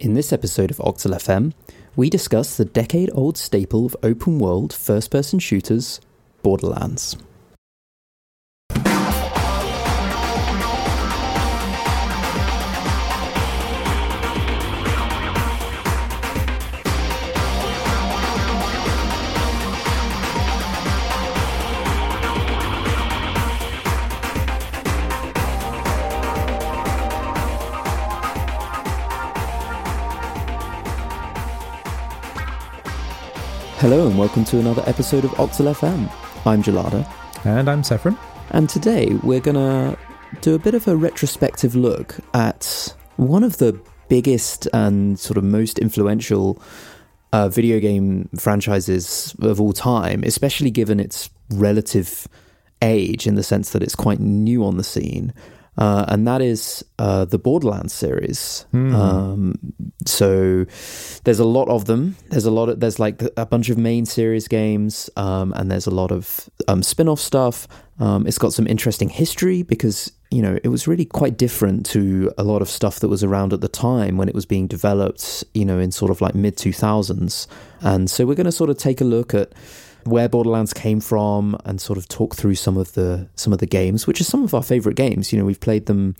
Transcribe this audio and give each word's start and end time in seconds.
In 0.00 0.14
this 0.14 0.32
episode 0.32 0.70
of 0.70 0.78
Octal 0.78 1.14
FM, 1.14 1.52
we 1.94 2.08
discuss 2.08 2.56
the 2.56 2.64
decade 2.64 3.10
old 3.12 3.36
staple 3.36 3.84
of 3.84 3.94
open 4.02 4.38
world 4.38 4.72
first 4.72 5.10
person 5.10 5.38
shooters, 5.38 6.00
Borderlands. 6.42 7.18
Welcome 34.20 34.44
to 34.44 34.58
another 34.58 34.82
episode 34.84 35.24
of 35.24 35.30
Octal 35.30 35.72
FM. 35.72 36.06
I'm 36.44 36.62
Gelada, 36.62 37.10
And 37.46 37.70
I'm 37.70 37.80
Sephron. 37.80 38.18
and 38.50 38.68
today 38.68 39.14
we're 39.22 39.40
gonna 39.40 39.96
do 40.42 40.54
a 40.54 40.58
bit 40.58 40.74
of 40.74 40.86
a 40.86 40.94
retrospective 40.94 41.74
look 41.74 42.16
at 42.34 42.94
one 43.16 43.42
of 43.42 43.56
the 43.56 43.80
biggest 44.10 44.68
and 44.74 45.18
sort 45.18 45.38
of 45.38 45.44
most 45.44 45.78
influential 45.78 46.60
uh, 47.32 47.48
video 47.48 47.80
game 47.80 48.28
franchises 48.36 49.34
of 49.40 49.58
all 49.58 49.72
time, 49.72 50.22
especially 50.24 50.70
given 50.70 51.00
its 51.00 51.30
relative 51.48 52.28
age 52.82 53.26
in 53.26 53.36
the 53.36 53.42
sense 53.42 53.70
that 53.70 53.82
it's 53.82 53.94
quite 53.94 54.20
new 54.20 54.62
on 54.66 54.76
the 54.76 54.84
scene. 54.84 55.32
Uh, 55.80 56.04
and 56.08 56.28
that 56.28 56.42
is 56.42 56.84
uh, 56.98 57.24
the 57.24 57.38
Borderlands 57.38 57.94
series. 57.94 58.66
Um, 58.94 59.58
so 60.04 60.66
there's 61.24 61.40
a 61.40 61.44
lot 61.44 61.68
of 61.68 61.86
them. 61.86 62.16
There's 62.28 62.44
a 62.44 62.50
lot 62.50 62.68
of 62.68 62.80
there's 62.80 62.98
like 62.98 63.22
a 63.38 63.46
bunch 63.46 63.70
of 63.70 63.78
main 63.78 64.04
series 64.04 64.46
games, 64.46 65.08
um, 65.16 65.54
and 65.56 65.70
there's 65.70 65.86
a 65.86 65.90
lot 65.90 66.12
of 66.12 66.50
um, 66.68 66.82
spin-off 66.82 67.18
stuff. 67.18 67.66
Um, 67.98 68.26
it's 68.26 68.38
got 68.38 68.52
some 68.52 68.66
interesting 68.66 69.08
history 69.08 69.62
because 69.62 70.12
you 70.30 70.42
know 70.42 70.58
it 70.62 70.68
was 70.68 70.86
really 70.86 71.06
quite 71.06 71.38
different 71.38 71.86
to 71.86 72.30
a 72.36 72.44
lot 72.44 72.60
of 72.60 72.68
stuff 72.68 73.00
that 73.00 73.08
was 73.08 73.24
around 73.24 73.54
at 73.54 73.62
the 73.62 73.68
time 73.68 74.18
when 74.18 74.28
it 74.28 74.34
was 74.34 74.44
being 74.44 74.66
developed. 74.66 75.44
You 75.54 75.64
know, 75.64 75.78
in 75.78 75.92
sort 75.92 76.10
of 76.10 76.20
like 76.20 76.34
mid 76.34 76.56
2000s, 76.56 77.46
and 77.80 78.10
so 78.10 78.26
we're 78.26 78.34
going 78.34 78.44
to 78.44 78.52
sort 78.52 78.68
of 78.68 78.76
take 78.76 79.00
a 79.00 79.04
look 79.04 79.32
at 79.32 79.54
where 80.04 80.28
Borderlands 80.28 80.72
came 80.72 81.00
from 81.00 81.56
and 81.64 81.80
sort 81.80 81.98
of 81.98 82.08
talk 82.08 82.34
through 82.34 82.54
some 82.54 82.76
of 82.76 82.92
the 82.94 83.28
some 83.34 83.52
of 83.52 83.58
the 83.58 83.66
games, 83.66 84.06
which 84.06 84.20
are 84.20 84.24
some 84.24 84.42
of 84.44 84.54
our 84.54 84.62
favorite 84.62 84.96
games. 84.96 85.32
You 85.32 85.38
know, 85.38 85.44
we've 85.44 85.60
played 85.60 85.86
them 85.86 86.16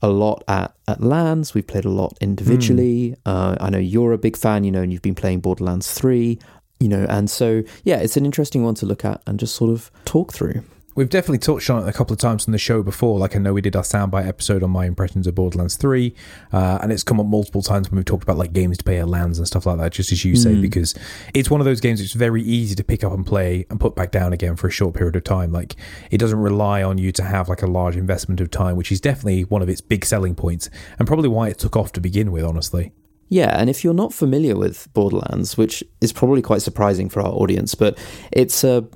a 0.00 0.08
lot 0.08 0.42
at 0.48 0.74
at 0.88 1.00
LANs. 1.00 1.54
We've 1.54 1.66
played 1.66 1.84
a 1.84 1.90
lot 1.90 2.16
individually. 2.20 3.14
Uh, 3.24 3.56
I 3.60 3.70
know 3.70 3.78
you're 3.78 4.12
a 4.12 4.18
big 4.18 4.36
fan. 4.36 4.64
You 4.64 4.70
know, 4.72 4.82
and 4.82 4.92
you've 4.92 5.02
been 5.02 5.14
playing 5.14 5.40
Borderlands 5.40 5.90
three. 5.92 6.38
You 6.80 6.88
know, 6.88 7.06
and 7.08 7.30
so 7.30 7.62
yeah, 7.84 7.98
it's 7.98 8.16
an 8.16 8.24
interesting 8.24 8.64
one 8.64 8.74
to 8.76 8.86
look 8.86 9.04
at 9.04 9.22
and 9.26 9.38
just 9.38 9.54
sort 9.54 9.70
of 9.70 9.90
talk 10.04 10.32
through. 10.32 10.62
We've 10.94 11.08
definitely 11.08 11.38
touched 11.38 11.70
on 11.70 11.82
it 11.82 11.88
a 11.88 11.92
couple 11.92 12.12
of 12.12 12.18
times 12.18 12.46
on 12.46 12.52
the 12.52 12.58
show 12.58 12.82
before. 12.82 13.18
Like 13.18 13.34
I 13.34 13.38
know 13.38 13.54
we 13.54 13.62
did 13.62 13.74
our 13.74 13.82
soundbite 13.82 14.26
episode 14.26 14.62
on 14.62 14.70
my 14.70 14.84
impressions 14.84 15.26
of 15.26 15.34
Borderlands 15.34 15.76
3, 15.76 16.14
uh, 16.52 16.78
and 16.82 16.92
it's 16.92 17.02
come 17.02 17.18
up 17.18 17.26
multiple 17.26 17.62
times 17.62 17.90
when 17.90 17.96
we've 17.96 18.04
talked 18.04 18.22
about 18.22 18.36
like 18.36 18.52
games 18.52 18.78
to 18.78 18.84
play 18.84 18.98
at 18.98 19.08
LANs 19.08 19.38
and 19.38 19.46
stuff 19.46 19.64
like 19.64 19.78
that, 19.78 19.92
just 19.92 20.12
as 20.12 20.24
you 20.24 20.36
say, 20.36 20.54
because 20.60 20.94
it's 21.32 21.50
one 21.50 21.60
of 21.60 21.64
those 21.64 21.80
games 21.80 22.00
that's 22.00 22.12
very 22.12 22.42
easy 22.42 22.74
to 22.74 22.84
pick 22.84 23.02
up 23.02 23.12
and 23.12 23.24
play 23.24 23.66
and 23.70 23.80
put 23.80 23.94
back 23.94 24.10
down 24.10 24.32
again 24.32 24.54
for 24.54 24.66
a 24.66 24.70
short 24.70 24.94
period 24.94 25.16
of 25.16 25.24
time. 25.24 25.50
Like 25.50 25.76
it 26.10 26.18
doesn't 26.18 26.38
rely 26.38 26.82
on 26.82 26.98
you 26.98 27.10
to 27.12 27.22
have 27.22 27.48
like 27.48 27.62
a 27.62 27.66
large 27.66 27.96
investment 27.96 28.40
of 28.40 28.50
time, 28.50 28.76
which 28.76 28.92
is 28.92 29.00
definitely 29.00 29.44
one 29.44 29.62
of 29.62 29.68
its 29.68 29.80
big 29.80 30.04
selling 30.04 30.34
points 30.34 30.68
and 30.98 31.08
probably 31.08 31.28
why 31.28 31.48
it 31.48 31.58
took 31.58 31.74
off 31.74 31.92
to 31.92 32.00
begin 32.00 32.32
with, 32.32 32.44
honestly. 32.44 32.92
Yeah, 33.28 33.58
and 33.58 33.70
if 33.70 33.82
you're 33.82 33.94
not 33.94 34.12
familiar 34.12 34.56
with 34.56 34.92
Borderlands, 34.92 35.56
which 35.56 35.82
is 36.02 36.12
probably 36.12 36.42
quite 36.42 36.60
surprising 36.60 37.08
for 37.08 37.22
our 37.22 37.32
audience, 37.32 37.74
but 37.74 37.98
it's 38.30 38.62
a 38.62 38.86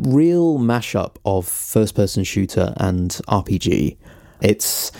real 0.00 0.58
mashup 0.58 1.16
of 1.24 1.46
first 1.46 1.94
person 1.94 2.24
shooter 2.24 2.74
and 2.78 3.10
RPG. 3.28 3.96
It's 4.40 4.92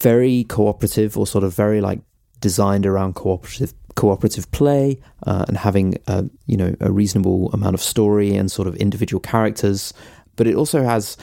very 0.00 0.44
cooperative 0.44 1.16
or 1.16 1.26
sort 1.26 1.44
of 1.44 1.54
very 1.54 1.80
like 1.80 2.00
designed 2.40 2.86
around 2.86 3.14
cooperative 3.14 3.72
cooperative 3.94 4.50
play 4.52 4.98
uh, 5.26 5.44
and 5.48 5.56
having 5.56 5.96
a 6.06 6.24
you 6.46 6.56
know 6.56 6.74
a 6.80 6.90
reasonable 6.90 7.50
amount 7.52 7.74
of 7.74 7.80
story 7.80 8.34
and 8.34 8.50
sort 8.50 8.66
of 8.66 8.74
individual 8.76 9.20
characters 9.20 9.92
but 10.34 10.46
it 10.46 10.54
also 10.54 10.82
has 10.82 11.16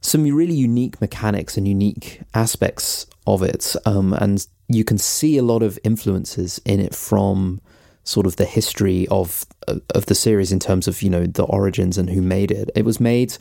some 0.00 0.22
really 0.22 0.54
unique 0.54 0.98
mechanics 1.02 1.58
and 1.58 1.68
unique 1.68 2.22
aspects 2.32 3.06
of 3.26 3.42
it 3.42 3.76
um, 3.84 4.14
and 4.14 4.46
you 4.68 4.84
can 4.84 4.96
see 4.96 5.36
a 5.36 5.42
lot 5.42 5.62
of 5.62 5.78
influences 5.84 6.60
in 6.64 6.80
it 6.80 6.94
from 6.94 7.60
sort 8.08 8.26
of 8.26 8.36
the 8.36 8.44
history 8.44 9.06
of 9.08 9.44
of 9.94 10.06
the 10.06 10.14
series 10.14 10.50
in 10.52 10.58
terms 10.58 10.88
of 10.88 11.02
you 11.02 11.10
know 11.10 11.24
the 11.26 11.44
origins 11.44 11.98
and 11.98 12.08
who 12.10 12.22
made 12.22 12.50
it 12.50 12.70
it 12.74 12.84
was 12.84 12.98
made 13.00 13.36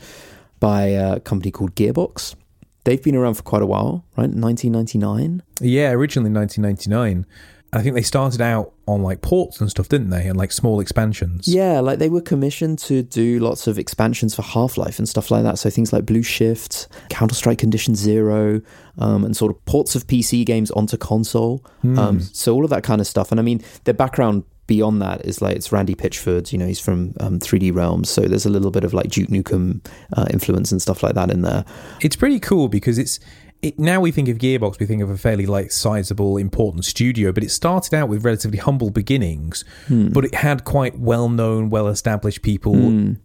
by 0.59 0.81
a 0.87 1.19
company 1.21 1.51
called 1.51 1.73
Gearbox 1.75 2.35
they've 2.83 3.01
been 3.03 3.15
around 3.15 3.35
for 3.35 3.43
quite 3.43 3.61
a 3.61 3.65
while 3.65 4.03
right 4.17 4.29
1999 4.29 5.41
Yeah, 5.61 5.91
originally 5.91 6.31
1999. 6.31 7.25
I 7.73 7.81
think 7.83 7.95
they 7.95 8.01
started 8.01 8.41
out 8.41 8.71
on 8.87 9.03
like 9.03 9.21
ports 9.21 9.59
and 9.59 9.69
stuff, 9.69 9.89
didn't 9.89 10.09
they? 10.09 10.25
And 10.27 10.37
like 10.37 10.53
small 10.53 10.79
expansions. 10.79 11.49
Yeah, 11.49 11.81
like 11.81 11.99
they 11.99 12.07
were 12.07 12.21
commissioned 12.21 12.79
to 12.87 13.03
do 13.03 13.39
lots 13.39 13.67
of 13.67 13.77
expansions 13.77 14.33
for 14.33 14.41
Half 14.41 14.77
Life 14.77 14.99
and 14.99 15.07
stuff 15.07 15.29
like 15.29 15.43
that. 15.43 15.59
So 15.59 15.69
things 15.69 15.91
like 15.91 16.05
Blue 16.05 16.23
Shift, 16.23 16.87
Counter 17.09 17.35
Strike 17.35 17.57
Condition 17.57 17.93
Zero, 17.93 18.61
um, 18.97 19.25
and 19.25 19.35
sort 19.35 19.51
of 19.51 19.63
ports 19.65 19.95
of 19.95 20.07
PC 20.07 20.45
games 20.45 20.71
onto 20.71 20.95
console. 20.95 21.61
Um, 21.83 22.21
so 22.21 22.53
all 22.55 22.63
of 22.63 22.69
that 22.69 22.83
kind 22.83 23.01
of 23.01 23.07
stuff. 23.07 23.31
And 23.31 23.39
I 23.39 23.43
mean, 23.43 23.61
their 23.83 23.93
background 23.93 24.45
beyond 24.67 25.01
that 25.01 25.25
is 25.25 25.41
like 25.41 25.55
it's 25.55 25.71
Randy 25.71 25.95
Pitchford. 25.95 26.51
You 26.51 26.57
know, 26.59 26.67
he's 26.67 26.79
from 26.79 27.13
um, 27.19 27.39
3D 27.39 27.73
Realms, 27.73 28.09
so 28.09 28.21
there's 28.21 28.45
a 28.45 28.49
little 28.49 28.71
bit 28.71 28.83
of 28.83 28.93
like 28.93 29.09
Duke 29.09 29.29
Nukem 29.29 29.85
uh, 30.15 30.25
influence 30.29 30.71
and 30.71 30.81
stuff 30.81 31.01
like 31.03 31.15
that 31.15 31.31
in 31.31 31.41
there. 31.41 31.65
It's 32.01 32.15
pretty 32.15 32.39
cool 32.39 32.67
because 32.67 32.97
it's 32.97 33.19
it, 33.63 33.79
now 33.79 33.99
we 33.99 34.11
think 34.11 34.29
of 34.29 34.37
Gearbox, 34.37 34.79
we 34.79 34.85
think 34.85 35.01
of 35.01 35.09
a 35.09 35.17
fairly 35.17 35.47
like 35.47 35.71
sizable, 35.71 36.37
important 36.37 36.85
studio, 36.85 37.31
but 37.31 37.43
it 37.43 37.49
started 37.49 37.91
out 37.95 38.07
with 38.07 38.23
relatively 38.23 38.59
humble 38.59 38.91
beginnings, 38.91 39.65
but 39.89 40.25
it 40.25 40.35
had 40.35 40.63
quite 40.63 40.99
well-known, 40.99 41.71
well-established 41.71 42.43
people 42.43 42.75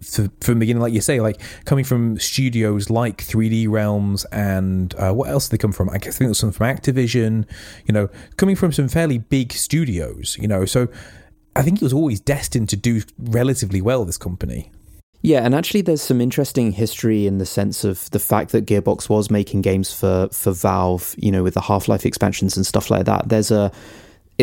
f- 0.01 0.31
from 0.41 0.55
the 0.55 0.61
beginning. 0.61 0.81
Like 0.81 0.95
you 0.95 1.03
say, 1.03 1.21
like 1.21 1.39
coming 1.67 1.85
from 1.85 2.19
studios 2.19 2.89
like 2.89 3.19
3D 3.19 3.69
Realms 3.69 4.25
and 4.33 4.95
uh, 4.95 5.13
what 5.13 5.29
else 5.29 5.51
did 5.51 5.59
they 5.59 5.61
come 5.61 5.73
from? 5.73 5.91
I 5.91 5.99
guess- 5.99 6.17
think 6.17 6.29
it 6.29 6.31
was 6.31 6.39
some 6.39 6.51
from 6.53 6.67
Activision. 6.75 7.45
You 7.85 7.93
know, 7.93 8.09
coming 8.39 8.57
from 8.57 8.73
some 8.73 8.89
fairly 8.89 9.19
big 9.19 9.53
studios. 9.53 10.39
You 10.41 10.49
know, 10.49 10.65
so 10.65 10.89
I 11.55 11.63
think 11.63 11.77
it 11.77 11.85
was 11.85 11.93
always 11.93 12.21
destined 12.21 12.69
to 12.71 12.77
do 12.77 13.03
relatively 13.19 13.81
well. 13.81 14.05
This 14.05 14.19
company. 14.19 14.71
Yeah, 15.25 15.45
and 15.45 15.55
actually, 15.55 15.83
there's 15.83 16.03
some 16.03 16.21
interesting 16.21 16.73
history 16.73 17.29
in 17.29 17.39
the 17.39 17.47
sense 17.47 17.85
of 17.85 18.11
the 18.11 18.19
fact 18.19 18.51
that 18.51 18.67
Gearbox 18.67 19.09
was 19.09 19.31
making 19.31 19.63
games 19.63 19.93
for 19.93 20.29
for 20.33 20.53
Valve, 20.53 21.15
you 21.17 21.31
know, 21.31 21.43
with 21.43 21.55
the 21.55 21.61
Half 21.61 21.89
Life 21.89 22.05
expansions 22.05 22.57
and 22.57 22.67
stuff 22.67 22.91
like 22.91 23.07
that. 23.07 23.29
There's 23.29 23.51
a, 23.51 23.71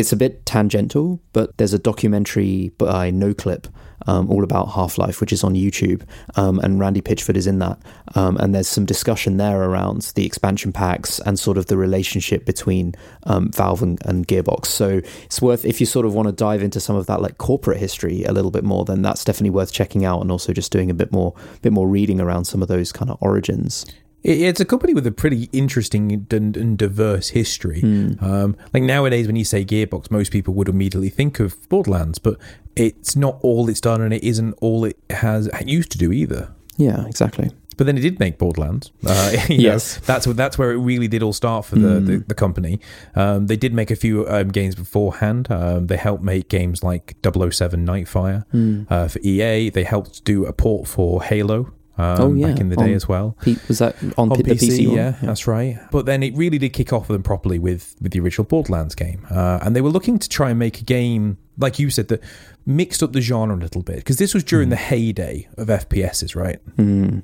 it's 0.00 0.12
a 0.12 0.16
bit 0.16 0.44
tangential, 0.46 1.20
but 1.32 1.56
there's 1.58 1.74
a 1.74 1.78
documentary 1.78 2.70
by 2.78 3.10
NoClip 3.10 3.66
um, 4.06 4.30
all 4.30 4.42
about 4.42 4.72
Half 4.72 4.98
Life, 4.98 5.20
which 5.20 5.32
is 5.32 5.44
on 5.44 5.54
YouTube, 5.54 6.02
um, 6.36 6.58
and 6.60 6.80
Randy 6.80 7.02
Pitchford 7.02 7.36
is 7.36 7.46
in 7.46 7.58
that. 7.58 7.78
Um, 8.14 8.36
and 8.38 8.54
there's 8.54 8.68
some 8.68 8.86
discussion 8.86 9.36
there 9.36 9.62
around 9.62 10.12
the 10.14 10.24
expansion 10.24 10.72
packs 10.72 11.18
and 11.20 11.38
sort 11.38 11.58
of 11.58 11.66
the 11.66 11.76
relationship 11.76 12.46
between 12.46 12.94
um, 13.24 13.50
Valve 13.52 13.82
and, 13.82 13.98
and 14.06 14.26
Gearbox. 14.26 14.66
So 14.66 15.02
it's 15.24 15.42
worth 15.42 15.64
if 15.64 15.80
you 15.80 15.86
sort 15.86 16.06
of 16.06 16.14
want 16.14 16.28
to 16.28 16.32
dive 16.32 16.62
into 16.62 16.80
some 16.80 16.96
of 16.96 17.06
that 17.06 17.20
like 17.20 17.38
corporate 17.38 17.78
history 17.78 18.24
a 18.24 18.32
little 18.32 18.50
bit 18.50 18.64
more, 18.64 18.84
then 18.84 19.02
that's 19.02 19.24
definitely 19.24 19.50
worth 19.50 19.72
checking 19.72 20.04
out, 20.04 20.22
and 20.22 20.30
also 20.30 20.52
just 20.52 20.72
doing 20.72 20.90
a 20.90 20.94
bit 20.94 21.12
more 21.12 21.34
bit 21.62 21.72
more 21.72 21.88
reading 21.88 22.20
around 22.20 22.46
some 22.46 22.62
of 22.62 22.68
those 22.68 22.92
kind 22.92 23.10
of 23.10 23.18
origins. 23.20 23.84
It- 24.22 24.40
It's 24.40 24.60
a 24.60 24.64
company 24.64 24.92
with 24.94 25.06
a 25.06 25.12
pretty 25.12 25.48
interesting 25.52 26.26
and, 26.30 26.76
diverse 26.78 27.28
history. 27.30 27.80
Um, 28.20 28.56
like 28.74 28.82
nowadays, 28.82 29.26
when 29.26 29.36
you 29.36 29.44
say 29.44 29.64
Gearbox, 29.64 30.10
most 30.10 30.30
people 30.32 30.54
would 30.54 30.68
immediately 30.68 31.08
think 31.10 31.40
of 31.40 31.56
Borderlands, 31.68 32.18
but 32.18 32.36
it's 32.76 33.16
not 33.16 33.38
all 33.42 33.68
it's 33.68 33.80
done, 33.80 34.00
and 34.02 34.12
it 34.12 34.22
isn't 34.24 34.54
all 34.60 34.84
it 34.84 34.96
has 35.10 35.48
used 35.64 35.90
to 35.92 35.98
do 35.98 36.12
either. 36.12 36.50
Yeah, 36.76 37.06
exactly. 37.06 37.50
But 37.76 37.86
then 37.86 37.96
it 37.96 38.02
did 38.02 38.20
make 38.20 38.36
Borderlands. 38.36 38.92
Uh, 39.06 39.30
you 39.48 39.56
know, 39.56 39.62
Yes. 39.64 39.98
that's 40.04 40.26
that's 40.26 40.58
where 40.58 40.70
it 40.72 40.76
really 40.78 41.08
did 41.08 41.22
all 41.22 41.32
start 41.32 41.64
for 41.64 41.76
the 41.76 41.98
the, 42.00 42.24
the 42.28 42.34
company. 42.34 42.78
Um, 43.16 43.46
they 43.46 43.56
did 43.56 43.72
make 43.72 43.90
a 43.90 43.96
few 43.96 44.28
um, 44.28 44.48
games 44.48 44.74
beforehand. 44.74 45.50
Um, 45.50 45.86
they 45.86 45.96
helped 45.96 46.22
make 46.22 46.50
games 46.50 46.82
like 46.82 47.16
007 47.22 47.86
Nightfire 47.86 48.44
uh, 48.90 49.08
for 49.08 49.18
EA. 49.20 49.70
They 49.70 49.84
helped 49.84 50.24
do 50.24 50.44
a 50.44 50.52
port 50.52 50.88
for 50.88 51.22
Halo. 51.22 51.72
Um, 52.00 52.20
Oh, 52.20 52.34
yeah, 52.34 52.48
back 52.48 52.60
in 52.60 52.68
the 52.70 52.76
day 52.76 52.84
on 52.84 52.90
as 52.94 53.06
well 53.08 53.36
P- 53.42 53.56
was 53.68 53.78
that 53.78 53.94
on, 54.16 54.30
on 54.32 54.36
P- 54.36 54.42
the 54.42 54.54
PC? 54.54 54.86
one? 54.86 54.96
yeah, 54.96 55.10
that's 55.22 55.46
right. 55.46 55.78
But 55.90 56.06
then 56.06 56.22
it 56.22 56.34
really 56.36 56.58
did 56.58 56.70
kick 56.72 56.92
off 56.92 57.08
with 57.08 57.14
them 57.16 57.22
properly 57.22 57.58
with 57.58 57.94
with 58.00 58.12
the 58.12 58.20
original 58.20 58.44
Borderlands 58.46 58.94
game, 58.94 59.26
uh, 59.30 59.58
and 59.62 59.74
they 59.76 59.80
were 59.80 59.90
looking 59.90 60.18
to 60.18 60.28
try 60.28 60.50
and 60.50 60.58
make 60.58 60.80
a 60.80 60.84
game 60.84 61.38
like 61.58 61.78
you 61.78 61.90
said 61.90 62.08
that 62.08 62.22
mixed 62.64 63.02
up 63.02 63.12
the 63.12 63.20
genre 63.20 63.54
a 63.54 63.58
little 63.58 63.82
bit 63.82 63.96
because 63.96 64.16
this 64.16 64.32
was 64.32 64.42
during 64.44 64.68
the 64.70 64.76
heyday 64.76 65.46
of 65.58 65.68
FPSs, 65.68 66.34
right? 66.34 66.58
Mm. 66.76 67.22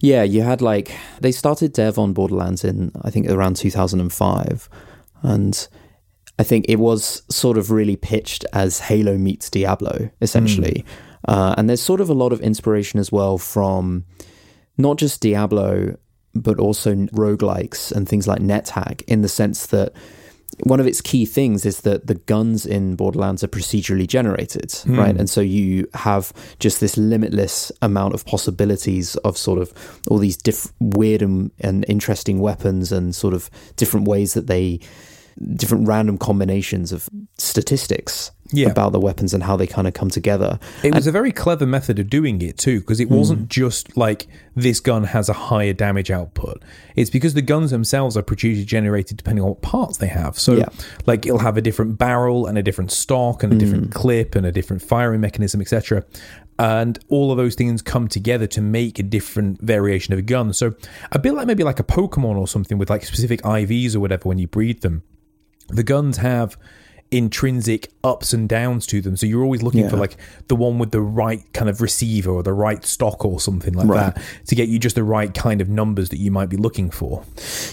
Yeah, 0.00 0.22
you 0.22 0.42
had 0.42 0.62
like 0.62 0.92
they 1.20 1.32
started 1.32 1.72
dev 1.72 1.98
on 1.98 2.12
Borderlands 2.12 2.64
in 2.64 2.92
I 3.02 3.10
think 3.10 3.28
around 3.28 3.56
2005, 3.56 4.68
and 5.22 5.68
I 6.38 6.42
think 6.42 6.66
it 6.68 6.76
was 6.76 7.22
sort 7.30 7.58
of 7.58 7.70
really 7.70 7.96
pitched 7.96 8.44
as 8.52 8.80
Halo 8.80 9.16
meets 9.18 9.50
Diablo, 9.50 10.10
essentially. 10.20 10.84
Mm. 10.86 11.05
Uh, 11.26 11.54
and 11.58 11.68
there's 11.68 11.82
sort 11.82 12.00
of 12.00 12.08
a 12.08 12.14
lot 12.14 12.32
of 12.32 12.40
inspiration 12.40 13.00
as 13.00 13.10
well 13.10 13.38
from 13.38 14.04
not 14.78 14.96
just 14.96 15.20
Diablo, 15.20 15.96
but 16.34 16.58
also 16.58 16.94
roguelikes 16.94 17.92
and 17.92 18.08
things 18.08 18.28
like 18.28 18.40
NetHack 18.40 19.02
in 19.06 19.22
the 19.22 19.28
sense 19.28 19.66
that 19.66 19.92
one 20.60 20.80
of 20.80 20.86
its 20.86 21.00
key 21.00 21.26
things 21.26 21.66
is 21.66 21.82
that 21.82 22.06
the 22.06 22.14
guns 22.14 22.64
in 22.64 22.96
Borderlands 22.96 23.44
are 23.44 23.48
procedurally 23.48 24.06
generated, 24.06 24.70
mm. 24.70 24.96
right? 24.96 25.14
And 25.16 25.28
so 25.28 25.40
you 25.40 25.88
have 25.94 26.32
just 26.58 26.80
this 26.80 26.96
limitless 26.96 27.70
amount 27.82 28.14
of 28.14 28.24
possibilities 28.24 29.16
of 29.16 29.36
sort 29.36 29.58
of 29.58 29.72
all 30.08 30.18
these 30.18 30.36
diff- 30.36 30.72
weird 30.80 31.20
and, 31.20 31.50
and 31.60 31.84
interesting 31.88 32.38
weapons 32.38 32.90
and 32.90 33.14
sort 33.14 33.34
of 33.34 33.50
different 33.76 34.08
ways 34.08 34.34
that 34.34 34.46
they 34.46 34.80
different 35.54 35.86
random 35.86 36.16
combinations 36.16 36.92
of 36.92 37.10
statistics 37.36 38.30
yeah. 38.52 38.68
about 38.68 38.92
the 38.92 39.00
weapons 39.00 39.34
and 39.34 39.42
how 39.42 39.56
they 39.56 39.66
kind 39.66 39.86
of 39.86 39.94
come 39.94 40.10
together. 40.10 40.58
It 40.82 40.94
was 40.94 41.06
a 41.06 41.12
very 41.12 41.32
clever 41.32 41.66
method 41.66 41.98
of 41.98 42.08
doing 42.08 42.40
it 42.42 42.58
too, 42.58 42.80
because 42.80 43.00
it 43.00 43.08
wasn't 43.08 43.42
mm. 43.42 43.48
just 43.48 43.96
like 43.96 44.26
this 44.54 44.80
gun 44.80 45.04
has 45.04 45.28
a 45.28 45.32
higher 45.32 45.72
damage 45.72 46.10
output. 46.10 46.62
It's 46.94 47.10
because 47.10 47.34
the 47.34 47.42
guns 47.42 47.70
themselves 47.70 48.16
are 48.16 48.22
procedurally 48.22 48.64
generated 48.66 49.16
depending 49.16 49.42
on 49.42 49.50
what 49.50 49.62
parts 49.62 49.98
they 49.98 50.06
have. 50.06 50.38
So, 50.38 50.54
yeah. 50.54 50.68
like, 51.06 51.26
it'll 51.26 51.38
have 51.38 51.56
a 51.56 51.62
different 51.62 51.98
barrel 51.98 52.46
and 52.46 52.56
a 52.56 52.62
different 52.62 52.90
stock 52.90 53.42
and 53.42 53.52
a 53.52 53.56
different 53.56 53.90
mm. 53.90 53.94
clip 53.94 54.34
and 54.34 54.46
a 54.46 54.52
different 54.52 54.82
firing 54.82 55.20
mechanism, 55.20 55.60
etc. 55.60 56.04
And 56.58 56.98
all 57.08 57.30
of 57.30 57.36
those 57.36 57.54
things 57.54 57.82
come 57.82 58.08
together 58.08 58.46
to 58.48 58.62
make 58.62 58.98
a 58.98 59.02
different 59.02 59.60
variation 59.60 60.14
of 60.14 60.18
a 60.18 60.22
gun. 60.22 60.52
So, 60.52 60.74
a 61.12 61.18
bit 61.18 61.34
like 61.34 61.46
maybe 61.46 61.64
like 61.64 61.80
a 61.80 61.84
Pokemon 61.84 62.36
or 62.36 62.48
something 62.48 62.78
with 62.78 62.90
like 62.90 63.04
specific 63.04 63.42
IVs 63.42 63.94
or 63.94 64.00
whatever 64.00 64.28
when 64.28 64.38
you 64.38 64.46
breed 64.46 64.80
them. 64.80 65.02
The 65.68 65.82
guns 65.82 66.18
have 66.18 66.56
intrinsic 67.10 67.90
ups 68.02 68.32
and 68.32 68.48
downs 68.48 68.86
to 68.86 69.00
them. 69.00 69.16
So 69.16 69.26
you're 69.26 69.42
always 69.42 69.62
looking 69.62 69.80
yeah. 69.80 69.90
for 69.90 69.96
like 69.96 70.16
the 70.48 70.56
one 70.56 70.78
with 70.78 70.90
the 70.90 71.00
right 71.00 71.42
kind 71.52 71.68
of 71.68 71.80
receiver 71.80 72.30
or 72.30 72.42
the 72.42 72.52
right 72.52 72.84
stock 72.84 73.24
or 73.24 73.40
something 73.40 73.74
like 73.74 73.88
right. 73.88 74.14
that 74.14 74.22
to 74.46 74.54
get 74.54 74.68
you 74.68 74.78
just 74.78 74.96
the 74.96 75.04
right 75.04 75.32
kind 75.32 75.60
of 75.60 75.68
numbers 75.68 76.08
that 76.10 76.18
you 76.18 76.30
might 76.30 76.48
be 76.48 76.56
looking 76.56 76.90
for. 76.90 77.24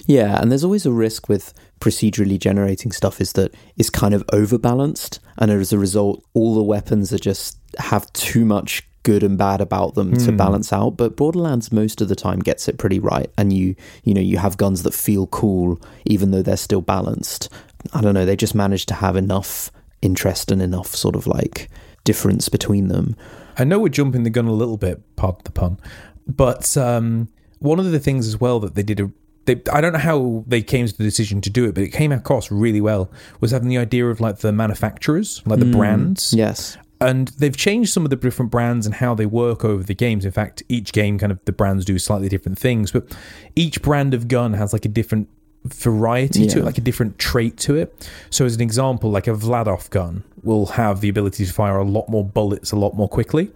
Yeah, 0.05 0.39
and 0.41 0.51
there's 0.51 0.63
always 0.63 0.85
a 0.85 0.91
risk 0.91 1.29
with 1.29 1.53
procedurally 1.83 2.39
generating 2.39 2.91
stuff 2.91 3.19
is 3.19 3.33
that 3.33 3.53
it's 3.75 3.89
kind 3.89 4.13
of 4.13 4.23
overbalanced 4.31 5.19
and 5.37 5.51
as 5.51 5.73
a 5.73 5.77
result 5.77 6.23
all 6.33 6.55
the 6.55 6.63
weapons 6.63 7.11
are 7.11 7.19
just 7.19 7.59
have 7.77 8.11
too 8.13 8.45
much 8.45 8.87
good 9.03 9.21
and 9.21 9.37
bad 9.37 9.59
about 9.59 9.95
them 9.95 10.13
mm. 10.13 10.25
to 10.25 10.31
hmm. 10.31 10.37
balance 10.37 10.71
out 10.71 10.91
but 10.91 11.17
borderlands 11.17 11.73
most 11.73 11.99
of 11.99 12.07
the 12.07 12.15
time 12.15 12.39
gets 12.39 12.69
it 12.69 12.77
pretty 12.77 12.99
right 12.99 13.29
and 13.37 13.51
you 13.51 13.75
you 14.05 14.13
know 14.13 14.21
you 14.21 14.37
have 14.37 14.55
guns 14.55 14.83
that 14.83 14.93
feel 14.93 15.27
cool 15.27 15.77
even 16.05 16.31
though 16.31 16.41
they're 16.41 16.55
still 16.55 16.81
balanced 16.81 17.49
I 17.91 18.01
don't 18.01 18.13
know, 18.13 18.25
they 18.25 18.35
just 18.35 18.55
managed 18.55 18.87
to 18.89 18.95
have 18.95 19.15
enough 19.15 19.71
interest 20.01 20.51
and 20.51 20.61
enough 20.61 20.95
sort 20.95 21.15
of 21.15 21.27
like 21.27 21.69
difference 22.03 22.49
between 22.49 22.87
them. 22.87 23.15
I 23.57 23.63
know 23.63 23.79
we're 23.79 23.89
jumping 23.89 24.23
the 24.23 24.29
gun 24.29 24.47
a 24.47 24.53
little 24.53 24.77
bit, 24.77 25.01
pardon 25.15 25.41
the 25.43 25.51
pun, 25.51 25.79
but 26.27 26.75
um, 26.77 27.27
one 27.59 27.79
of 27.79 27.91
the 27.91 27.99
things 27.99 28.27
as 28.27 28.39
well 28.39 28.59
that 28.61 28.75
they 28.75 28.83
did 28.83 28.99
a 28.99 29.11
they, 29.45 29.61
I 29.71 29.81
don't 29.81 29.93
know 29.93 29.99
how 29.99 30.43
they 30.47 30.61
came 30.61 30.87
to 30.87 30.97
the 30.97 31.03
decision 31.03 31.41
to 31.41 31.49
do 31.49 31.65
it, 31.65 31.75
but 31.75 31.83
it 31.83 31.89
came 31.89 32.11
across 32.11 32.49
really 32.49 32.81
well. 32.81 33.11
Was 33.41 33.51
having 33.51 33.67
the 33.67 33.77
idea 33.77 34.07
of 34.07 34.21
like 34.21 34.39
the 34.39 34.51
manufacturers, 34.51 35.41
like 35.45 35.59
the 35.59 35.65
mm, 35.65 35.73
brands. 35.73 36.33
Yes. 36.33 36.77
And 37.01 37.27
they've 37.39 37.55
changed 37.55 37.91
some 37.91 38.05
of 38.05 38.09
the 38.09 38.15
different 38.15 38.51
brands 38.51 38.85
and 38.85 38.95
how 38.95 39.13
they 39.13 39.25
work 39.25 39.65
over 39.65 39.83
the 39.83 39.93
games. 39.93 40.23
In 40.23 40.31
fact, 40.31 40.63
each 40.69 40.93
game 40.93 41.19
kind 41.19 41.31
of 41.31 41.43
the 41.43 41.51
brands 41.51 41.83
do 41.83 41.99
slightly 41.99 42.29
different 42.29 42.57
things, 42.57 42.93
but 42.93 43.13
each 43.55 43.81
brand 43.81 44.13
of 44.13 44.29
gun 44.29 44.53
has 44.53 44.71
like 44.71 44.85
a 44.85 44.89
different 44.89 45.27
variety 45.65 46.43
yeah. 46.43 46.49
to 46.49 46.59
it, 46.59 46.65
like 46.65 46.77
a 46.77 46.81
different 46.81 47.17
trait 47.17 47.57
to 47.57 47.75
it. 47.75 48.09
So, 48.29 48.45
as 48.45 48.55
an 48.55 48.61
example, 48.61 49.11
like 49.11 49.27
a 49.27 49.31
Vladof 49.31 49.89
gun 49.89 50.23
will 50.43 50.65
have 50.65 50.99
the 50.99 51.09
ability 51.09 51.45
to 51.45 51.53
fire 51.53 51.77
a 51.77 51.83
lot 51.83 52.09
more 52.09 52.23
bullets 52.23 52.71
a 52.71 52.75
lot 52.75 52.93
more 52.95 53.07
quickly, 53.07 53.49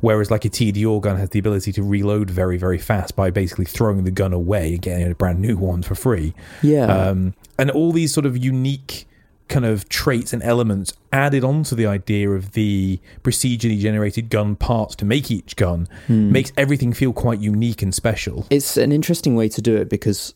whereas 0.00 0.30
like 0.30 0.44
a 0.44 0.48
Tediore 0.48 1.00
gun 1.00 1.16
has 1.18 1.30
the 1.30 1.38
ability 1.38 1.72
to 1.72 1.82
reload 1.82 2.30
very, 2.30 2.56
very 2.56 2.78
fast 2.78 3.14
by 3.14 3.30
basically 3.30 3.66
throwing 3.66 4.04
the 4.04 4.10
gun 4.10 4.32
away 4.32 4.72
and 4.72 4.82
getting 4.82 5.10
a 5.10 5.14
brand 5.14 5.40
new 5.40 5.56
one 5.56 5.82
for 5.82 5.94
free. 5.94 6.34
Yeah. 6.62 6.86
Um, 6.86 7.34
and 7.58 7.70
all 7.70 7.92
these 7.92 8.12
sort 8.12 8.24
of 8.24 8.42
unique 8.42 9.06
kind 9.50 9.66
of 9.66 9.88
traits 9.88 10.32
and 10.32 10.42
elements 10.42 10.94
added 11.12 11.44
onto 11.44 11.74
the 11.74 11.84
idea 11.84 12.30
of 12.30 12.52
the 12.52 13.00
procedurally 13.22 13.78
generated 13.78 14.30
gun 14.30 14.54
parts 14.56 14.94
to 14.94 15.04
make 15.04 15.30
each 15.30 15.56
gun 15.56 15.88
hmm. 16.06 16.32
makes 16.32 16.52
everything 16.56 16.92
feel 16.92 17.12
quite 17.12 17.40
unique 17.40 17.82
and 17.82 17.94
special. 17.94 18.46
It's 18.48 18.76
an 18.76 18.92
interesting 18.92 19.34
way 19.34 19.48
to 19.50 19.60
do 19.60 19.76
it 19.76 19.90
because 19.90 20.34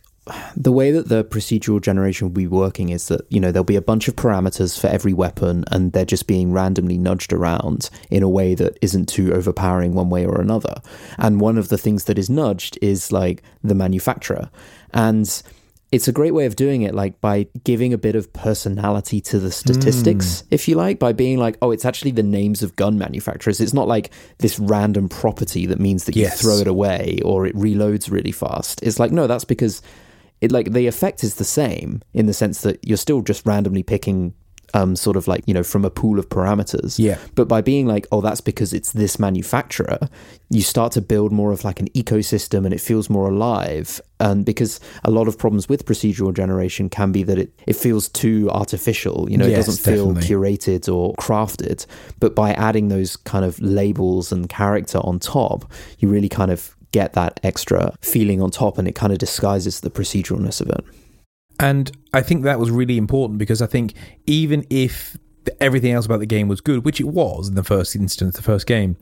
the 0.56 0.72
way 0.72 0.90
that 0.90 1.08
the 1.08 1.22
procedural 1.22 1.80
generation 1.80 2.26
will 2.26 2.32
be 2.32 2.46
working 2.46 2.88
is 2.88 3.08
that 3.08 3.20
you 3.28 3.38
know 3.38 3.52
there'll 3.52 3.64
be 3.64 3.76
a 3.76 3.82
bunch 3.82 4.08
of 4.08 4.16
parameters 4.16 4.78
for 4.78 4.86
every 4.86 5.12
weapon 5.12 5.64
and 5.70 5.92
they're 5.92 6.04
just 6.04 6.26
being 6.26 6.52
randomly 6.52 6.96
nudged 6.96 7.32
around 7.32 7.90
in 8.10 8.22
a 8.22 8.28
way 8.28 8.54
that 8.54 8.78
isn't 8.80 9.06
too 9.06 9.34
overpowering 9.34 9.94
one 9.94 10.08
way 10.08 10.24
or 10.24 10.40
another 10.40 10.80
and 11.18 11.40
one 11.40 11.58
of 11.58 11.68
the 11.68 11.78
things 11.78 12.04
that 12.04 12.18
is 12.18 12.30
nudged 12.30 12.78
is 12.80 13.12
like 13.12 13.42
the 13.62 13.74
manufacturer 13.74 14.50
and 14.94 15.42
it's 15.92 16.08
a 16.08 16.12
great 16.12 16.32
way 16.32 16.46
of 16.46 16.56
doing 16.56 16.82
it 16.82 16.94
like 16.94 17.20
by 17.20 17.46
giving 17.62 17.92
a 17.92 17.98
bit 17.98 18.16
of 18.16 18.32
personality 18.32 19.20
to 19.20 19.38
the 19.38 19.52
statistics 19.52 20.26
mm. 20.26 20.46
if 20.50 20.66
you 20.66 20.74
like 20.74 20.98
by 20.98 21.12
being 21.12 21.38
like 21.38 21.58
oh 21.60 21.70
it's 21.70 21.84
actually 21.84 22.10
the 22.10 22.22
names 22.22 22.62
of 22.62 22.74
gun 22.76 22.96
manufacturers 22.96 23.60
it's 23.60 23.74
not 23.74 23.86
like 23.86 24.10
this 24.38 24.58
random 24.58 25.06
property 25.06 25.66
that 25.66 25.78
means 25.78 26.04
that 26.04 26.16
you 26.16 26.22
yes. 26.22 26.40
throw 26.40 26.56
it 26.56 26.66
away 26.66 27.20
or 27.26 27.44
it 27.44 27.54
reloads 27.54 28.10
really 28.10 28.32
fast 28.32 28.82
it's 28.82 28.98
like 28.98 29.12
no 29.12 29.26
that's 29.26 29.44
because 29.44 29.82
it 30.44 30.52
like 30.52 30.72
the 30.72 30.86
effect 30.86 31.24
is 31.24 31.36
the 31.36 31.44
same 31.44 32.02
in 32.12 32.26
the 32.26 32.34
sense 32.34 32.60
that 32.60 32.78
you're 32.86 32.98
still 32.98 33.22
just 33.22 33.46
randomly 33.46 33.82
picking 33.82 34.34
um, 34.74 34.96
sort 34.96 35.16
of 35.16 35.26
like 35.26 35.44
you 35.46 35.54
know 35.54 35.62
from 35.62 35.84
a 35.84 35.90
pool 35.90 36.18
of 36.18 36.28
parameters. 36.28 36.98
Yeah. 36.98 37.18
But 37.34 37.48
by 37.48 37.62
being 37.62 37.86
like, 37.86 38.06
oh, 38.12 38.20
that's 38.20 38.40
because 38.40 38.74
it's 38.74 38.92
this 38.92 39.18
manufacturer, 39.18 39.98
you 40.50 40.60
start 40.62 40.92
to 40.92 41.00
build 41.00 41.32
more 41.32 41.52
of 41.52 41.64
like 41.64 41.80
an 41.80 41.88
ecosystem, 41.90 42.64
and 42.64 42.74
it 42.74 42.80
feels 42.80 43.08
more 43.08 43.30
alive. 43.30 44.00
And 44.20 44.44
because 44.44 44.80
a 45.04 45.10
lot 45.10 45.28
of 45.28 45.38
problems 45.38 45.68
with 45.68 45.86
procedural 45.86 46.34
generation 46.34 46.90
can 46.90 47.12
be 47.12 47.22
that 47.22 47.38
it 47.38 47.52
it 47.66 47.76
feels 47.76 48.08
too 48.08 48.50
artificial. 48.50 49.30
You 49.30 49.38
know, 49.38 49.46
yes, 49.46 49.52
it 49.52 49.66
doesn't 49.66 49.94
feel 49.94 50.12
definitely. 50.12 50.56
curated 50.56 50.92
or 50.92 51.14
crafted. 51.14 51.86
But 52.20 52.34
by 52.34 52.52
adding 52.52 52.88
those 52.88 53.16
kind 53.16 53.44
of 53.44 53.60
labels 53.60 54.32
and 54.32 54.48
character 54.48 54.98
on 54.98 55.20
top, 55.20 55.70
you 56.00 56.08
really 56.08 56.28
kind 56.28 56.50
of 56.50 56.73
get 56.94 57.12
that 57.14 57.40
extra 57.42 57.92
feeling 58.00 58.40
on 58.40 58.50
top 58.50 58.78
and 58.78 58.86
it 58.86 58.94
kind 58.94 59.12
of 59.12 59.18
disguises 59.18 59.80
the 59.80 59.90
proceduralness 59.90 60.60
of 60.60 60.68
it. 60.68 60.84
And 61.58 61.90
I 62.12 62.22
think 62.22 62.44
that 62.44 62.60
was 62.60 62.70
really 62.70 62.96
important 62.96 63.38
because 63.38 63.60
I 63.60 63.66
think 63.66 63.94
even 64.26 64.64
if 64.70 65.16
everything 65.60 65.92
else 65.92 66.06
about 66.06 66.20
the 66.20 66.26
game 66.26 66.46
was 66.48 66.60
good, 66.60 66.84
which 66.84 67.00
it 67.00 67.08
was 67.08 67.48
in 67.48 67.56
the 67.56 67.64
first 67.64 67.96
instance, 67.96 68.36
the 68.36 68.42
first 68.42 68.66
game, 68.66 68.96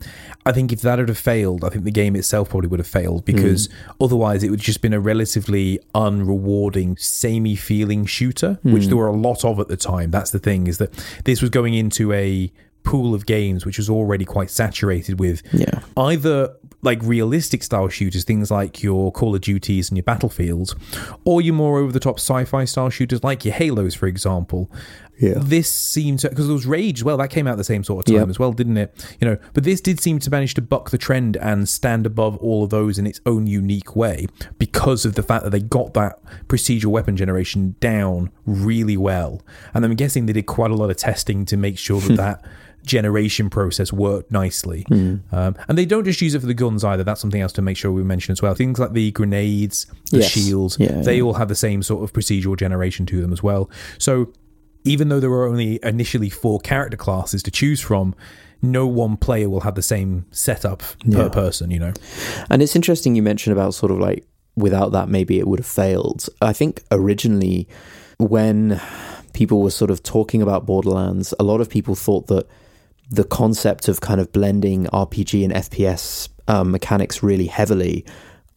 I 0.45 0.51
think 0.51 0.73
if 0.73 0.81
that 0.81 0.97
had 0.97 1.07
have 1.07 1.17
failed, 1.17 1.63
I 1.63 1.69
think 1.69 1.83
the 1.83 1.91
game 1.91 2.15
itself 2.15 2.49
probably 2.49 2.67
would 2.69 2.79
have 2.79 2.87
failed 2.87 3.25
because 3.25 3.67
mm. 3.67 3.73
otherwise 4.01 4.43
it 4.43 4.49
would 4.49 4.59
have 4.59 4.65
just 4.65 4.81
been 4.81 4.93
a 4.93 4.99
relatively 4.99 5.79
unrewarding, 5.93 6.99
samey 6.99 7.55
feeling 7.55 8.05
shooter, 8.05 8.59
mm. 8.65 8.73
which 8.73 8.87
there 8.87 8.97
were 8.97 9.07
a 9.07 9.15
lot 9.15 9.45
of 9.45 9.59
at 9.59 9.67
the 9.67 9.77
time. 9.77 10.11
That's 10.11 10.31
the 10.31 10.39
thing, 10.39 10.67
is 10.67 10.79
that 10.79 10.91
this 11.25 11.41
was 11.41 11.49
going 11.49 11.75
into 11.75 12.11
a 12.11 12.51
pool 12.83 13.13
of 13.13 13.25
games 13.25 13.65
which 13.65 13.77
was 13.77 13.89
already 13.89 14.25
quite 14.25 14.49
saturated 14.49 15.19
with 15.19 15.41
yeah. 15.53 15.79
either 15.97 16.53
like 16.83 17.01
realistic 17.01 17.63
style 17.63 17.87
shooters, 17.87 18.23
things 18.23 18.51
like 18.51 18.83
your 18.83 19.11
Call 19.11 19.33
of 19.33 19.41
Duties 19.41 19.89
and 19.89 19.97
your 19.97 20.03
Battlefields, 20.03 20.75
or 21.23 21.41
your 21.41 21.55
more 21.55 21.79
over 21.79 21.91
the 21.91 21.99
top 21.99 22.19
sci 22.19 22.45
fi 22.45 22.65
style 22.65 22.89
shooters 22.89 23.23
like 23.23 23.45
your 23.45 23.53
Halos, 23.53 23.95
for 23.95 24.07
example. 24.07 24.69
Yeah. 25.19 25.35
This 25.37 25.71
seemed 25.71 26.19
to 26.19 26.29
because 26.29 26.47
there 26.47 26.55
was 26.55 26.65
Rage 26.65 27.03
well 27.03 27.17
that 27.17 27.29
came 27.29 27.47
out 27.47 27.57
the 27.57 27.63
same 27.63 27.83
sort 27.83 27.99
of 27.99 28.05
time 28.05 28.21
yep. 28.21 28.29
as 28.29 28.39
well, 28.39 28.51
didn't 28.51 28.77
it? 28.77 29.15
You 29.21 29.29
know, 29.29 29.37
but 29.53 29.63
this 29.63 29.79
did 29.79 29.99
seem 30.01 30.19
to 30.19 30.29
manage 30.29 30.55
to 30.55 30.61
buck 30.61 30.89
the 30.89 30.97
trend 30.97 31.37
and 31.37 31.69
stand 31.69 32.05
above 32.05 32.35
all 32.37 32.63
of 32.63 32.71
those 32.71 32.97
in 32.97 33.05
its 33.05 33.21
own 33.25 33.47
unique 33.47 33.95
way 33.95 34.27
because 34.57 35.05
of 35.05 35.15
the 35.15 35.23
fact 35.23 35.43
that 35.43 35.51
they 35.51 35.59
got 35.59 35.93
that 35.93 36.19
procedural 36.47 36.87
weapon 36.87 37.15
generation 37.15 37.75
down 37.79 38.31
really 38.45 38.97
well. 38.97 39.41
And 39.73 39.85
I'm 39.85 39.95
guessing 39.95 40.25
they 40.25 40.33
did 40.33 40.47
quite 40.47 40.71
a 40.71 40.75
lot 40.75 40.89
of 40.89 40.97
testing 40.97 41.45
to 41.45 41.57
make 41.57 41.77
sure 41.77 42.01
that 42.01 42.15
that 42.17 42.45
generation 42.85 43.49
process 43.49 43.91
worked 43.93 44.31
nicely. 44.31 44.85
Mm. 44.89 45.21
Um, 45.31 45.55
and 45.67 45.77
they 45.77 45.85
don't 45.85 46.03
just 46.03 46.21
use 46.21 46.35
it 46.35 46.39
for 46.39 46.45
the 46.45 46.53
guns 46.53 46.83
either. 46.83 47.03
That's 47.03 47.21
something 47.21 47.41
else 47.41 47.53
to 47.53 47.61
make 47.61 47.77
sure 47.77 47.91
we 47.91 48.03
mention 48.03 48.31
as 48.31 48.41
well. 48.41 48.53
Things 48.53 48.79
like 48.79 48.93
the 48.93 49.11
grenades, 49.11 49.87
the 50.11 50.19
yes. 50.19 50.31
shields, 50.31 50.77
yeah, 50.79 51.01
they 51.01 51.17
yeah. 51.17 51.23
all 51.23 51.33
have 51.33 51.47
the 51.47 51.55
same 51.55 51.83
sort 51.83 52.03
of 52.03 52.13
procedural 52.13 52.57
generation 52.57 53.05
to 53.07 53.21
them 53.21 53.33
as 53.33 53.41
well. 53.41 53.69
So 53.97 54.31
even 54.83 55.09
though 55.09 55.19
there 55.19 55.29
were 55.29 55.47
only 55.47 55.79
initially 55.83 56.29
four 56.29 56.59
character 56.59 56.97
classes 56.97 57.41
to 57.43 57.51
choose 57.51 57.81
from, 57.81 58.15
no 58.61 58.87
one 58.87 59.17
player 59.17 59.49
will 59.49 59.61
have 59.61 59.75
the 59.75 59.81
same 59.81 60.25
setup 60.31 60.83
yeah. 61.03 61.17
per 61.17 61.29
person, 61.29 61.71
you 61.71 61.79
know. 61.79 61.93
And 62.49 62.61
it's 62.61 62.75
interesting 62.75 63.15
you 63.15 63.23
mentioned 63.23 63.55
about 63.55 63.73
sort 63.73 63.91
of 63.91 63.99
like 63.99 64.25
without 64.55 64.91
that 64.91 65.09
maybe 65.09 65.39
it 65.39 65.47
would 65.47 65.59
have 65.59 65.65
failed. 65.65 66.27
I 66.41 66.53
think 66.53 66.83
originally 66.91 67.67
when 68.19 68.79
people 69.33 69.61
were 69.61 69.71
sort 69.71 69.91
of 69.91 70.03
talking 70.03 70.41
about 70.41 70.65
Borderlands, 70.65 71.33
a 71.39 71.43
lot 71.43 71.59
of 71.59 71.69
people 71.69 71.95
thought 71.95 72.27
that 72.27 72.47
the 73.09 73.23
concept 73.23 73.87
of 73.87 74.01
kind 74.01 74.19
of 74.21 74.31
blending 74.31 74.85
RPG 74.85 75.43
and 75.43 75.53
FPS 75.53 76.29
um, 76.47 76.71
mechanics 76.71 77.21
really 77.23 77.45
heavily 77.47 78.05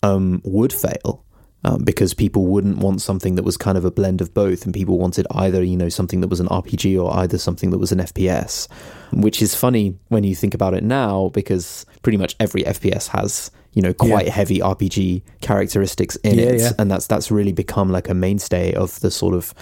um, 0.02 0.40
would 0.44 0.72
fail 0.72 1.24
um, 1.64 1.82
because 1.84 2.14
people 2.14 2.46
wouldn't 2.46 2.78
want 2.78 3.00
something 3.00 3.34
that 3.34 3.42
was 3.42 3.56
kind 3.56 3.76
of 3.76 3.84
a 3.84 3.90
blend 3.90 4.20
of 4.20 4.32
both, 4.32 4.64
and 4.64 4.72
people 4.74 4.98
wanted 4.98 5.26
either 5.32 5.62
you 5.64 5.76
know 5.76 5.88
something 5.88 6.20
that 6.20 6.28
was 6.28 6.38
an 6.40 6.46
RPG 6.48 7.02
or 7.02 7.12
either 7.18 7.38
something 7.38 7.70
that 7.70 7.78
was 7.78 7.92
an 7.92 7.98
FPS, 7.98 8.68
which 9.12 9.42
is 9.42 9.54
funny 9.54 9.96
when 10.08 10.22
you 10.24 10.34
think 10.34 10.54
about 10.54 10.74
it 10.74 10.84
now 10.84 11.28
because 11.34 11.84
pretty 12.02 12.18
much 12.18 12.36
every 12.38 12.62
FPS 12.62 13.08
has 13.08 13.50
you 13.72 13.82
know 13.82 13.92
quite 13.92 14.26
Yeah. 14.26 14.32
heavy 14.32 14.58
RPG 14.60 15.22
characteristics 15.40 16.16
in 16.16 16.38
Yeah, 16.38 16.44
it, 16.44 16.60
yeah. 16.60 16.72
and 16.78 16.90
that's 16.90 17.06
that's 17.08 17.30
really 17.30 17.52
become 17.52 17.90
like 17.90 18.08
a 18.08 18.14
mainstay 18.14 18.72
of 18.74 19.00
the 19.00 19.10
sort 19.10 19.34
of 19.34 19.52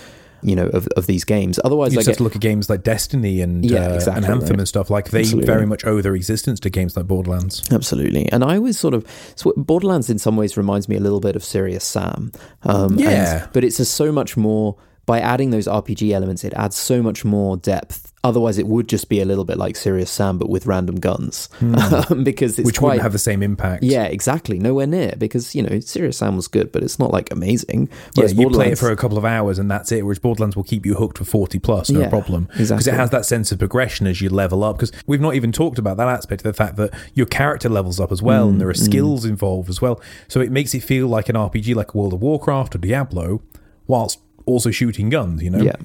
you 0.45 0.55
know 0.55 0.67
of, 0.67 0.87
of 0.97 1.07
these 1.07 1.25
games. 1.25 1.59
Otherwise, 1.65 1.93
You 1.93 1.97
like 1.99 2.05
just 2.07 2.11
have 2.11 2.17
to 2.19 2.23
look 2.25 2.37
at 2.37 2.43
games 2.43 2.69
like 2.71 2.83
Destiny 2.83 3.41
and, 3.41 3.65
Yeah, 3.65 3.89
uh, 3.89 3.95
exactly, 3.95 4.25
and 4.25 4.33
Anthem 4.33 4.51
right. 4.51 4.59
and 4.61 4.69
stuff. 4.69 4.91
Like 4.91 5.11
they 5.11 5.21
Absolutely. 5.21 5.47
very 5.47 5.67
much 5.67 5.85
owe 5.85 6.01
their 6.01 6.15
existence 6.15 6.61
to 6.61 6.71
games 6.71 6.97
like 6.97 7.07
Borderlands. 7.07 7.63
Absolutely, 7.73 8.31
and 8.31 8.45
I 8.45 8.57
always 8.57 8.79
sort 8.79 8.95
of 8.95 9.07
so 9.37 9.53
Borderlands 9.57 10.11
in 10.11 10.19
some 10.19 10.37
ways 10.37 10.57
reminds 10.57 10.89
me 10.89 10.97
a 10.97 11.01
little 11.01 11.21
bit 11.21 11.35
of 11.37 11.43
Serious 11.45 11.85
Sam. 11.85 12.31
Um, 12.63 12.93
and- 12.93 13.01
Yeah. 13.01 13.49
but 13.53 13.65
it's 13.65 13.79
just 13.79 13.95
so 13.95 14.13
much 14.13 14.37
more 14.37 14.77
by 15.07 15.21
adding 15.21 15.51
those 15.51 15.67
RPG 15.67 16.13
elements. 16.13 16.45
It 16.45 16.55
adds 16.55 16.77
so 16.77 17.03
much 17.03 17.25
more 17.25 17.57
depth. 17.57 18.11
Otherwise, 18.25 18.57
it 18.57 18.67
would 18.67 18.89
just 18.89 19.11
be 19.11 19.21
a 19.21 19.25
little 19.27 19.45
bit 19.45 19.59
like 19.59 19.77
Serious 19.77 20.11
Sam, 20.11 20.39
but 20.39 20.49
with 20.49 20.65
random 20.65 20.95
guns, 20.97 21.51
um, 21.61 22.25
because 22.25 22.59
it's 22.59 22.65
which 22.65 22.79
quite. 22.79 22.87
wouldn't 22.93 23.03
have 23.03 23.13
the 23.13 23.19
same 23.19 23.43
impact. 23.43 23.83
yeah, 23.85 24.05
exactly. 24.05 24.59
Nowhere 24.59 24.87
near 24.87 25.13
because 25.19 25.55
you 25.55 25.63
know 25.63 25.79
Serious 25.81 26.17
Sam 26.17 26.35
was 26.35 26.49
good, 26.49 26.73
but 26.73 26.83
it's 26.83 26.99
not 26.99 27.11
like 27.13 27.31
amazing. 27.31 27.91
Yeah, 28.17 28.25
you 28.29 28.49
play 28.49 28.73
it 28.73 28.79
for 28.79 28.91
a 28.91 28.97
couple 28.97 29.19
of 29.19 29.27
hours 29.27 29.59
and 29.59 29.71
that's 29.71 29.93
it. 29.93 30.05
Whereas 30.07 30.19
Borderlands 30.21 30.57
will 30.57 30.65
keep 30.65 30.87
you 30.87 30.95
hooked 30.95 31.19
for 31.19 31.25
forty 31.25 31.59
plus, 31.59 31.91
no 31.91 32.01
Yeah, 32.01 32.09
problem, 32.09 32.45
because 32.47 32.71
exactly. 32.71 32.93
it 32.93 32.97
has 32.97 33.11
that 33.11 33.27
sense 33.27 33.53
of 33.53 33.59
progression 33.59 34.07
as 34.07 34.23
you 34.23 34.31
level 34.31 34.65
up. 34.65 34.79
Because 34.79 34.93
we've 35.07 35.21
not 35.21 35.35
even 35.35 35.53
talked 35.53 35.79
about 35.79 35.99
that 35.99 36.09
aspect 36.09 36.41
of 36.47 36.51
the 36.51 36.57
fact 36.57 36.77
that 36.77 36.95
your 37.13 37.27
character 37.27 37.69
levels 37.69 38.01
up 38.01 38.11
as 38.11 38.23
well, 38.23 38.49
and 38.49 38.59
there 38.59 38.69
Mm, 38.69 38.71
are 38.71 38.75
skills 38.75 39.27
involved 39.27 39.69
as 39.69 39.83
well. 39.83 40.01
So 40.29 40.41
it 40.41 40.51
makes 40.51 40.75
it 40.75 40.83
feel 40.83 41.09
like 41.09 41.29
an 41.29 41.37
RPG, 41.37 41.75
like 41.75 41.95
World 41.95 42.15
of 42.15 42.23
Warcraft 42.23 42.75
or 42.75 42.79
Diablo, 42.79 43.43
whilst 43.87 44.19
also 44.47 44.71
shooting 44.71 45.11
guns. 45.11 45.43
You 45.43 45.51
know, 45.51 45.63
Yeah. 45.63 45.77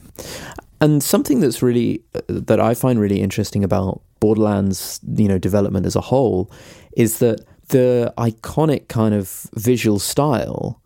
And 0.82 1.04
something 1.04 1.42
that's 1.42 1.62
really 1.62 2.02
uh, 2.16 2.22
that 2.28 2.60
I 2.60 2.74
find 2.74 3.00
really 3.00 3.22
interesting 3.22 3.64
about 3.64 4.02
Borderlands, 4.20 5.00
you 5.16 5.28
know, 5.28 5.38
development 5.38 5.86
as 5.86 5.96
a 5.96 6.02
whole 6.02 6.52
is 6.96 7.20
that 7.20 7.46
the 7.70 8.14
iconic 8.18 8.88
kind 8.88 9.14
of 9.14 9.48
visual 9.54 10.00
style 10.00 10.82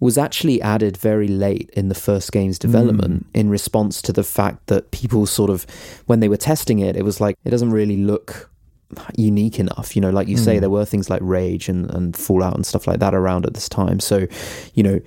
was 0.00 0.18
actually 0.18 0.60
added 0.60 0.96
very 0.96 1.28
late 1.28 1.70
in 1.72 1.88
the 1.88 1.94
first 1.94 2.30
game's 2.32 2.58
development 2.58 3.26
in 3.32 3.48
response 3.48 4.02
to 4.02 4.12
the 4.12 4.22
fact 4.22 4.66
that 4.66 4.90
people 4.90 5.24
sort 5.24 5.50
of 5.50 5.64
when 6.06 6.20
they 6.20 6.28
were 6.28 6.36
testing 6.36 6.78
it 6.80 6.96
it 6.96 7.04
was 7.04 7.20
like 7.20 7.38
it 7.44 7.50
doesn't 7.50 7.70
really 7.70 7.96
look 7.96 8.50
unique 9.16 9.58
enough 9.58 9.96
you 9.96 10.02
know 10.02 10.10
like 10.10 10.28
you 10.28 10.36
say 10.36 10.58
there 10.58 10.70
were 10.70 10.84
things 10.84 11.08
like 11.08 11.22
rage 11.22 11.68
and, 11.68 11.90
and 11.94 12.16
fallout 12.16 12.54
and 12.54 12.66
stuff 12.66 12.86
like 12.86 13.00
that 13.00 13.14
around 13.14 13.46
at 13.46 13.54
this 13.54 13.68
time 13.68 13.98
so 13.98 14.26
you 14.74 14.82
know 14.82 15.00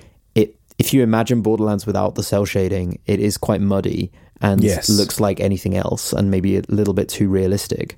if 0.77 0.93
you 0.93 1.01
imagine 1.03 1.41
borderlands 1.41 1.85
without 1.85 2.15
the 2.15 2.23
cel 2.23 2.45
shading 2.45 2.99
it 3.05 3.19
is 3.19 3.37
quite 3.37 3.61
muddy 3.61 4.11
and 4.41 4.63
Yes. 4.63 4.89
looks 4.89 5.19
like 5.19 5.39
anything 5.39 5.75
else 5.75 6.13
and 6.13 6.29
maybe 6.29 6.57
a 6.57 6.61
little 6.69 6.93
bit 6.93 7.09
too 7.09 7.27
realistic 7.29 7.97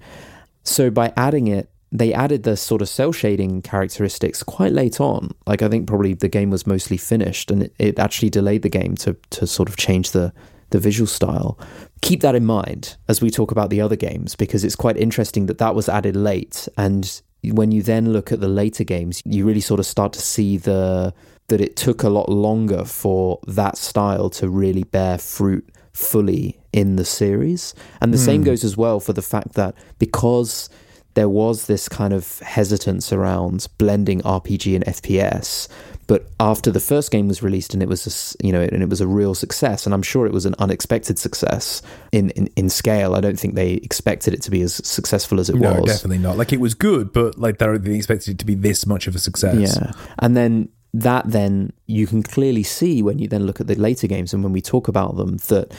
so 0.63 0.89
by 0.89 1.11
adding 1.17 1.47
it, 1.47 1.69
they 1.91 2.13
added 2.13 2.43
the 2.43 2.55
sort 2.55 2.81
of 2.81 2.89
cel 2.89 3.11
shading 3.11 3.61
characteristics 3.63 4.43
quite 4.43 4.71
late 4.71 5.01
on. 5.01 5.31
Like 5.47 5.61
I 5.61 5.67
think 5.69 5.87
probably 5.87 6.13
the 6.13 6.27
game 6.29 6.51
was 6.51 6.67
mostly 6.67 6.97
finished, 6.97 7.49
and 7.49 7.63
it, 7.63 7.73
it 7.79 7.97
actually 7.99 8.29
delayed 8.29 8.61
the 8.61 8.69
game 8.69 8.95
to 8.97 9.15
to 9.31 9.47
sort 9.47 9.69
of 9.69 9.77
change 9.77 10.11
the 10.11 10.31
the 10.69 10.79
visual 10.79 11.07
style. 11.07 11.57
Keep 12.01 12.21
that 12.21 12.35
in 12.35 12.45
mind 12.45 12.95
as 13.07 13.21
we 13.21 13.31
talk 13.31 13.51
about 13.51 13.71
the 13.71 13.81
other 13.81 13.95
games 13.95 14.35
because 14.35 14.63
it's 14.63 14.75
quite 14.75 14.97
interesting 14.97 15.47
that 15.47 15.57
that 15.57 15.73
was 15.73 15.89
added 15.89 16.15
late, 16.15 16.67
and 16.77 17.21
when 17.43 17.71
you 17.71 17.81
then 17.81 18.13
look 18.13 18.31
at 18.31 18.39
the 18.39 18.49
later 18.49 18.83
games, 18.83 19.23
you 19.25 19.43
really 19.45 19.61
sort 19.61 19.79
of 19.79 19.85
start 19.87 20.13
to 20.13 20.21
see 20.21 20.57
the 20.57 21.13
that 21.49 21.61
it 21.61 21.75
took 21.75 22.03
a 22.03 22.09
lot 22.09 22.29
longer 22.29 22.85
for 22.85 23.39
that 23.47 23.77
style 23.77 24.29
to 24.31 24.49
really 24.49 24.83
bear 24.83 25.17
fruit 25.17 25.67
fully 25.93 26.59
in 26.71 26.95
the 26.95 27.05
series. 27.05 27.75
And 28.01 28.13
the 28.13 28.17
hmm. 28.17 28.25
same 28.25 28.43
goes 28.43 28.63
as 28.63 28.77
well 28.77 28.99
for 28.99 29.13
the 29.13 29.21
fact 29.21 29.53
that 29.53 29.75
because 29.97 30.69
there 31.15 31.29
was 31.29 31.67
this 31.67 31.89
kind 31.89 32.13
of 32.13 32.39
hesitance 32.39 33.11
around 33.11 33.67
blending 33.77 34.21
RPG 34.21 34.75
and 34.75 34.85
FPS, 34.85 35.67
but 36.07 36.27
after 36.39 36.71
the 36.71 36.79
first 36.79 37.11
game 37.11 37.27
was 37.27 37.43
released 37.43 37.73
and 37.73 37.83
it 37.83 37.89
was 37.89 38.35
a, 38.41 38.45
you 38.45 38.51
know 38.51 38.61
and 38.61 38.81
it 38.81 38.89
was 38.89 39.01
a 39.01 39.07
real 39.07 39.35
success 39.35 39.85
and 39.85 39.93
I'm 39.93 40.01
sure 40.01 40.25
it 40.25 40.33
was 40.33 40.45
an 40.45 40.55
unexpected 40.57 41.19
success 41.19 41.81
in, 42.11 42.29
in, 42.31 42.47
in 42.55 42.69
scale. 42.69 43.15
I 43.15 43.21
don't 43.21 43.39
think 43.39 43.55
they 43.55 43.73
expected 43.73 44.33
it 44.33 44.41
to 44.43 44.51
be 44.51 44.61
as 44.61 44.75
successful 44.87 45.39
as 45.39 45.49
it 45.49 45.55
no, 45.55 45.73
was. 45.73 45.85
definitely 45.85 46.19
not. 46.19 46.37
Like 46.37 46.53
it 46.53 46.59
was 46.59 46.73
good, 46.73 47.11
but 47.11 47.37
like 47.37 47.57
they 47.57 47.65
didn't 47.65 47.95
expect 47.95 48.27
it 48.27 48.39
to 48.39 48.45
be 48.45 48.55
this 48.55 48.85
much 48.85 49.05
of 49.05 49.15
a 49.15 49.19
success. 49.19 49.77
Yeah. 49.77 49.91
And 50.19 50.37
then 50.37 50.69
that 50.93 51.29
then 51.29 51.71
you 51.85 52.07
can 52.07 52.23
clearly 52.23 52.63
see 52.63 53.01
when 53.01 53.19
you 53.19 53.27
then 53.27 53.45
look 53.45 53.61
at 53.61 53.67
the 53.67 53.75
later 53.75 54.07
games 54.07 54.33
and 54.33 54.43
when 54.43 54.53
we 54.53 54.61
talk 54.61 54.87
about 54.87 55.15
them 55.17 55.37
that 55.47 55.71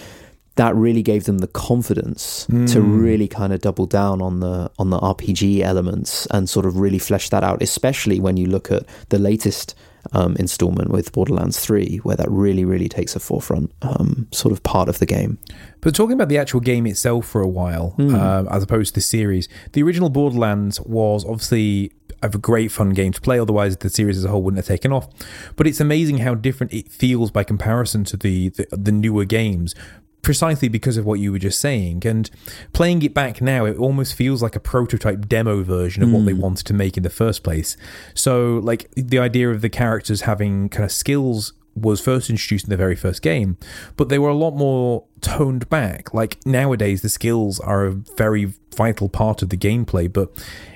that 0.56 0.74
really 0.74 1.02
gave 1.02 1.24
them 1.24 1.38
the 1.38 1.46
confidence 1.46 2.46
to 2.66 2.80
really 2.80 3.26
kind 3.28 3.52
of 3.52 3.60
double 3.60 3.86
down 3.86 4.20
on 4.20 4.40
the 4.40 4.70
on 4.78 4.90
the 4.90 4.98
RPG 4.98 5.60
elements 5.60 6.26
and 6.26 6.48
sort 6.48 6.66
of 6.66 6.78
really 6.78 6.98
flesh 6.98 7.28
that 7.30 7.42
out 7.42 7.62
especially 7.62 8.20
when 8.20 8.36
you 8.36 8.46
look 8.46 8.70
at 8.70 8.84
the 9.08 9.18
latest 9.18 9.74
um, 10.12 10.34
installment 10.36 10.90
with 10.90 11.12
Borderlands 11.12 11.58
3 11.60 11.98
where 11.98 12.16
that 12.16 12.30
really 12.30 12.64
really 12.64 12.88
takes 12.88 13.14
a 13.16 13.20
forefront 13.20 13.72
um, 13.82 14.28
sort 14.32 14.52
of 14.52 14.62
part 14.62 14.88
of 14.88 14.98
the 14.98 15.06
game. 15.06 15.38
But 15.80 15.94
talking 15.94 16.14
about 16.14 16.28
the 16.28 16.38
actual 16.38 16.60
game 16.60 16.86
itself 16.86 17.26
for 17.26 17.40
a 17.40 17.48
while, 17.48 17.94
uh, 17.98 18.44
as 18.50 18.62
opposed 18.62 18.94
to 18.94 18.94
the 18.96 19.00
series, 19.02 19.48
the 19.72 19.82
original 19.82 20.10
Borderlands 20.10 20.80
was 20.80 21.24
obviously 21.24 21.92
a 22.22 22.28
great 22.28 22.70
fun 22.70 22.90
game 22.90 23.12
to 23.12 23.20
play. 23.20 23.38
Otherwise, 23.38 23.76
the 23.78 23.90
series 23.90 24.18
as 24.18 24.24
a 24.24 24.28
whole 24.28 24.42
wouldn't 24.42 24.58
have 24.58 24.66
taken 24.66 24.92
off. 24.92 25.08
But 25.56 25.66
it's 25.66 25.80
amazing 25.80 26.18
how 26.18 26.34
different 26.34 26.72
it 26.72 26.90
feels 26.90 27.30
by 27.30 27.44
comparison 27.44 28.04
to 28.04 28.16
the 28.16 28.50
the, 28.50 28.66
the 28.72 28.92
newer 28.92 29.24
games. 29.24 29.74
Precisely 30.22 30.68
because 30.68 30.98
of 30.98 31.06
what 31.06 31.18
you 31.18 31.32
were 31.32 31.38
just 31.38 31.58
saying, 31.58 32.02
and 32.04 32.30
playing 32.74 33.02
it 33.02 33.14
back 33.14 33.40
now, 33.40 33.64
it 33.64 33.78
almost 33.78 34.14
feels 34.14 34.42
like 34.42 34.54
a 34.54 34.60
prototype 34.60 35.26
demo 35.26 35.62
version 35.62 36.02
of 36.02 36.12
what 36.12 36.26
they 36.26 36.32
hmm. 36.32 36.42
wanted 36.42 36.66
to 36.66 36.74
make 36.74 36.98
in 36.98 37.02
the 37.02 37.08
first 37.08 37.42
place. 37.42 37.74
So, 38.12 38.60
like 38.62 38.90
the 38.94 39.18
idea 39.18 39.50
of 39.50 39.62
the 39.62 39.70
characters 39.70 40.22
having 40.22 40.68
kind 40.68 40.84
of 40.84 40.92
skills 40.92 41.54
was 41.74 42.00
first 42.00 42.30
introduced 42.30 42.64
in 42.64 42.70
the 42.70 42.76
very 42.76 42.96
first 42.96 43.22
game, 43.22 43.56
but 43.96 44.08
they 44.08 44.18
were 44.18 44.28
a 44.28 44.34
lot 44.34 44.52
more 44.52 45.04
toned 45.20 45.68
back. 45.68 46.12
Like 46.12 46.44
nowadays, 46.46 47.02
the 47.02 47.08
skills 47.08 47.60
are 47.60 47.86
a 47.86 47.92
very 47.92 48.52
vital 48.74 49.08
part 49.08 49.42
of 49.42 49.50
the 49.50 49.56
gameplay, 49.56 50.12
but 50.12 50.30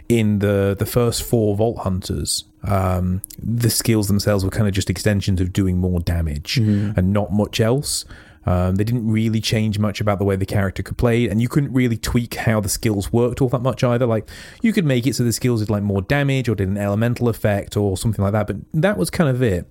in 0.09 0.39
the 0.41 0.77
the 0.79 0.87
first 0.87 1.23
four 1.23 1.57
Vault 1.57 1.79
Hunters, 1.79 2.45
um, 2.63 3.23
the 3.39 3.71
skills 3.71 4.09
themselves 4.09 4.45
were 4.45 4.51
kind 4.51 4.69
of 4.69 4.75
just 4.75 4.91
extensions 4.91 5.41
of 5.41 5.53
doing 5.53 5.79
more 5.79 6.01
damage 6.01 6.59
and 6.97 7.13
not 7.13 7.33
much 7.33 7.61
else. 7.61 8.05
Um, 8.47 8.75
they 8.75 8.85
didn't 8.85 9.11
really 9.11 9.41
change 9.41 9.79
much 9.79 10.03
about 10.03 10.19
the 10.19 10.25
way 10.25 10.37
the 10.37 10.45
character 10.45 10.83
could 10.83 10.99
play, 10.99 11.29
and 11.29 11.41
you 11.41 11.49
couldn't 11.49 11.73
really 11.73 11.97
tweak 11.97 12.35
how 12.35 12.61
the 12.61 12.69
skills 12.69 13.11
worked 13.11 13.41
all 13.41 13.49
that 13.49 13.63
much 13.63 13.83
either. 13.83 14.07
Like 14.07 14.29
you 14.61 14.73
could 14.73 14.85
make 14.85 15.07
it 15.07 15.15
so 15.15 15.25
the 15.25 15.33
skills 15.33 15.61
did 15.61 15.71
like 15.71 15.83
more 15.83 16.03
damage 16.03 16.49
or 16.49 16.55
did 16.55 16.69
an 16.69 16.77
elemental 16.77 17.29
effect 17.29 17.77
or 17.77 17.97
something 17.97 18.23
like 18.23 18.33
that, 18.33 18.47
but 18.47 18.57
that 18.75 18.99
was 18.99 19.11
kind 19.11 19.31
of 19.31 19.43
it. 19.43 19.67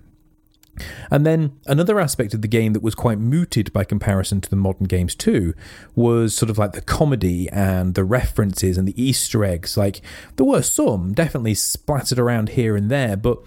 And 1.10 1.24
then 1.24 1.58
another 1.66 2.00
aspect 2.00 2.34
of 2.34 2.42
the 2.42 2.48
game 2.48 2.72
that 2.72 2.82
was 2.82 2.94
quite 2.94 3.18
mooted 3.18 3.72
by 3.72 3.84
comparison 3.84 4.40
to 4.40 4.50
the 4.50 4.56
modern 4.56 4.86
games 4.86 5.14
too 5.14 5.54
was 5.94 6.34
sort 6.34 6.50
of 6.50 6.58
like 6.58 6.72
the 6.72 6.80
comedy 6.80 7.48
and 7.50 7.94
the 7.94 8.04
references 8.04 8.76
and 8.78 8.86
the 8.88 9.02
Easter 9.02 9.44
eggs. 9.44 9.76
Like 9.76 10.00
there 10.36 10.46
were 10.46 10.62
some 10.62 11.12
definitely 11.12 11.54
splattered 11.54 12.18
around 12.18 12.50
here 12.50 12.76
and 12.76 12.90
there, 12.90 13.16
but 13.16 13.38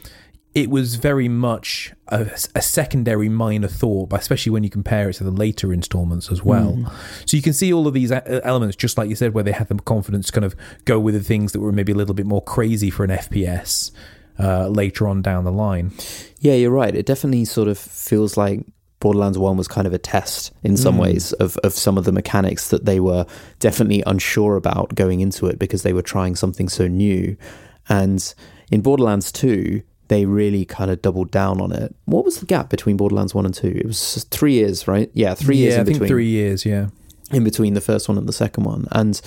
it 0.57 0.71
was 0.71 0.95
very 0.95 1.27
much 1.27 1.93
a, 2.07 2.31
a 2.55 2.61
secondary 2.63 3.29
minor 3.29 3.67
thought, 3.67 4.11
especially 4.11 4.51
when 4.51 4.63
you 4.63 4.71
compare 4.71 5.07
it 5.07 5.13
to 5.13 5.23
the 5.23 5.29
later 5.29 5.71
installments 5.71 6.31
as 6.31 6.41
well. 6.41 6.73
Hmm. 6.73 6.87
So 7.27 7.37
you 7.37 7.43
can 7.43 7.53
see 7.53 7.71
all 7.71 7.85
of 7.85 7.93
these 7.93 8.11
e- 8.11 8.19
elements, 8.25 8.75
just 8.75 8.97
like 8.97 9.07
you 9.07 9.15
said, 9.15 9.35
where 9.35 9.43
they 9.43 9.51
had 9.51 9.67
the 9.67 9.75
confidence 9.75 10.27
to 10.27 10.31
kind 10.31 10.45
of 10.45 10.55
go 10.85 10.99
with 10.99 11.13
the 11.13 11.21
things 11.21 11.51
that 11.51 11.59
were 11.59 11.71
maybe 11.71 11.91
a 11.91 11.95
little 11.95 12.15
bit 12.15 12.25
more 12.25 12.41
crazy 12.41 12.89
for 12.89 13.03
an 13.03 13.11
FPS 13.11 13.91
uh, 14.39 14.67
later 14.67 15.07
on 15.07 15.21
down 15.21 15.43
the 15.43 15.51
line. 15.51 15.91
Yeah, 16.39 16.53
you're 16.53 16.71
right. 16.71 16.95
It 16.95 17.05
definitely 17.05 17.45
sort 17.45 17.67
of 17.67 17.77
feels 17.77 18.37
like 18.37 18.61
Borderlands 18.99 19.37
1 19.37 19.57
was 19.57 19.67
kind 19.67 19.85
of 19.85 19.93
a 19.93 19.97
test 19.97 20.51
in 20.63 20.75
some 20.75 20.97
ways 20.97 21.31
of, 21.33 21.57
of 21.57 21.73
some 21.73 21.97
of 21.97 22.05
the 22.05 22.11
mechanics 22.11 22.69
that 22.69 22.85
they 22.85 22.99
were 22.99 23.25
definitely 23.59 24.03
unsure 24.07 24.55
about 24.55 24.95
going 24.95 25.19
into 25.19 25.45
it 25.45 25.59
because 25.59 25.83
they 25.83 25.93
were 25.93 26.01
trying 26.01 26.35
something 26.35 26.67
so 26.67 26.87
new. 26.87 27.37
And 27.89 28.33
in 28.71 28.81
Borderlands 28.81 29.31
2, 29.31 29.83
they 30.07 30.25
really 30.25 30.65
kind 30.65 30.89
of 30.89 31.01
doubled 31.01 31.29
down 31.29 31.61
on 31.61 31.71
it. 31.71 31.95
What 32.05 32.25
was 32.25 32.39
the 32.39 32.45
gap 32.45 32.69
between 32.69 32.97
Borderlands 32.97 33.35
1 33.35 33.45
and 33.45 33.53
2? 33.53 33.67
It 33.67 33.85
was 33.85 34.23
three 34.31 34.53
years, 34.53 34.87
right? 34.87 35.11
Yeah, 35.13 35.35
three 35.35 35.57
years 35.57 35.73
yeah, 35.73 35.81
in 35.81 35.81
I 35.81 35.85
think 35.85 35.95
between 35.95 36.09
three 36.09 36.29
years. 36.29 36.65
Yeah, 36.65 36.87
in 37.31 37.43
between 37.43 37.73
the 37.73 37.81
first 37.81 38.07
one 38.07 38.17
and 38.17 38.27
the 38.27 38.33
second 38.33 38.63
one 38.63 38.87
and 38.91 39.21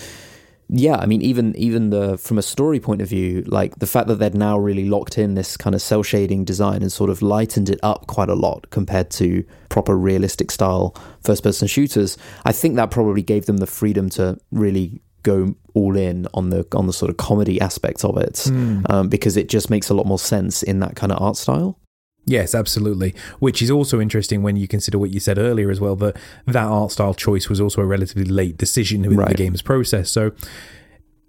yeah 0.72 0.96
i 0.96 1.06
mean 1.06 1.20
even 1.20 1.54
even 1.56 1.90
the 1.90 2.16
from 2.16 2.38
a 2.38 2.42
story 2.42 2.78
point 2.78 3.02
of 3.02 3.08
view 3.08 3.42
like 3.46 3.76
the 3.80 3.86
fact 3.86 4.06
that 4.06 4.16
they'd 4.16 4.34
now 4.34 4.56
really 4.58 4.88
locked 4.88 5.18
in 5.18 5.34
this 5.34 5.56
kind 5.56 5.74
of 5.74 5.82
cel 5.82 6.02
shading 6.02 6.44
design 6.44 6.80
and 6.82 6.92
sort 6.92 7.10
of 7.10 7.22
lightened 7.22 7.68
it 7.68 7.80
up 7.82 8.06
quite 8.06 8.28
a 8.28 8.34
lot 8.34 8.68
compared 8.70 9.10
to 9.10 9.44
proper 9.68 9.96
realistic 9.96 10.50
style 10.50 10.94
first 11.22 11.42
person 11.42 11.66
shooters 11.66 12.16
i 12.44 12.52
think 12.52 12.76
that 12.76 12.90
probably 12.90 13.22
gave 13.22 13.46
them 13.46 13.56
the 13.56 13.66
freedom 13.66 14.08
to 14.08 14.38
really 14.52 15.00
go 15.22 15.54
all 15.74 15.96
in 15.96 16.26
on 16.34 16.50
the 16.50 16.66
on 16.72 16.86
the 16.86 16.92
sort 16.92 17.10
of 17.10 17.16
comedy 17.16 17.60
aspect 17.60 18.04
of 18.04 18.16
it. 18.16 18.46
Um, 18.88 19.08
because 19.08 19.36
it 19.36 19.48
just 19.48 19.70
makes 19.70 19.90
a 19.90 19.94
lot 19.94 20.06
more 20.06 20.18
sense 20.18 20.62
in 20.62 20.80
that 20.80 20.96
kind 20.96 21.12
of 21.12 21.20
art 21.20 21.36
style 21.36 21.78
Yes, 22.26 22.54
absolutely. 22.54 23.14
Which 23.38 23.60
is 23.62 23.70
also 23.70 24.00
interesting 24.00 24.42
when 24.42 24.56
you 24.56 24.68
consider 24.68 24.98
what 24.98 25.10
you 25.10 25.18
said 25.20 25.38
earlier 25.38 25.70
as 25.70 25.80
well 25.80 25.96
that 25.96 26.16
that 26.46 26.64
art 26.64 26.92
style 26.92 27.14
choice 27.14 27.48
was 27.48 27.60
also 27.60 27.80
a 27.80 27.86
relatively 27.86 28.24
late 28.24 28.56
decision 28.56 29.04
in 29.04 29.16
Right. 29.16 29.28
the 29.28 29.34
game's 29.34 29.62
process. 29.62 30.10
So 30.10 30.32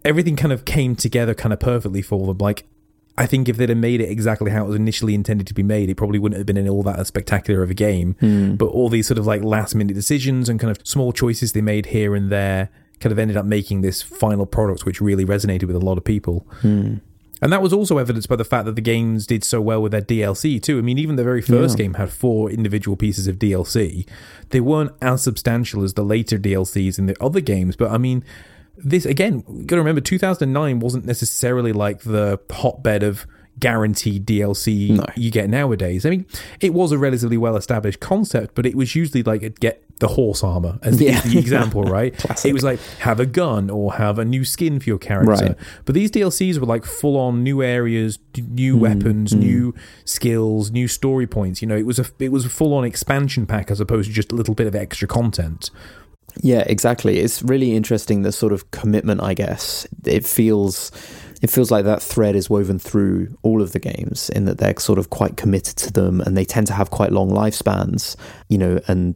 everything 0.04 0.36
kind 0.36 0.52
of 0.52 0.66
came 0.66 0.96
together 0.96 1.34
kind 1.34 1.54
of 1.54 1.60
perfectly 1.60 2.02
for 2.02 2.28
them. 2.28 2.38
Like 2.38 2.66
I 3.18 3.26
think 3.26 3.50
if 3.50 3.58
they'd 3.58 3.70
have 3.70 3.78
made 3.78 4.02
it 4.02 4.10
exactly 4.10 4.52
how 4.52 4.64
it 4.66 4.68
was 4.68 4.76
initially 4.76 5.14
intended 5.14 5.46
to 5.48 5.54
be 5.54 5.64
made, 5.64 5.90
it 5.90 5.96
probably 5.96 6.18
wouldn't 6.20 6.38
have 6.38 6.46
been 6.46 6.58
in 6.58 6.68
all 6.70 6.84
that 6.84 7.06
spectacular 7.08 7.62
of 7.62 7.70
a 7.70 7.74
game. 7.74 8.16
Hmm. 8.20 8.56
But 8.56 8.68
all 8.68 8.90
these 8.90 9.08
sort 9.08 9.18
of 9.18 9.26
like 9.28 9.44
last 9.44 9.76
minute 9.76 9.94
decisions 9.94 10.50
and 10.50 10.60
kind 10.60 10.72
of 10.76 10.86
small 10.88 11.12
choices 11.14 11.54
they 11.54 11.62
made 11.62 11.88
here 11.88 12.16
and 12.16 12.30
there 12.32 12.70
kind 13.00 13.12
of 13.12 13.18
ended 13.20 13.36
up 13.38 13.46
making 13.46 13.82
this 13.82 14.02
final 14.02 14.46
product 14.46 14.86
which 14.86 15.02
really 15.02 15.26
resonated 15.26 15.64
with 15.66 15.76
a 15.76 15.80
lot 15.80 15.98
of 15.98 16.04
people. 16.04 16.46
Hmm. 16.62 16.96
And 17.42 17.52
that 17.52 17.62
was 17.62 17.74
also 17.74 17.98
evidenced 17.98 18.30
by 18.30 18.36
the 18.36 18.46
fact 18.46 18.66
that 18.66 18.76
the 18.76 18.82
games 18.82 19.26
did 19.26 19.44
so 19.44 19.60
well 19.62 19.82
with 19.82 19.92
their 19.92 20.02
DLC 20.02 20.62
too. 20.62 20.78
I 20.78 20.82
mean, 20.82 20.98
even 21.00 21.16
the 21.16 21.24
very 21.24 21.42
first 21.42 21.78
Yeah. 21.78 21.86
game 21.86 21.94
had 21.96 22.12
four 22.12 22.52
individual 22.52 22.96
pieces 22.96 23.28
of 23.28 23.40
DLC. 23.40 24.06
They 24.52 24.60
weren't 24.62 24.92
as 25.02 25.24
substantial 25.24 25.84
as 25.84 25.96
the 25.96 26.04
later 26.04 26.38
DLCs 26.38 27.00
in 27.00 27.08
the 27.08 27.16
other 27.20 27.42
games, 27.42 27.76
but 27.76 27.90
I 27.92 27.98
mean, 27.98 28.24
this 28.78 29.06
again, 29.06 29.44
you 29.52 29.64
got 29.66 29.76
to 29.78 29.82
remember 29.82 30.02
2009 30.02 30.80
wasn't 30.80 31.06
necessarily 31.06 31.74
like 31.74 32.02
the 32.02 32.40
hotbed 32.52 33.04
of 33.04 33.26
guaranteed 33.60 34.26
DLC 34.26 34.92
No. 34.92 35.06
you 35.16 35.30
get 35.30 35.50
nowadays. 35.50 36.06
I 36.06 36.10
mean, 36.12 36.26
it 36.60 36.74
was 36.74 36.92
a 36.92 36.98
relatively 36.98 37.38
well 37.38 37.56
established 37.58 38.00
concept, 38.00 38.56
but 38.56 38.66
it 38.66 38.76
was 38.76 38.96
usually 38.96 39.24
like 39.24 39.42
it'd 39.44 39.60
get 39.60 39.84
the 40.02 40.08
horse 40.08 40.44
armor 40.44 40.80
as 40.82 40.98
the, 40.98 41.06
Yeah. 41.06 41.22
the 41.22 41.38
example, 41.38 41.84
right? 42.00 42.14
It 42.44 42.54
was 42.54 42.64
like 42.64 42.80
have 43.00 43.20
a 43.20 43.26
gun 43.26 43.70
or 43.70 43.94
have 43.94 44.20
a 44.20 44.26
new 44.26 44.44
skin 44.44 44.80
for 44.80 44.90
your 44.90 44.98
character. 44.98 45.32
Right. 45.32 45.56
But 45.86 45.96
these 45.96 46.12
DLCs 46.12 46.58
were 46.58 46.66
like 46.66 46.86
full 46.86 47.18
on 47.18 47.44
new 47.44 47.62
areas, 47.62 48.20
new 48.36 48.76
mm, 48.76 48.80
weapons, 48.80 49.32
mm. 49.32 49.40
new 49.40 49.76
skills, 50.04 50.72
new 50.72 50.88
story 50.88 51.28
points. 51.28 51.62
You 51.62 51.68
know, 51.68 51.78
it 51.78 51.86
was 51.86 52.00
a 52.00 52.06
it 52.20 52.32
was 52.32 52.46
a 52.46 52.50
full 52.50 52.74
on 52.74 52.84
expansion 52.84 53.46
pack 53.46 53.72
as 53.72 53.80
opposed 53.80 54.10
to 54.10 54.14
just 54.14 54.32
a 54.32 54.36
little 54.36 54.56
bit 54.56 54.68
of 54.68 54.76
extra 54.76 55.08
content. 55.08 55.70
Yeah, 56.42 56.64
exactly. 56.66 57.20
It's 57.20 57.44
really 57.44 57.76
interesting 57.76 58.24
the 58.24 58.32
sort 58.32 58.54
of 58.54 58.72
commitment, 58.72 59.22
I 59.22 59.36
guess. 59.36 59.88
It 60.06 60.26
feels 60.26 60.92
it 61.44 61.52
feels 61.52 61.70
like 61.70 61.86
that 61.86 62.02
thread 62.02 62.36
is 62.36 62.50
woven 62.50 62.80
through 62.80 63.38
all 63.44 63.62
of 63.62 63.72
the 63.72 63.80
games 63.80 64.30
in 64.32 64.46
that 64.46 64.58
they're 64.58 64.78
sort 64.80 64.98
of 64.98 65.10
quite 65.12 65.38
committed 65.38 65.76
to 65.78 65.92
them 65.92 66.22
and 66.22 66.36
they 66.36 66.46
tend 66.46 66.68
to 66.68 66.74
have 66.74 66.90
quite 66.90 67.12
long 67.12 67.30
lifespans, 67.30 68.16
you 68.48 68.58
know, 68.58 68.80
and 68.88 69.16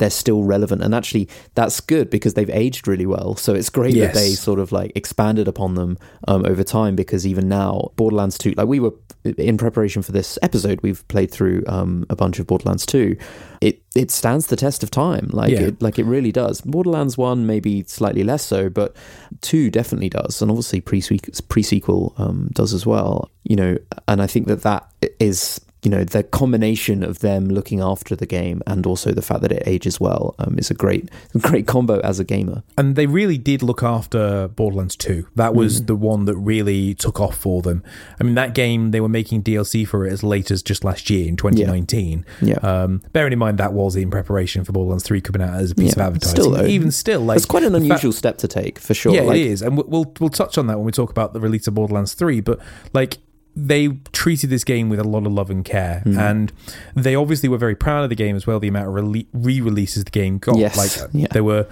they're 0.00 0.10
still 0.10 0.42
relevant. 0.42 0.82
And 0.82 0.94
actually 0.94 1.28
that's 1.54 1.80
good 1.80 2.10
because 2.10 2.34
they've 2.34 2.50
aged 2.50 2.88
really 2.88 3.06
well. 3.06 3.36
So 3.36 3.54
it's 3.54 3.70
great 3.70 3.94
Yes. 3.94 4.12
that 4.14 4.20
they 4.20 4.30
sort 4.30 4.58
of 4.58 4.72
like 4.72 4.90
expanded 4.96 5.46
upon 5.46 5.74
them 5.76 5.96
um, 6.26 6.44
over 6.44 6.64
time 6.64 6.96
because 6.96 7.26
even 7.26 7.48
now 7.48 7.92
Borderlands 7.96 8.36
2 8.38 8.54
like 8.56 8.66
we 8.66 8.80
were 8.80 8.92
in 9.36 9.58
preparation 9.58 10.00
for 10.02 10.12
this 10.12 10.38
episode 10.42 10.80
we've 10.82 11.06
played 11.08 11.30
through 11.30 11.62
um, 11.68 12.06
a 12.10 12.16
bunch 12.16 12.38
of 12.40 12.46
Borderlands 12.46 12.84
2 12.86 13.16
it 13.60 13.82
it 13.94 14.10
stands 14.10 14.46
the 14.46 14.56
test 14.56 14.82
of 14.82 14.90
time 14.90 15.28
like 15.32 15.50
Yeah. 15.50 15.68
it 15.68 15.82
like 15.82 15.98
it 15.98 16.04
really 16.06 16.32
does 16.32 16.60
Borderlands 16.62 17.18
1 17.18 17.46
maybe 17.46 17.84
slightly 17.86 18.24
less 18.24 18.42
so 18.44 18.70
but 18.70 18.96
2 19.42 19.70
definitely 19.70 20.08
does 20.08 20.40
and 20.40 20.50
obviously 20.50 20.80
pre 20.80 21.02
pre-sequel 21.48 22.14
um, 22.18 22.48
does 22.52 22.72
as 22.72 22.86
well 22.86 23.30
you 23.44 23.56
know 23.56 23.76
and 24.08 24.22
I 24.22 24.26
think 24.26 24.46
that 24.46 24.62
that 24.62 24.88
is 25.18 25.60
you 25.82 25.90
know 25.90 26.04
the 26.04 26.22
combination 26.22 27.02
of 27.02 27.20
them 27.20 27.48
looking 27.48 27.80
after 27.80 28.14
the 28.14 28.26
game 28.26 28.62
and 28.66 28.84
also 28.86 29.12
the 29.12 29.22
fact 29.22 29.40
that 29.40 29.50
it 29.52 29.62
ages 29.66 29.98
well 29.98 30.34
um, 30.38 30.58
is 30.58 30.70
a 30.70 30.74
great 30.74 31.08
great 31.40 31.66
combo 31.66 32.00
as 32.00 32.20
a 32.20 32.24
gamer 32.24 32.62
And 32.76 32.96
they 32.96 33.06
really 33.06 33.38
did 33.38 33.62
look 33.62 33.82
after 33.82 34.48
Borderlands 34.48 34.96
2. 34.96 35.28
That 35.36 35.54
was 35.54 35.84
the 35.86 35.96
one 35.96 36.24
that 36.26 36.36
really 36.36 36.94
took 36.94 37.20
off 37.20 37.36
for 37.36 37.62
them. 37.62 37.82
I 38.20 38.24
mean, 38.24 38.34
that 38.34 38.54
game, 38.54 38.90
they 38.90 39.00
were 39.00 39.08
making 39.08 39.42
DLC 39.42 39.86
for 39.86 40.06
it 40.06 40.12
as 40.12 40.22
late 40.22 40.50
as 40.50 40.62
just 40.62 40.84
last 40.84 41.08
year 41.10 41.26
in 41.28 41.36
2019. 41.36 42.24
Yeah. 42.42 42.54
Um, 42.56 43.02
bearing 43.12 43.32
in 43.32 43.38
mind 43.38 43.58
that 43.58 43.72
was 43.72 43.96
in 43.96 44.10
preparation 44.10 44.64
for 44.64 44.72
Borderlands 44.72 45.04
3 45.04 45.20
coming 45.20 45.42
out 45.46 45.54
as 45.54 45.70
a 45.70 45.74
piece 45.74 45.96
Yeah. 45.96 46.02
of 46.04 46.06
advertising. 46.08 46.30
Still, 46.42 46.50
though, 46.52 46.66
Even 46.66 46.90
still, 46.90 47.20
like. 47.20 47.36
it's 47.36 47.46
quite 47.46 47.62
an 47.64 47.72
fact- 47.72 47.84
unusual 47.84 48.12
step 48.12 48.38
to 48.38 48.48
take 48.48 48.78
for 48.78 48.94
sure 48.94 49.14
Yeah, 49.14 49.22
like, 49.22 49.38
it 49.38 49.46
is, 49.46 49.62
and 49.62 49.76
we'll, 49.76 49.86
we'll 49.86 50.12
we'll 50.20 50.30
touch 50.30 50.58
on 50.58 50.66
that 50.68 50.76
when 50.78 50.86
we 50.86 50.92
talk 50.92 51.10
about 51.10 51.32
the 51.32 51.40
release 51.40 51.66
of 51.66 51.74
Borderlands 51.74 52.14
Three. 52.14 52.40
But 52.40 52.58
like 52.92 53.18
they 53.56 53.88
treated 54.12 54.50
this 54.50 54.64
game 54.64 54.88
with 54.88 55.00
a 55.00 55.04
lot 55.04 55.26
of 55.26 55.32
love 55.32 55.50
and 55.50 55.64
care, 55.64 56.00
Hmm. 56.04 56.18
and 56.18 56.52
they 56.94 57.14
obviously 57.14 57.48
were 57.48 57.58
very 57.58 57.74
proud 57.76 58.04
of 58.04 58.08
the 58.10 58.16
game 58.16 58.36
as 58.36 58.46
well. 58.46 58.60
The 58.60 58.68
amount 58.68 58.88
of 58.88 59.24
re-releases 59.32 60.04
the 60.04 60.10
game 60.10 60.38
got, 60.38 60.56
Yes, 60.58 60.76
like 60.76 61.10
yeah. 61.12 61.26
there 61.32 61.44
were. 61.44 61.66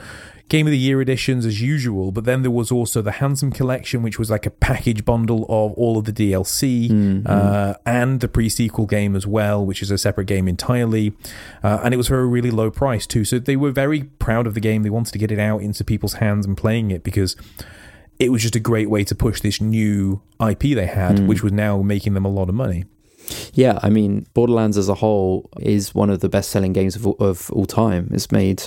Game 0.50 0.66
of 0.66 0.70
the 0.70 0.78
Year 0.78 1.02
editions 1.02 1.44
as 1.44 1.60
usual, 1.60 2.10
but 2.10 2.24
then 2.24 2.40
there 2.40 2.50
was 2.50 2.72
also 2.72 3.02
the 3.02 3.10
Handsome 3.12 3.52
Collection, 3.52 4.02
which 4.02 4.18
was 4.18 4.30
like 4.30 4.46
a 4.46 4.50
package 4.50 5.04
bundle 5.04 5.42
of 5.42 5.72
all 5.74 5.98
of 5.98 6.06
the 6.06 6.12
DLC 6.12 6.88
Mm-hmm. 6.88 7.26
uh, 7.26 7.74
and 7.84 8.20
the 8.20 8.28
pre 8.28 8.48
sequel 8.48 8.86
game 8.86 9.14
as 9.14 9.26
well, 9.26 9.62
which 9.66 9.82
is 9.82 9.90
a 9.90 9.98
separate 9.98 10.24
game 10.24 10.48
entirely. 10.48 11.12
Uh, 11.62 11.80
and 11.84 11.92
it 11.92 11.98
was 11.98 12.08
for 12.08 12.18
a 12.20 12.24
really 12.24 12.50
low 12.50 12.70
price 12.70 13.06
too. 13.06 13.26
So 13.26 13.38
they 13.38 13.56
were 13.56 13.72
very 13.72 14.04
proud 14.04 14.46
of 14.46 14.54
the 14.54 14.60
game. 14.60 14.84
They 14.84 14.88
wanted 14.88 15.12
to 15.12 15.18
get 15.18 15.30
it 15.30 15.38
out 15.38 15.60
into 15.60 15.84
people's 15.84 16.14
hands 16.14 16.46
and 16.46 16.56
playing 16.56 16.92
it 16.92 17.04
because 17.04 17.36
it 18.18 18.30
was 18.32 18.42
just 18.42 18.56
a 18.56 18.60
great 18.60 18.90
way 18.90 19.04
to 19.04 19.14
push 19.14 19.40
this 19.40 19.60
new 19.60 20.20
IP 20.40 20.74
they 20.74 20.86
had, 20.86 21.16
Mm. 21.18 21.26
which 21.26 21.42
was 21.42 21.52
now 21.52 21.82
making 21.82 22.14
them 22.14 22.24
a 22.24 22.28
lot 22.28 22.48
of 22.48 22.54
money. 22.54 22.84
Yeah, 23.52 23.78
I 23.82 23.90
mean, 23.90 24.26
Borderlands 24.34 24.78
as 24.78 24.88
a 24.88 24.94
whole 24.94 25.50
is 25.60 25.94
one 25.94 26.08
of 26.08 26.20
the 26.20 26.28
best-selling 26.30 26.72
games 26.72 26.96
of 26.96 27.06
all, 27.06 27.16
of 27.20 27.50
all 27.52 27.66
time. 27.66 28.08
It's 28.12 28.32
made, 28.32 28.62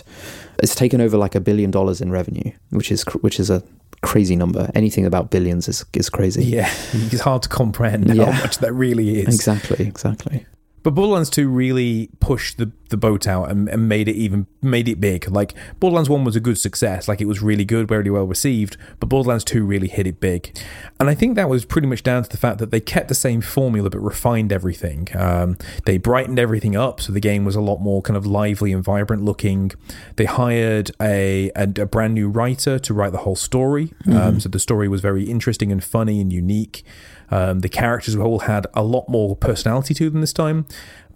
it's 0.62 0.76
taken 0.76 1.02
over 1.02 1.18
like 1.18 1.34
a 1.36 1.40
billion 1.40 1.72
dollars 1.72 2.00
in 2.02 2.12
revenue, 2.12 2.52
which 2.70 2.92
is 2.92 3.02
which 3.22 3.40
is 3.40 3.50
a 3.50 3.64
crazy 4.02 4.36
number. 4.36 4.70
Anything 4.76 5.06
about 5.06 5.32
billions 5.32 5.68
is 5.68 5.84
is 5.94 6.10
crazy. 6.10 6.44
Yeah, 6.46 6.70
it's 6.94 7.22
hard 7.22 7.42
to 7.44 7.50
comprehend 7.50 8.14
Yeah. 8.14 8.32
how 8.32 8.42
much 8.44 8.60
that 8.60 8.72
really 8.74 9.20
is. 9.22 9.34
Exactly, 9.34 9.86
exactly. 9.88 10.46
But 10.84 10.92
Borderlands 10.92 11.30
2 11.30 11.48
really 11.48 12.10
pushed 12.20 12.58
the, 12.58 12.72
the 12.90 12.98
boat 12.98 13.28
out 13.28 13.52
and, 13.52 13.70
and 13.70 13.88
made 13.88 14.08
it 14.08 14.16
even 14.16 14.48
made 14.62 14.88
it 14.88 15.00
big. 15.00 15.30
Like 15.30 15.54
Borderlands 15.80 16.10
1 16.10 16.24
was 16.24 16.36
a 16.36 16.40
good 16.40 16.58
success, 16.58 17.08
like 17.08 17.22
it 17.22 17.26
was 17.26 17.42
really 17.42 17.66
good, 17.66 17.88
very 17.88 18.10
well 18.10 18.26
received, 18.26 18.78
but 19.00 19.08
Borderlands 19.08 19.44
2 19.44 19.64
really 19.64 19.88
hit 19.88 20.08
it 20.08 20.20
big. 20.20 20.58
And 21.00 21.10
I 21.10 21.16
think 21.16 21.36
that 21.36 21.50
was 21.50 21.66
pretty 21.66 21.88
much 21.88 22.04
down 22.04 22.24
to 22.24 22.30
the 22.30 22.38
fact 22.38 22.58
that 22.60 22.72
they 22.72 22.80
kept 22.80 23.08
the 23.08 23.16
same 23.16 23.42
formula 23.42 23.90
but 23.90 24.00
refined 24.00 24.52
everything. 24.52 25.08
Um, 25.14 25.58
they 25.86 25.98
brightened 25.98 26.40
everything 26.40 26.76
up, 26.76 27.00
so 27.00 27.12
the 27.12 27.20
game 27.20 27.46
was 27.46 27.56
a 27.56 27.62
lot 27.62 27.80
more 27.80 28.02
kind 28.02 28.18
of 28.18 28.26
lively 28.26 28.72
and 28.72 28.84
vibrant 28.84 29.24
looking. 29.24 29.72
They 30.16 30.26
hired 30.26 30.92
a, 31.02 31.52
a, 31.56 31.64
a 31.64 31.86
brand 31.86 32.16
new 32.16 32.30
writer 32.30 32.80
to 32.80 32.94
write 32.94 33.12
the 33.12 33.20
whole 33.20 33.36
story, 33.36 33.94
um, 34.12 34.40
so 34.40 34.50
the 34.50 34.60
story 34.60 34.88
was 34.88 35.02
very 35.02 35.26
interesting 35.26 35.72
and 35.72 35.84
funny 35.84 36.20
and 36.22 36.34
unique. 36.34 36.84
Um, 37.32 37.62
the 37.62 37.70
characters 37.70 38.16
all 38.16 38.40
had 38.40 38.68
a 38.74 38.84
lot 38.84 39.08
more 39.10 39.36
personality 39.36 39.94
to 39.96 40.10
them 40.10 40.22
this 40.22 40.34
time. 40.34 40.66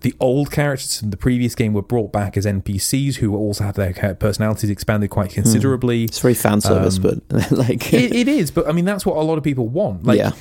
The 0.02 0.14
old 0.20 0.52
characters 0.52 1.00
from 1.00 1.10
the 1.10 1.18
previous 1.18 1.56
game 1.56 1.74
were 1.74 1.82
brought 1.82 2.12
back 2.12 2.38
as 2.38 2.46
NPCs 2.46 3.16
who 3.16 3.36
also 3.36 3.64
had 3.66 3.76
their 3.76 3.94
personalities 4.16 4.70
expanded 4.70 5.10
quite 5.10 5.32
considerably. 5.32 6.04
It's 6.06 6.20
very 6.20 6.34
fan 6.36 6.62
service, 6.62 7.00
but 7.00 7.20
like, 7.52 7.94
Um, 7.94 8.00
It, 8.00 8.14
it 8.16 8.28
is, 8.28 8.52
but 8.52 8.68
I 8.68 8.72
mean, 8.72 8.86
that's 8.86 9.06
what 9.06 9.18
a 9.18 9.22
lot 9.22 9.38
of 9.38 9.44
people 9.44 9.68
want. 9.68 10.06
Like, 10.06 10.18
Yeah. 10.20 10.32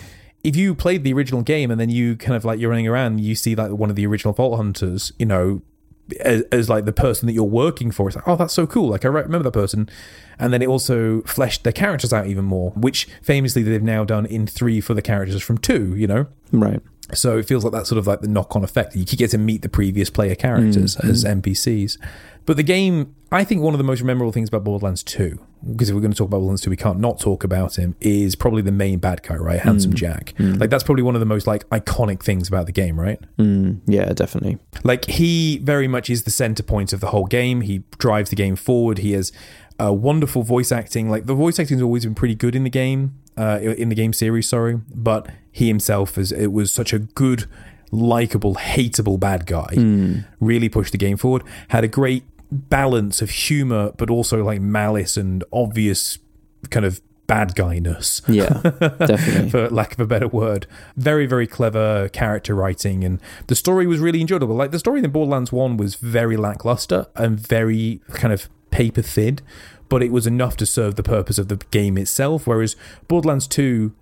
if 0.42 0.54
you 0.54 0.74
played 0.74 1.02
the 1.04 1.12
original 1.14 1.42
game 1.42 1.70
and 1.70 1.80
then 1.80 1.88
you 1.88 2.16
kind 2.16 2.36
of 2.36 2.44
like 2.44 2.58
you're 2.60 2.70
running 2.70 2.88
around, 2.88 3.20
you 3.20 3.34
see 3.34 3.54
like 3.54 3.70
one 3.72 3.90
of 3.90 3.96
the 3.96 4.06
original 4.06 4.34
Vault 4.34 4.56
Hunters, 4.56 5.12
you 5.18 5.26
know, 5.26 5.62
as, 6.20 6.42
as 6.52 6.68
like 6.68 6.84
the 6.84 6.92
person 6.92 7.26
that 7.26 7.32
you're 7.32 7.44
working 7.44 7.90
for. 7.90 8.08
It's 8.08 8.16
like, 8.16 8.28
oh, 8.28 8.36
that's 8.36 8.54
so 8.54 8.66
cool. 8.66 8.88
Like, 8.88 9.04
I 9.04 9.08
remember 9.08 9.44
that 9.44 9.52
person. 9.52 9.88
And 10.38 10.52
then 10.52 10.62
it 10.62 10.68
also 10.68 11.22
fleshed 11.22 11.64
their 11.64 11.72
characters 11.72 12.12
out 12.12 12.26
even 12.26 12.44
more, 12.44 12.70
which 12.72 13.08
famously 13.22 13.62
they've 13.62 13.82
now 13.82 14.04
done 14.04 14.26
in 14.26 14.46
three 14.46 14.80
for 14.80 14.94
the 14.94 15.02
characters 15.02 15.42
from 15.42 15.58
two, 15.58 15.94
you 15.94 16.06
know? 16.06 16.26
right. 16.52 16.80
So 17.12 17.38
it 17.38 17.46
feels 17.46 17.64
like 17.64 17.72
that's 17.72 17.88
sort 17.88 17.98
of 17.98 18.06
like 18.06 18.20
the 18.20 18.28
knock 18.28 18.56
on 18.56 18.64
effect. 18.64 18.96
You 18.96 19.04
get 19.04 19.30
to 19.30 19.38
meet 19.38 19.62
the 19.62 19.68
previous 19.68 20.10
player 20.10 20.34
characters 20.34 20.96
mm-hmm. 20.96 21.10
as 21.10 21.24
NPCs. 21.24 21.98
But 22.46 22.56
the 22.56 22.62
game, 22.62 23.14
I 23.32 23.42
think 23.44 23.62
one 23.62 23.72
of 23.74 23.78
the 23.78 23.84
most 23.84 24.02
memorable 24.02 24.32
things 24.32 24.48
about 24.48 24.64
Borderlands 24.64 25.02
2, 25.02 25.38
because 25.72 25.88
if 25.88 25.94
we're 25.94 26.02
going 26.02 26.12
to 26.12 26.16
talk 26.16 26.28
about 26.28 26.38
Borderlands 26.38 26.60
2, 26.62 26.70
we 26.70 26.76
can't 26.76 26.98
not 26.98 27.18
talk 27.18 27.42
about 27.42 27.78
him, 27.78 27.96
is 28.00 28.36
probably 28.36 28.60
the 28.60 28.72
main 28.72 28.98
bad 28.98 29.22
guy, 29.22 29.36
right? 29.36 29.60
Mm. 29.60 29.64
Handsome 29.64 29.94
Jack. 29.94 30.34
Mm. 30.38 30.60
Like 30.60 30.70
that's 30.70 30.84
probably 30.84 31.02
one 31.02 31.14
of 31.14 31.20
the 31.20 31.26
most 31.26 31.46
like 31.46 31.68
iconic 31.70 32.22
things 32.22 32.48
about 32.48 32.66
the 32.66 32.72
game, 32.72 33.00
right? 33.00 33.18
Mm, 33.38 33.80
yeah, 33.86 34.12
definitely. 34.12 34.58
Like 34.82 35.06
he 35.06 35.58
very 35.58 35.88
much 35.88 36.10
is 36.10 36.24
the 36.24 36.30
center 36.30 36.62
point 36.62 36.92
of 36.92 37.00
the 37.00 37.08
whole 37.08 37.26
game. 37.26 37.62
He 37.62 37.84
drives 37.98 38.30
the 38.30 38.36
game 38.36 38.56
forward. 38.56 38.98
He 38.98 39.12
has 39.12 39.32
uh, 39.82 39.92
wonderful 39.92 40.42
voice 40.42 40.70
acting. 40.72 41.08
Like 41.10 41.26
the 41.26 41.34
voice 41.34 41.58
acting 41.58 41.78
has 41.78 41.82
always 41.82 42.04
been 42.04 42.14
pretty 42.14 42.34
good 42.34 42.54
in 42.54 42.64
the 42.64 42.70
game, 42.70 43.14
uh, 43.36 43.58
in 43.62 43.88
the 43.88 43.94
game 43.94 44.12
series. 44.12 44.48
Sorry, 44.48 44.80
but 44.94 45.28
he 45.50 45.68
himself 45.68 46.16
is 46.18 46.32
it 46.32 46.48
was 46.52 46.72
such 46.72 46.92
a 46.92 46.98
good, 47.00 47.46
likable, 47.90 48.54
hateable 48.56 49.18
bad 49.18 49.46
guy. 49.46 50.22
Really 50.40 50.68
pushed 50.68 50.92
the 50.92 50.98
game 50.98 51.16
forward. 51.16 51.42
Had 51.68 51.84
a 51.84 51.88
great 51.88 52.24
balance 52.50 53.20
of 53.22 53.30
humor, 53.30 53.92
but 53.96 54.10
also 54.10 54.42
like 54.44 54.60
malice 54.60 55.16
and 55.16 55.42
obvious 55.52 56.18
kind 56.70 56.86
of 56.86 57.00
bad 57.26 57.54
guyness 57.56 58.20
Yeah, 58.28 58.48
definitely. 59.06 59.48
for 59.50 59.70
lack 59.70 59.94
of 59.94 60.00
a 60.00 60.06
better 60.06 60.28
word. 60.28 60.66
Very, 60.96 61.26
very 61.26 61.46
clever 61.46 62.08
character 62.10 62.54
writing, 62.54 63.02
and 63.02 63.18
the 63.48 63.54
story 63.54 63.86
was 63.86 63.98
really 63.98 64.20
enjoyable. 64.20 64.54
Like 64.54 64.70
the 64.72 64.78
story 64.78 65.02
in 65.02 65.10
Borderlands 65.10 65.50
One 65.50 65.76
was 65.76 65.94
very 65.96 66.36
lackluster 66.36 67.06
and 67.16 67.40
very 67.40 68.02
kind 68.10 68.32
of 68.32 68.48
paper 68.74 69.02
thin, 69.02 69.38
but 69.88 70.02
it 70.02 70.10
was 70.12 70.26
enough 70.26 70.56
to 70.58 70.66
serve 70.66 70.96
the 70.96 71.02
purpose 71.02 71.38
of 71.38 71.48
the 71.48 71.56
game 71.70 71.96
itself. 71.98 72.46
Whereas 72.46 72.76
Borderlands 73.08 73.46
Two, 73.46 73.92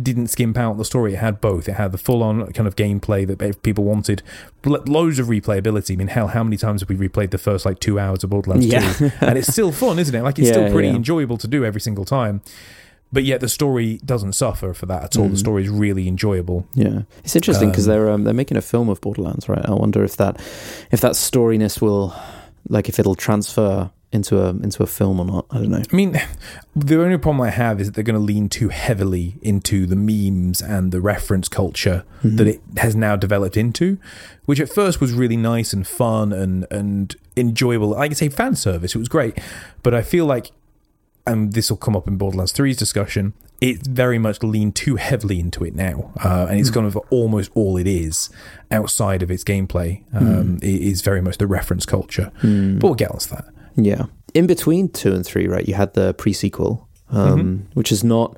didn't 0.00 0.28
skimp 0.28 0.56
out 0.56 0.76
the 0.78 0.84
story. 0.84 1.14
It 1.14 1.18
had 1.18 1.40
both. 1.40 1.68
It 1.68 1.72
had 1.72 1.90
the 1.90 1.98
full 1.98 2.22
on 2.22 2.52
kind 2.52 2.68
of 2.68 2.76
gameplay 2.76 3.26
that 3.26 3.62
people 3.64 3.82
wanted, 3.82 4.22
loads 4.64 5.18
of 5.18 5.26
replayability. 5.26 5.94
I 5.94 5.96
mean, 5.96 6.06
hell, 6.06 6.28
how 6.28 6.44
many 6.44 6.56
times 6.56 6.82
have 6.82 6.88
we 6.88 6.96
replayed 7.08 7.30
the 7.32 7.38
first 7.38 7.66
like 7.66 7.80
two 7.80 7.98
hours 7.98 8.22
of 8.22 8.30
Borderlands 8.30 8.64
Yeah. 8.66 8.92
2? 8.92 9.10
and 9.22 9.36
it's 9.36 9.48
still 9.48 9.72
fun, 9.72 9.98
isn't 9.98 10.14
it? 10.14 10.22
Like, 10.22 10.38
it's 10.38 10.46
Yeah, 10.48 10.54
still 10.54 10.70
pretty 10.70 10.88
yeah. 10.90 10.94
enjoyable 10.94 11.36
to 11.38 11.48
do 11.48 11.64
every 11.64 11.80
single 11.80 12.04
time. 12.04 12.42
But 13.12 13.24
yet 13.24 13.40
the 13.40 13.48
story 13.48 13.98
doesn't 14.04 14.34
suffer 14.34 14.72
for 14.72 14.86
that 14.86 15.02
at 15.02 15.16
all. 15.16 15.28
The 15.28 15.34
Mm. 15.34 15.38
story 15.46 15.62
is 15.64 15.68
really 15.70 16.06
enjoyable. 16.06 16.68
Yeah, 16.74 17.02
it's 17.24 17.34
interesting 17.34 17.70
because 17.70 17.88
Um, 17.88 17.92
they're 17.92 18.10
um, 18.10 18.22
they're 18.24 18.34
making 18.34 18.56
a 18.58 18.62
film 18.62 18.88
of 18.90 19.00
Borderlands, 19.00 19.48
right? 19.48 19.64
I 19.64 19.72
wonder 19.72 20.04
if 20.04 20.16
that 20.18 20.36
if 20.92 21.00
that 21.00 21.12
storiness 21.12 21.80
will 21.80 22.14
like 22.68 22.88
if 22.88 23.00
it'll 23.00 23.14
transfer 23.16 23.90
into 24.10 24.40
a 24.40 24.50
into 24.50 24.82
a 24.82 24.86
film 24.86 25.20
or 25.20 25.26
not. 25.26 25.46
I 25.50 25.56
don't 25.58 25.70
know. 25.70 25.82
I 25.92 25.96
mean, 25.96 26.18
the 26.74 27.00
only 27.02 27.18
problem 27.18 27.42
I 27.42 27.50
have 27.50 27.80
is 27.80 27.88
that 27.88 27.94
they're 27.94 28.04
going 28.04 28.18
to 28.18 28.24
lean 28.24 28.48
too 28.48 28.68
heavily 28.70 29.36
into 29.42 29.84
the 29.86 29.96
memes 29.96 30.62
and 30.62 30.92
the 30.92 31.00
reference 31.00 31.48
culture 31.48 32.04
Mm-hmm. 32.22 32.36
that 32.36 32.46
it 32.48 32.60
has 32.78 32.96
now 32.96 33.14
developed 33.14 33.56
into, 33.56 33.96
which 34.46 34.58
at 34.58 34.68
first 34.68 35.00
was 35.00 35.12
really 35.12 35.36
nice 35.36 35.72
and 35.72 35.86
fun 35.86 36.32
and 36.32 36.66
and 36.70 37.14
enjoyable. 37.36 37.94
I 37.96 38.08
could 38.08 38.16
say 38.16 38.28
fan 38.28 38.56
service; 38.56 38.94
it 38.94 38.98
was 38.98 39.08
great, 39.08 39.38
but 39.84 39.94
I 39.94 40.02
feel 40.02 40.26
like, 40.26 40.50
and 41.26 41.52
this 41.52 41.70
will 41.70 41.76
come 41.76 41.94
up 41.94 42.08
in 42.08 42.16
Borderlands 42.16 42.52
3's 42.52 42.76
discussion. 42.76 43.34
It's 43.60 43.86
very 43.88 44.18
much 44.18 44.42
leaned 44.42 44.74
too 44.76 44.96
heavily 44.96 45.38
into 45.40 45.64
it 45.64 45.74
now, 45.74 46.12
uh, 46.24 46.46
and 46.48 46.58
it's 46.60 46.70
kind 46.70 46.86
of 46.86 46.96
almost 47.10 47.50
all 47.54 47.76
it 47.76 47.86
is 47.86 48.30
outside 48.70 49.22
of 49.22 49.30
its 49.30 49.44
gameplay. 49.44 50.02
Um, 50.14 50.58
it 50.62 50.80
is 50.82 51.02
very 51.02 51.20
much 51.20 51.38
the 51.38 51.46
reference 51.46 51.84
culture, 51.86 52.30
but 52.42 52.82
we'll 52.82 52.94
get 52.94 53.10
onto 53.10 53.28
that. 53.30 53.44
Yeah, 53.78 54.06
in 54.34 54.46
between 54.46 54.90
two 54.90 55.14
and 55.14 55.24
three, 55.24 55.46
right? 55.46 55.66
You 55.66 55.74
had 55.74 55.94
the 55.94 56.12
pre 56.14 56.32
sequel, 56.32 56.88
um, 57.10 57.68
which 57.74 57.90
is 57.90 58.04
not 58.04 58.36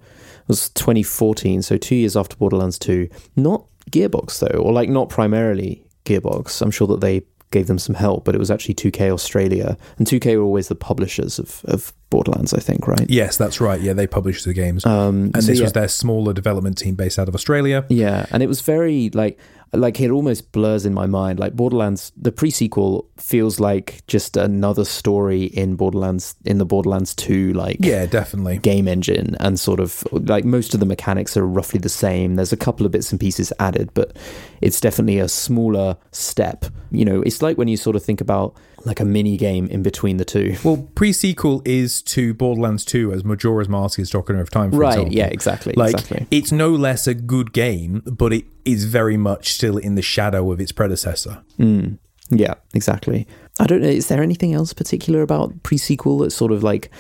was 0.51 0.69
2014, 0.71 1.63
so 1.63 1.77
two 1.79 1.95
years 1.95 2.17
after 2.17 2.37
Borderlands 2.37 2.79
2. 2.79 3.09
Not 3.37 3.65
Gearbox 3.91 4.41
though, 4.41 4.59
or 4.59 4.73
like 4.73 4.89
not 4.89 5.09
primarily 5.09 5.85
Gearbox. 6.05 6.61
I'm 6.61 6.71
sure 6.71 6.87
that 6.89 7.01
they 7.01 7.23
gave 7.51 7.67
them 7.67 7.79
some 7.79 7.95
help, 7.95 8.25
but 8.25 8.35
it 8.35 8.39
was 8.39 8.51
actually 8.51 8.75
2K 8.75 9.11
Australia, 9.11 9.77
and 9.99 10.07
2K 10.07 10.37
were 10.37 10.45
always 10.45 10.69
the 10.69 10.75
publishers 10.75 11.39
of, 11.39 11.63
of 11.65 11.93
Borderlands, 12.09 12.55
I 12.55 12.61
think, 12.61 12.87
right? 12.87 13.09
Yes, 13.09 13.37
that's 13.37 13.61
right. 13.61 13.81
Yeah, 13.81 13.93
they 13.93 14.07
published 14.07 14.45
the 14.45 14.53
games. 14.53 14.87
Um, 14.87 15.33
and 15.35 15.43
so 15.43 15.51
this 15.51 15.59
yeah. 15.59 15.65
was 15.65 15.73
their 15.73 15.89
smaller 15.89 16.33
development 16.33 16.79
team 16.79 16.95
based 16.95 17.19
out 17.19 17.29
of 17.29 17.35
Australia. 17.35 17.85
Yeah, 17.89 18.27
and 18.31 18.43
it 18.43 18.47
was 18.47 18.61
very 18.61 19.11
like 19.11 19.39
like 19.73 20.01
it 20.01 20.11
almost 20.11 20.51
blurs 20.53 20.85
in 20.85 20.93
my 20.93 21.07
mind. 21.07 21.39
Like 21.39 21.55
Borderlands, 21.55 22.13
the 22.17 22.33
pre-sequel 22.33 23.09
feels 23.19 23.61
like 23.61 24.03
just 24.07 24.37
another 24.37 24.85
story 24.85 25.45
in 25.45 25.77
Borderlands 25.77 26.35
in 26.45 26.59
the 26.59 26.65
Borderlands 26.65 27.15
2 27.15 27.53
like 27.53 27.77
Yeah, 27.81 28.07
definitely. 28.07 28.59
game 28.59 28.89
engine 28.89 29.37
and 29.41 29.61
sort 29.61 29.79
of 29.81 30.05
like 30.13 30.45
most 30.45 30.75
of 30.75 30.81
the 30.81 30.87
mechanics 30.87 31.37
are 31.37 31.47
roughly 31.47 31.79
the 31.79 31.89
same. 31.89 32.35
There's 32.37 32.53
a 32.53 32.57
couple 32.57 32.85
of 32.85 32.93
bits 32.93 33.13
and 33.13 33.21
pieces 33.21 33.53
added, 33.61 33.91
but 33.95 34.17
it's 34.61 34.81
definitely 34.81 35.19
a 35.19 35.29
smaller 35.29 35.97
step. 36.11 36.65
You 36.91 37.05
know, 37.05 37.23
it's 37.23 37.41
like 37.41 37.57
when 37.57 37.69
you 37.69 37.77
sort 37.77 37.95
of 37.97 38.03
think 38.03 38.21
about 38.21 38.57
like 38.85 39.01
a 39.01 39.05
mini 39.05 39.37
game 39.37 39.67
in 39.69 39.83
between 39.83 40.17
the 40.17 40.25
two. 40.25 40.57
Well, 40.65 40.89
pre-sequel 40.95 41.63
is 41.65 42.03
to 42.03 42.35
Borderlands 42.35 42.85
2 42.85 43.13
as 43.13 43.25
Majora's 43.25 43.69
Mask 43.69 43.99
is 43.99 44.11
Ocarina 44.13 44.41
of 44.41 44.51
Time, 44.51 44.71
for 44.71 44.79
right, 44.79 44.93
example. 44.93 45.15
yeah, 45.15 45.27
exactly. 45.27 45.75
Like, 45.77 45.95
exactly. 45.95 46.27
it's 46.31 46.53
no 46.53 46.71
less 46.71 47.07
a 47.07 47.15
good 47.15 47.53
game, 47.53 48.03
but 48.07 48.33
it 48.33 48.45
is 48.65 48.85
very 48.85 49.17
much 49.17 49.53
still 49.53 49.77
in 49.77 49.95
the 49.95 50.03
shadow 50.03 50.51
of 50.51 50.61
its 50.61 50.73
predecessor. 50.73 51.43
Mm, 51.59 51.99
yeah, 52.31 52.55
exactly. 52.75 53.27
I 53.59 53.67
don't 53.67 53.83
know. 53.83 53.89
Is 53.89 54.09
there 54.09 54.23
anything 54.23 54.55
else 54.55 54.73
particular 54.73 55.23
about 55.23 55.63
pre-sequel 55.63 56.19
that 56.19 56.31
sort 56.31 56.53
of 56.53 56.63
like 56.63 56.91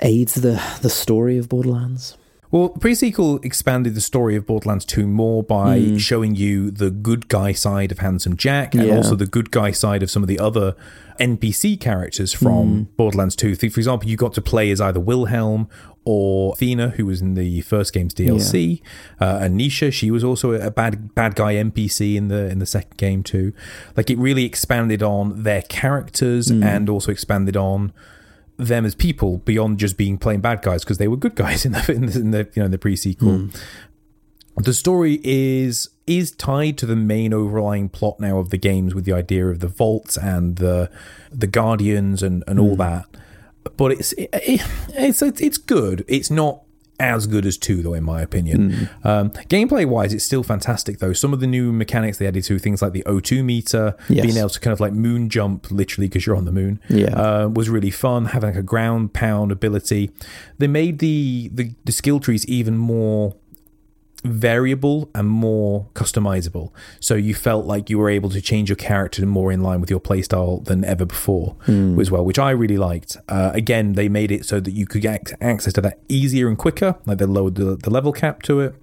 aids 0.00 0.34
the 0.34 0.62
the 0.82 0.90
story 0.90 1.38
of 1.38 1.48
Borderlands? 1.48 2.16
Well, 2.54 2.68
pre-sequel 2.68 3.40
expanded 3.42 3.96
the 3.96 4.00
story 4.00 4.36
of 4.36 4.46
Borderlands 4.46 4.84
2 4.84 5.08
more 5.08 5.42
by 5.42 5.80
hmm. 5.80 5.96
showing 5.96 6.36
you 6.36 6.70
the 6.70 6.88
good 6.88 7.26
guy 7.26 7.50
side 7.50 7.90
of 7.90 7.98
Handsome 7.98 8.36
Jack 8.36 8.76
and 8.76 8.86
Yeah. 8.86 8.94
also 8.94 9.16
the 9.16 9.26
good 9.26 9.50
guy 9.50 9.72
side 9.72 10.04
of 10.04 10.10
some 10.10 10.22
of 10.22 10.28
the 10.28 10.38
other 10.38 10.76
NPC 11.18 11.76
characters 11.76 12.32
from 12.32 12.68
hmm. 12.68 12.82
Borderlands 12.96 13.34
2. 13.34 13.56
For 13.56 13.66
example, 13.66 14.08
you 14.08 14.16
got 14.16 14.34
to 14.34 14.40
play 14.40 14.70
as 14.70 14.80
either 14.80 15.00
Wilhelm 15.00 15.66
or 16.04 16.52
Athena, 16.52 16.90
who 16.90 17.06
was 17.06 17.20
in 17.20 17.34
the 17.34 17.62
first 17.62 17.92
game's 17.92 18.14
DLC. 18.14 18.80
Uh, 19.18 19.40
Anisha, 19.40 19.92
she 19.92 20.12
was 20.12 20.22
also 20.22 20.52
a 20.52 20.70
bad 20.70 21.12
bad 21.16 21.34
guy 21.34 21.54
NPC 21.54 22.14
in 22.14 22.28
the 22.28 22.48
in 22.48 22.60
the 22.60 22.66
second 22.66 22.96
game 22.98 23.24
too. 23.24 23.52
Like 23.96 24.10
it 24.10 24.18
really 24.18 24.44
expanded 24.44 25.02
on 25.02 25.42
their 25.42 25.62
characters 25.62 26.50
hmm. 26.50 26.62
and 26.62 26.88
also 26.88 27.10
expanded 27.10 27.56
on 27.56 27.92
them 28.56 28.84
as 28.84 28.94
people 28.94 29.38
beyond 29.38 29.78
just 29.78 29.96
being 29.96 30.18
plain 30.18 30.40
bad 30.40 30.62
guys 30.62 30.84
because 30.84 30.98
they 30.98 31.08
were 31.08 31.16
good 31.16 31.34
guys 31.34 31.64
in 31.64 31.72
the 31.72 31.92
in 31.92 32.06
the, 32.06 32.18
in 32.18 32.30
the 32.30 32.38
you 32.54 32.62
know 32.62 32.66
in 32.66 32.70
the 32.70 32.78
pre 32.78 32.96
sequel. 32.96 33.38
Hmm. 33.38 33.48
The 34.56 34.74
story 34.74 35.20
is 35.24 35.90
is 36.06 36.30
tied 36.30 36.78
to 36.78 36.86
the 36.86 36.96
main 36.96 37.34
overlying 37.34 37.88
plot 37.88 38.20
now 38.20 38.38
of 38.38 38.50
the 38.50 38.58
games 38.58 38.94
with 38.94 39.04
the 39.04 39.12
idea 39.12 39.48
of 39.48 39.60
the 39.60 39.68
vaults 39.68 40.16
and 40.16 40.56
the 40.56 40.90
the 41.32 41.46
guardians 41.46 42.22
and, 42.22 42.44
and 42.46 42.60
all 42.60 42.74
hmm. 42.74 42.80
that. 42.80 43.06
But 43.76 43.92
it's 43.92 44.12
it, 44.12 44.30
it's 44.32 45.22
it's 45.22 45.40
it's 45.40 45.58
good. 45.58 46.04
It's 46.06 46.30
not 46.30 46.62
as 47.04 47.26
good 47.26 47.46
as 47.46 47.56
two 47.56 47.82
though 47.82 47.94
in 47.94 48.04
my 48.04 48.20
opinion. 48.22 48.88
Um, 49.04 49.30
gameplay 49.30 49.86
wise, 49.86 50.12
it's 50.12 50.24
still 50.24 50.42
fantastic 50.42 50.98
though. 50.98 51.12
Some 51.12 51.32
of 51.32 51.40
the 51.40 51.46
new 51.46 51.72
mechanics 51.72 52.18
they 52.18 52.26
added 52.26 52.44
to 52.44 52.58
things 52.58 52.82
like 52.82 52.92
the 52.92 53.02
O2 53.06 53.44
meter, 53.44 53.96
Yes. 54.08 54.24
being 54.26 54.36
able 54.38 54.48
to 54.50 54.60
kind 54.60 54.72
of 54.72 54.80
like 54.80 54.92
moon 54.92 55.28
jump 55.28 55.70
literally 55.70 56.08
because 56.08 56.26
you're 56.26 56.36
on 56.36 56.44
the 56.44 56.52
moon 56.52 56.80
Yeah. 56.88 57.14
uh, 57.14 57.48
was 57.48 57.68
really 57.68 57.90
fun. 57.90 58.26
Having 58.26 58.50
like 58.50 58.58
a 58.58 58.62
ground 58.62 59.12
pound 59.12 59.52
ability, 59.52 60.10
they 60.58 60.66
made 60.68 60.98
the, 60.98 61.50
the 61.52 61.74
the 61.84 61.92
skill 61.92 62.20
trees 62.20 62.46
even 62.46 62.76
more 62.76 63.34
variable 64.24 65.10
and 65.14 65.28
more 65.28 65.86
customizable. 65.94 66.70
So 67.00 67.14
you 67.14 67.34
felt 67.34 67.66
like 67.66 67.90
you 67.90 67.98
were 67.98 68.10
able 68.10 68.30
to 68.30 68.40
change 68.40 68.68
your 68.68 68.76
character 68.76 69.24
more 69.26 69.52
in 69.52 69.62
line 69.62 69.80
with 69.80 69.90
your 69.90 70.00
playstyle 70.00 70.64
than 70.64 70.84
ever 70.84 71.04
before, 71.04 71.56
as 71.66 72.10
well, 72.10 72.24
which 72.24 72.38
I 72.38 72.50
really 72.50 72.76
liked. 72.78 73.16
Uh, 73.28 73.50
again, 73.54 73.92
they 73.92 74.08
made 74.08 74.30
it 74.32 74.44
so 74.46 74.60
that 74.60 74.70
you 74.72 74.86
could 74.86 75.02
get 75.02 75.32
access 75.40 75.72
to 75.74 75.80
that 75.82 76.00
easier 76.08 76.48
and 76.48 76.58
quicker. 76.58 76.96
Like 77.06 77.18
they 77.18 77.26
lowered 77.26 77.54
the, 77.56 77.76
the 77.76 77.90
level 77.90 78.12
cap 78.12 78.42
to 78.42 78.60
it. 78.60 78.74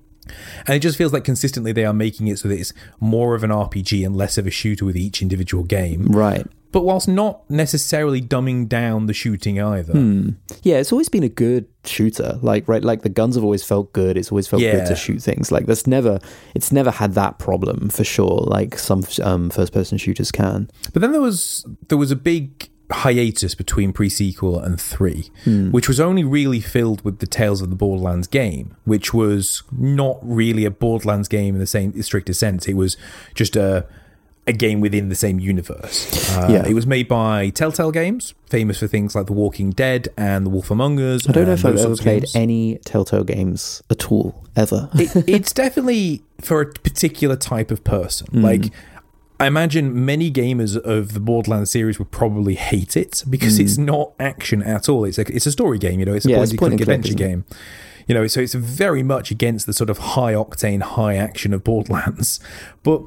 And 0.68 0.76
it 0.76 0.80
just 0.80 0.98
feels 0.98 1.12
like 1.12 1.24
consistently 1.24 1.72
they 1.72 1.84
are 1.84 1.94
making 1.94 2.28
it 2.28 2.38
so 2.40 2.48
that 2.48 2.60
it's 2.60 2.74
more 3.00 3.34
of 3.36 3.44
an 3.44 3.50
RPG 3.50 4.06
and 4.06 4.16
less 4.16 4.38
of 4.38 4.46
a 4.48 4.52
shooter 4.52 4.86
with 4.86 4.96
each 4.96 5.22
individual 5.22 5.64
game 5.64 6.06
Right. 6.06 6.46
But 6.72 6.84
whilst 6.84 7.08
not 7.08 7.50
necessarily 7.50 8.22
dumbing 8.22 8.68
down 8.68 9.06
the 9.08 9.14
shooting 9.14 9.62
either. 9.62 9.94
Yeah, 10.64 10.78
it's 10.78 10.92
always 10.92 11.10
been 11.10 11.24
a 11.24 11.30
good 11.30 11.68
shooter. 11.84 12.40
Like 12.42 12.68
right, 12.68 12.84
like 12.84 13.02
the 13.02 13.10
guns 13.10 13.36
have 13.36 13.44
always 13.44 13.64
felt 13.64 13.92
good. 13.94 14.18
It's 14.18 14.32
always 14.32 14.48
felt 14.48 14.62
Yeah. 14.62 14.72
good 14.78 14.88
to 14.88 14.96
shoot 14.96 15.22
things. 15.22 15.52
Like 15.52 15.66
that's 15.66 15.86
never, 15.88 16.20
it's 16.56 16.72
never 16.72 16.92
had 16.92 17.14
that 17.16 17.40
problem 17.40 17.90
for 17.90 18.04
sure. 18.04 18.46
Like 18.48 18.78
some 18.78 19.04
um, 19.22 19.50
first-person 19.50 19.98
shooters 19.98 20.32
can. 20.32 20.70
But 20.94 21.02
then 21.02 21.12
there 21.12 21.22
was 21.22 21.66
there 21.90 21.98
was 21.98 22.12
a 22.12 22.16
big 22.16 22.70
hiatus 22.92 23.56
between 23.56 23.94
pre-sequel 23.94 24.60
and 24.60 24.78
3 24.80 25.30
which 25.72 25.88
was 25.88 25.98
only 26.02 26.26
really 26.26 26.60
filled 26.60 27.02
with 27.06 27.20
the 27.20 27.26
Tales 27.26 27.62
of 27.62 27.70
the 27.70 27.76
Borderlands 27.78 28.28
game 28.28 28.76
which 28.84 29.14
was 29.14 29.64
not 29.72 30.20
really 30.22 30.66
a 30.66 30.72
Borderlands 30.72 31.30
game 31.30 31.56
in 31.56 31.62
the 31.62 31.66
same 31.66 32.00
strictest 32.02 32.42
sense 32.42 32.68
it 32.68 32.74
was 32.74 32.98
just 33.34 33.56
a 33.56 33.88
a 34.52 34.58
game 34.58 34.80
within 34.82 35.10
the 35.10 35.16
same 35.16 35.40
universe. 35.40 36.08
Uh, 36.38 36.48
Yeah. 36.50 36.68
It 36.68 36.74
was 36.74 36.86
made 36.86 37.08
by 37.08 37.50
Telltale 37.50 37.92
Games, 37.92 38.34
famous 38.48 38.80
for 38.80 38.88
things 38.88 39.16
like 39.16 39.26
The 39.26 39.34
Walking 39.34 39.72
Dead 39.72 40.08
and 40.18 40.46
The 40.46 40.50
Wolf 40.50 40.70
Among 40.70 41.00
Us. 41.00 41.28
I 41.28 41.32
don't 41.32 41.48
know 41.48 41.54
if 41.54 41.66
I've 41.66 41.78
ever 41.78 41.96
played 41.96 42.22
games. 42.24 42.36
any 42.36 42.78
Telltale 42.86 43.24
games 43.24 43.82
at 43.90 44.12
all 44.12 44.44
ever. 44.56 44.90
it, 44.96 45.16
it's 45.28 45.52
definitely 45.54 46.22
for 46.40 46.62
a 46.62 46.66
particular 46.72 47.36
type 47.36 47.72
of 47.72 47.84
person. 47.84 48.28
Hmm. 48.28 48.42
Like, 48.44 48.66
I 49.40 49.48
imagine 49.48 50.06
many 50.06 50.30
gamers 50.32 50.78
of 50.78 51.14
the 51.14 51.20
Borderlands 51.20 51.72
series 51.72 51.98
would 51.98 52.12
probably 52.12 52.54
hate 52.54 52.96
it 52.96 53.24
because 53.28 53.58
it's 53.58 53.76
not 53.78 54.12
action 54.20 54.62
at 54.62 54.88
all. 54.88 55.04
It's 55.04 55.18
a 55.18 55.22
it's 55.36 55.48
a 55.48 55.52
story 55.52 55.80
game, 55.80 56.00
you 56.00 56.06
know. 56.06 56.14
It's 56.14 56.26
a. 56.28 56.30
Yeah, 56.30 56.38
point 56.38 56.52
it's 56.54 56.60
point 56.60 56.74
and 56.74 56.80
click, 56.80 56.90
adventure 56.98 57.16
game. 57.16 57.46
You 58.08 58.14
know, 58.14 58.28
so 58.28 58.40
it's 58.40 58.54
very 58.54 59.02
much 59.04 59.32
against 59.32 59.66
the 59.66 59.74
sort 59.74 59.90
of 59.90 59.98
high 59.98 60.34
octane, 60.34 60.82
high 60.82 61.16
action 61.16 61.54
of 61.54 61.64
Borderlands, 61.64 62.40
but. 62.84 63.02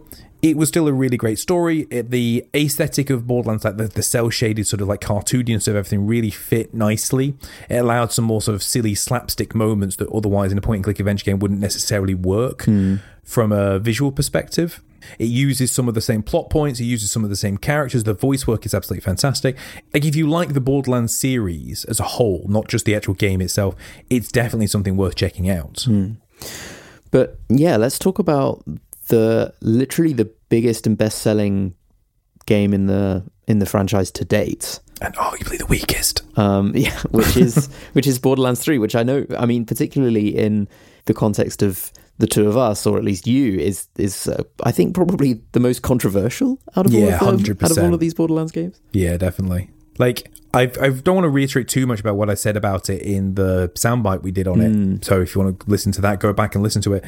It 0.45 0.59
was 0.59 0.69
still 0.69 0.87
a 0.89 0.93
really 0.93 1.17
great 1.17 1.39
story. 1.39 1.87
It, 1.89 2.11
the 2.11 2.47
aesthetic 2.55 3.09
of 3.09 3.27
Borderlands, 3.27 3.65
like 3.65 3.79
the, 3.79 3.89
the 3.89 4.03
cel 4.03 4.29
shaded 4.29 4.67
sort 4.67 4.83
of 4.83 4.89
like 4.89 5.01
cartooniness 5.01 5.67
of 5.67 5.75
everything, 5.75 6.07
really 6.07 6.31
fit 6.31 6.75
nicely. 6.75 7.35
It 7.71 7.77
allowed 7.77 8.13
some 8.13 8.27
more 8.27 8.43
sort 8.43 8.55
of 8.55 8.63
silly 8.63 8.95
slapstick 8.95 9.55
moments 9.55 9.97
that 9.97 10.11
otherwise 10.11 10.53
in 10.53 10.59
a 10.59 10.61
point 10.61 10.77
and 10.81 10.85
click 10.85 11.01
adventure 11.01 11.25
game 11.25 11.39
wouldn't 11.39 11.61
necessarily 11.61 12.15
work 12.15 12.65
hmm. 12.65 12.97
from 13.23 13.53
a 13.53 13.79
visual 13.79 14.13
perspective. 14.13 14.83
It 15.19 15.31
uses 15.31 15.73
some 15.73 15.89
of 15.89 15.95
the 15.95 16.03
same 16.03 16.23
plot 16.23 16.51
points. 16.51 16.79
It 16.79 16.85
uses 16.85 17.11
some 17.11 17.25
of 17.25 17.31
the 17.31 17.37
same 17.37 17.57
characters. 17.57 18.05
The 18.05 18.13
voice 18.13 18.47
work 18.47 18.67
is 18.67 18.75
absolutely 18.75 19.03
fantastic. 19.03 19.57
Like 19.95 20.05
if 20.05 20.15
you 20.15 20.29
like 20.29 20.53
the 20.53 20.61
Borderlands 20.61 21.17
series 21.17 21.87
as 21.87 22.01
a 22.01 22.05
whole, 22.05 22.45
not 22.51 22.69
just 22.69 22.85
the 22.85 22.95
actual 22.95 23.15
game 23.15 23.41
itself, 23.41 23.77
it's 24.11 24.31
definitely 24.31 24.67
something 24.67 24.99
worth 24.99 25.15
checking 25.15 25.49
out. 25.49 25.85
Hmm. 25.85 26.13
But 27.11 27.39
yeah, 27.49 27.79
let's 27.79 27.99
talk 27.99 28.19
about 28.19 28.63
the 29.09 29.53
literally 29.61 30.13
the 30.13 30.31
biggest 30.49 30.87
and 30.87 30.97
best 30.97 31.19
selling 31.19 31.75
game 32.47 32.75
in 32.75 32.87
the 32.87 33.25
in 33.47 33.59
the 33.59 33.67
franchise 33.67 34.11
to 34.13 34.25
date. 34.25 34.81
And 35.01 35.15
arguably 35.17 35.59
the 35.59 35.67
weakest. 35.67 36.23
Um, 36.39 36.73
yeah, 36.75 36.99
which 37.11 37.37
is 37.37 37.69
which 37.93 38.07
is 38.07 38.19
Borderlands 38.19 38.61
Three, 38.61 38.79
which 38.79 38.95
I 38.95 39.03
know. 39.03 39.27
I 39.39 39.47
mean, 39.47 39.65
particularly 39.65 40.37
in 40.37 40.69
the 41.07 41.15
context 41.15 41.63
of 41.63 41.93
the 42.19 42.27
two 42.27 42.49
of 42.49 42.57
us, 42.57 42.87
or 42.87 42.97
at 42.97 43.05
least 43.05 43.27
you, 43.27 43.59
is 43.59 43.89
is 43.97 44.29
uh, 44.29 44.43
I 44.63 44.73
think 44.73 44.95
probably 44.95 45.41
the 45.53 45.61
most 45.61 45.83
controversial 45.83 46.59
out 46.77 46.87
of 46.87 46.93
Yeah, 46.93 47.19
all 47.21 47.35
of 47.35 47.45
them, 47.45 47.59
out 47.63 47.71
of 47.71 47.79
all 47.79 47.95
of 47.95 48.01
these 48.01 48.15
Borderlands 48.15 48.53
games. 48.53 48.81
Yeah, 48.93 49.17
definitely. 49.17 49.71
Like 49.99 50.31
I 50.53 50.63
I 50.81 50.91
don't 50.91 51.17
want 51.17 51.25
to 51.25 51.31
reiterate 51.31 51.69
too 51.69 51.87
much 51.87 52.01
about 52.01 52.17
what 52.17 52.31
I 52.31 52.35
said 52.35 52.57
about 52.57 52.89
it 52.89 53.03
in 53.03 53.35
the 53.35 53.71
soundbite 53.75 54.23
we 54.23 54.31
did 54.31 54.47
on 54.47 54.61
it. 54.61 55.05
So 55.05 55.21
if 55.21 55.35
you 55.35 55.43
want 55.43 55.61
to 55.61 55.71
listen 55.71 55.93
to 55.93 56.01
that, 56.03 56.21
go 56.21 56.33
back 56.33 56.55
and 56.55 56.63
listen 56.63 56.83
to 56.83 56.95
it. 56.95 57.05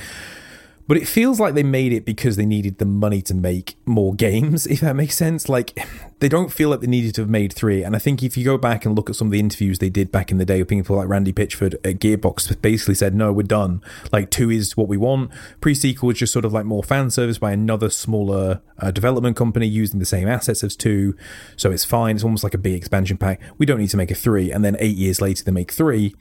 But 0.86 0.96
it 0.96 1.08
feels 1.08 1.40
like 1.40 1.54
they 1.54 1.62
made 1.62 1.92
it 1.92 2.04
because 2.04 2.36
they 2.36 2.46
needed 2.46 2.78
the 2.78 2.84
money 2.84 3.20
to 3.22 3.34
make 3.34 3.76
more 3.86 4.14
games, 4.14 4.66
if 4.66 4.80
that 4.80 4.96
makes 4.96 5.16
sense. 5.16 5.48
Like, 5.48 5.78
they 6.20 6.28
don't 6.28 6.52
feel 6.52 6.70
like 6.70 6.80
they 6.80 6.86
needed 6.86 7.14
to 7.16 7.22
have 7.22 7.30
made 7.30 7.52
three. 7.52 7.82
And 7.82 7.96
I 7.96 7.98
think 7.98 8.22
if 8.22 8.36
you 8.36 8.44
go 8.44 8.56
back 8.56 8.84
and 8.84 8.94
look 8.94 9.10
at 9.10 9.16
some 9.16 9.28
of 9.28 9.32
the 9.32 9.40
interviews 9.40 9.78
they 9.78 9.90
did 9.90 10.12
back 10.12 10.30
in 10.30 10.38
the 10.38 10.44
day 10.44 10.60
with 10.60 10.68
people 10.68 10.96
like 10.96 11.08
Randy 11.08 11.32
Pitchford 11.32 11.74
at 11.84 11.98
Gearbox, 11.98 12.60
basically 12.62 12.94
said, 12.94 13.14
no, 13.14 13.32
we're 13.32 13.42
done. 13.42 13.82
Like, 14.12 14.30
two 14.30 14.50
is 14.50 14.76
what 14.76 14.88
we 14.88 14.96
want. 14.96 15.30
Pre 15.60 15.74
sequel 15.74 16.10
is 16.10 16.18
just 16.18 16.32
sort 16.32 16.44
of 16.44 16.52
like 16.52 16.64
more 16.64 16.82
fan 16.82 17.10
service 17.10 17.38
by 17.38 17.52
another 17.52 17.90
smaller 17.90 18.60
uh, 18.78 18.90
development 18.90 19.36
company 19.36 19.66
using 19.66 19.98
the 19.98 20.06
same 20.06 20.28
assets 20.28 20.62
as 20.62 20.76
two. 20.76 21.16
So 21.56 21.70
it's 21.70 21.84
fine. 21.84 22.14
It's 22.14 22.24
almost 22.24 22.44
like 22.44 22.54
a 22.54 22.58
big 22.58 22.74
expansion 22.74 23.16
pack. 23.16 23.40
We 23.58 23.66
don't 23.66 23.78
need 23.78 23.90
to 23.90 23.96
make 23.96 24.10
a 24.10 24.14
three. 24.14 24.52
And 24.52 24.64
then 24.64 24.76
eight 24.78 24.96
years 24.96 25.20
later, 25.20 25.44
they 25.44 25.52
make 25.52 25.72
three. 25.72 26.14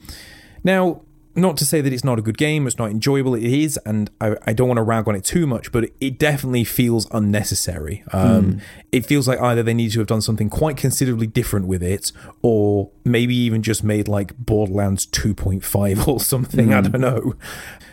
Now, 0.64 1.02
not 1.36 1.58
to 1.58 1.66
say 1.66 1.82
that 1.82 1.92
it's 1.92 2.04
not 2.04 2.18
a 2.18 2.22
good 2.22 2.38
game, 2.38 2.66
it's 2.66 2.78
not 2.78 2.90
enjoyable, 2.92 3.36
it 3.36 3.44
is, 3.44 3.78
and 3.86 4.10
I, 4.22 4.36
I 4.48 4.54
don't 4.54 4.68
want 4.68 4.78
to 4.78 4.84
rag 4.84 5.08
on 5.08 5.16
it 5.16 5.24
too 5.24 5.46
much, 5.46 5.72
but 5.72 5.90
it 6.00 6.18
definitely 6.18 6.64
feels 6.64 7.08
unnecessary. 7.12 8.04
Um, 8.14 8.62
It 8.92 9.06
feels 9.06 9.28
like 9.28 9.40
either 9.40 9.62
they 9.62 9.74
need 9.74 9.92
to 9.92 10.00
have 10.00 10.08
done 10.08 10.22
something 10.22 10.50
quite 10.50 10.78
considerably 10.78 11.28
different 11.28 11.68
with 11.68 11.84
it, 11.84 12.12
or 12.42 12.92
maybe 13.04 13.36
even 13.36 13.62
just 13.62 13.84
made 13.84 14.08
like 14.08 14.38
Borderlands 14.38 15.06
2.5 15.08 16.08
or 16.08 16.20
something, 16.20 16.74
I 16.74 16.82
don't 16.82 17.02
know. 17.02 17.34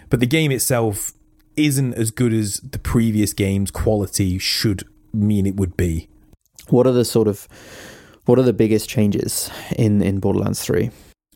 But 0.09 0.21
the 0.21 0.27
game 0.27 0.53
itself 0.53 1.13
isn't 1.57 1.95
as 1.95 2.11
good 2.11 2.33
as 2.33 2.61
the 2.61 2.79
previous 2.79 3.33
game's 3.33 3.71
quality 3.71 4.39
should 4.39 4.85
mean 5.13 5.47
it 5.47 5.57
would 5.57 5.77
be. 5.77 6.09
What 6.69 6.87
are 6.87 6.93
the 6.93 7.05
sort 7.05 7.29
of 7.29 7.49
what 8.25 8.39
are 8.39 8.43
the 8.43 8.53
biggest 8.53 8.89
changes 8.89 9.51
in 9.77 10.01
in 10.01 10.21
Borderlands 10.21 10.63
Three? 10.63 10.91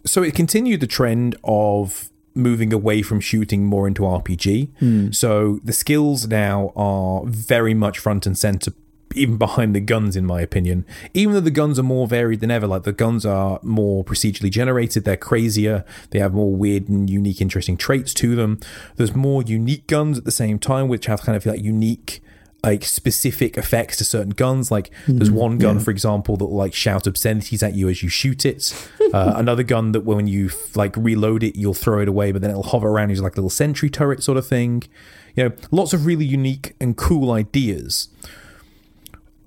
So 0.06 0.22
it 0.22 0.34
continued 0.34 0.80
the 0.80 0.86
trend 0.86 1.36
of 1.44 2.10
moving 2.34 2.72
away 2.72 3.02
from 3.02 3.18
shooting 3.18 3.64
more 3.64 3.88
into 3.88 4.02
RPG. 4.02 4.68
Hmm. 4.78 5.10
So 5.10 5.60
the 5.64 5.72
skills 5.72 6.28
now 6.28 6.72
are 6.76 7.22
very 7.24 7.74
much 7.74 7.98
front 7.98 8.26
and 8.26 8.38
center, 8.38 8.72
even 9.14 9.38
behind 9.38 9.74
the 9.74 9.80
guns, 9.80 10.16
in 10.16 10.26
my 10.26 10.42
opinion. 10.42 10.84
Even 11.14 11.34
though 11.34 11.40
the 11.40 11.50
guns 11.50 11.78
are 11.78 11.82
more 11.82 12.06
varied 12.06 12.40
than 12.40 12.50
ever, 12.50 12.66
like 12.66 12.82
the 12.82 12.92
guns 12.92 13.24
are 13.24 13.58
more 13.62 14.04
procedurally 14.04 14.50
generated, 14.50 15.04
they're 15.04 15.16
crazier, 15.16 15.84
they 16.10 16.18
have 16.18 16.34
more 16.34 16.54
weird 16.54 16.88
and 16.88 17.08
unique, 17.08 17.40
interesting 17.40 17.76
traits 17.76 18.12
to 18.14 18.36
them. 18.36 18.60
There's 18.96 19.14
more 19.14 19.42
unique 19.42 19.86
guns 19.86 20.18
at 20.18 20.24
the 20.24 20.30
same 20.30 20.58
time, 20.58 20.88
which 20.88 21.06
have 21.06 21.22
kind 21.22 21.36
of 21.36 21.46
like 21.46 21.62
unique 21.62 22.22
like 22.66 22.84
specific 22.84 23.56
effects 23.56 23.96
to 23.98 24.04
certain 24.04 24.30
guns. 24.30 24.72
Like 24.72 24.90
there's 25.06 25.30
one 25.30 25.56
gun, 25.56 25.78
for 25.78 25.92
example, 25.92 26.36
that 26.36 26.46
will 26.46 26.56
like 26.56 26.74
shout 26.74 27.06
obscenities 27.06 27.62
at 27.62 27.74
you 27.74 27.88
as 27.88 28.02
you 28.02 28.08
shoot 28.08 28.44
it. 28.44 28.74
Uh, 29.14 29.34
another 29.36 29.62
gun 29.62 29.92
that 29.92 30.00
when 30.00 30.26
you 30.26 30.50
like 30.74 30.96
reload 30.96 31.44
it, 31.44 31.54
you'll 31.56 31.74
throw 31.74 32.00
it 32.00 32.08
away, 32.08 32.32
but 32.32 32.42
then 32.42 32.50
it'll 32.50 32.64
hover 32.64 32.88
around 32.88 33.10
you 33.10 33.14
as 33.14 33.22
like 33.22 33.34
a 33.34 33.36
little 33.36 33.50
sentry 33.50 33.88
turret 33.88 34.22
sort 34.22 34.36
of 34.36 34.46
thing. 34.46 34.82
You 35.36 35.44
know, 35.44 35.56
lots 35.70 35.92
of 35.92 36.06
really 36.06 36.24
unique 36.24 36.74
and 36.80 36.96
cool 36.96 37.30
ideas. 37.30 38.08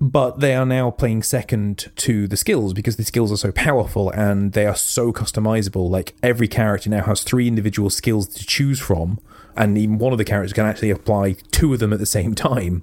But 0.00 0.40
they 0.40 0.54
are 0.54 0.64
now 0.64 0.90
playing 0.90 1.24
second 1.24 1.90
to 1.96 2.26
the 2.26 2.38
skills 2.38 2.72
because 2.72 2.96
the 2.96 3.04
skills 3.04 3.30
are 3.30 3.36
so 3.36 3.52
powerful 3.52 4.08
and 4.08 4.54
they 4.54 4.64
are 4.64 4.74
so 4.74 5.12
customizable. 5.12 5.90
Like 5.90 6.14
every 6.22 6.48
character 6.48 6.88
now 6.88 7.04
has 7.04 7.22
three 7.22 7.46
individual 7.46 7.90
skills 7.90 8.26
to 8.28 8.46
choose 8.46 8.80
from, 8.80 9.18
and 9.56 9.76
even 9.78 9.98
one 9.98 10.12
of 10.12 10.18
the 10.18 10.24
characters 10.24 10.52
can 10.52 10.66
actually 10.66 10.90
apply 10.90 11.36
two 11.50 11.72
of 11.72 11.78
them 11.80 11.92
at 11.92 11.98
the 11.98 12.06
same 12.06 12.34
time. 12.34 12.82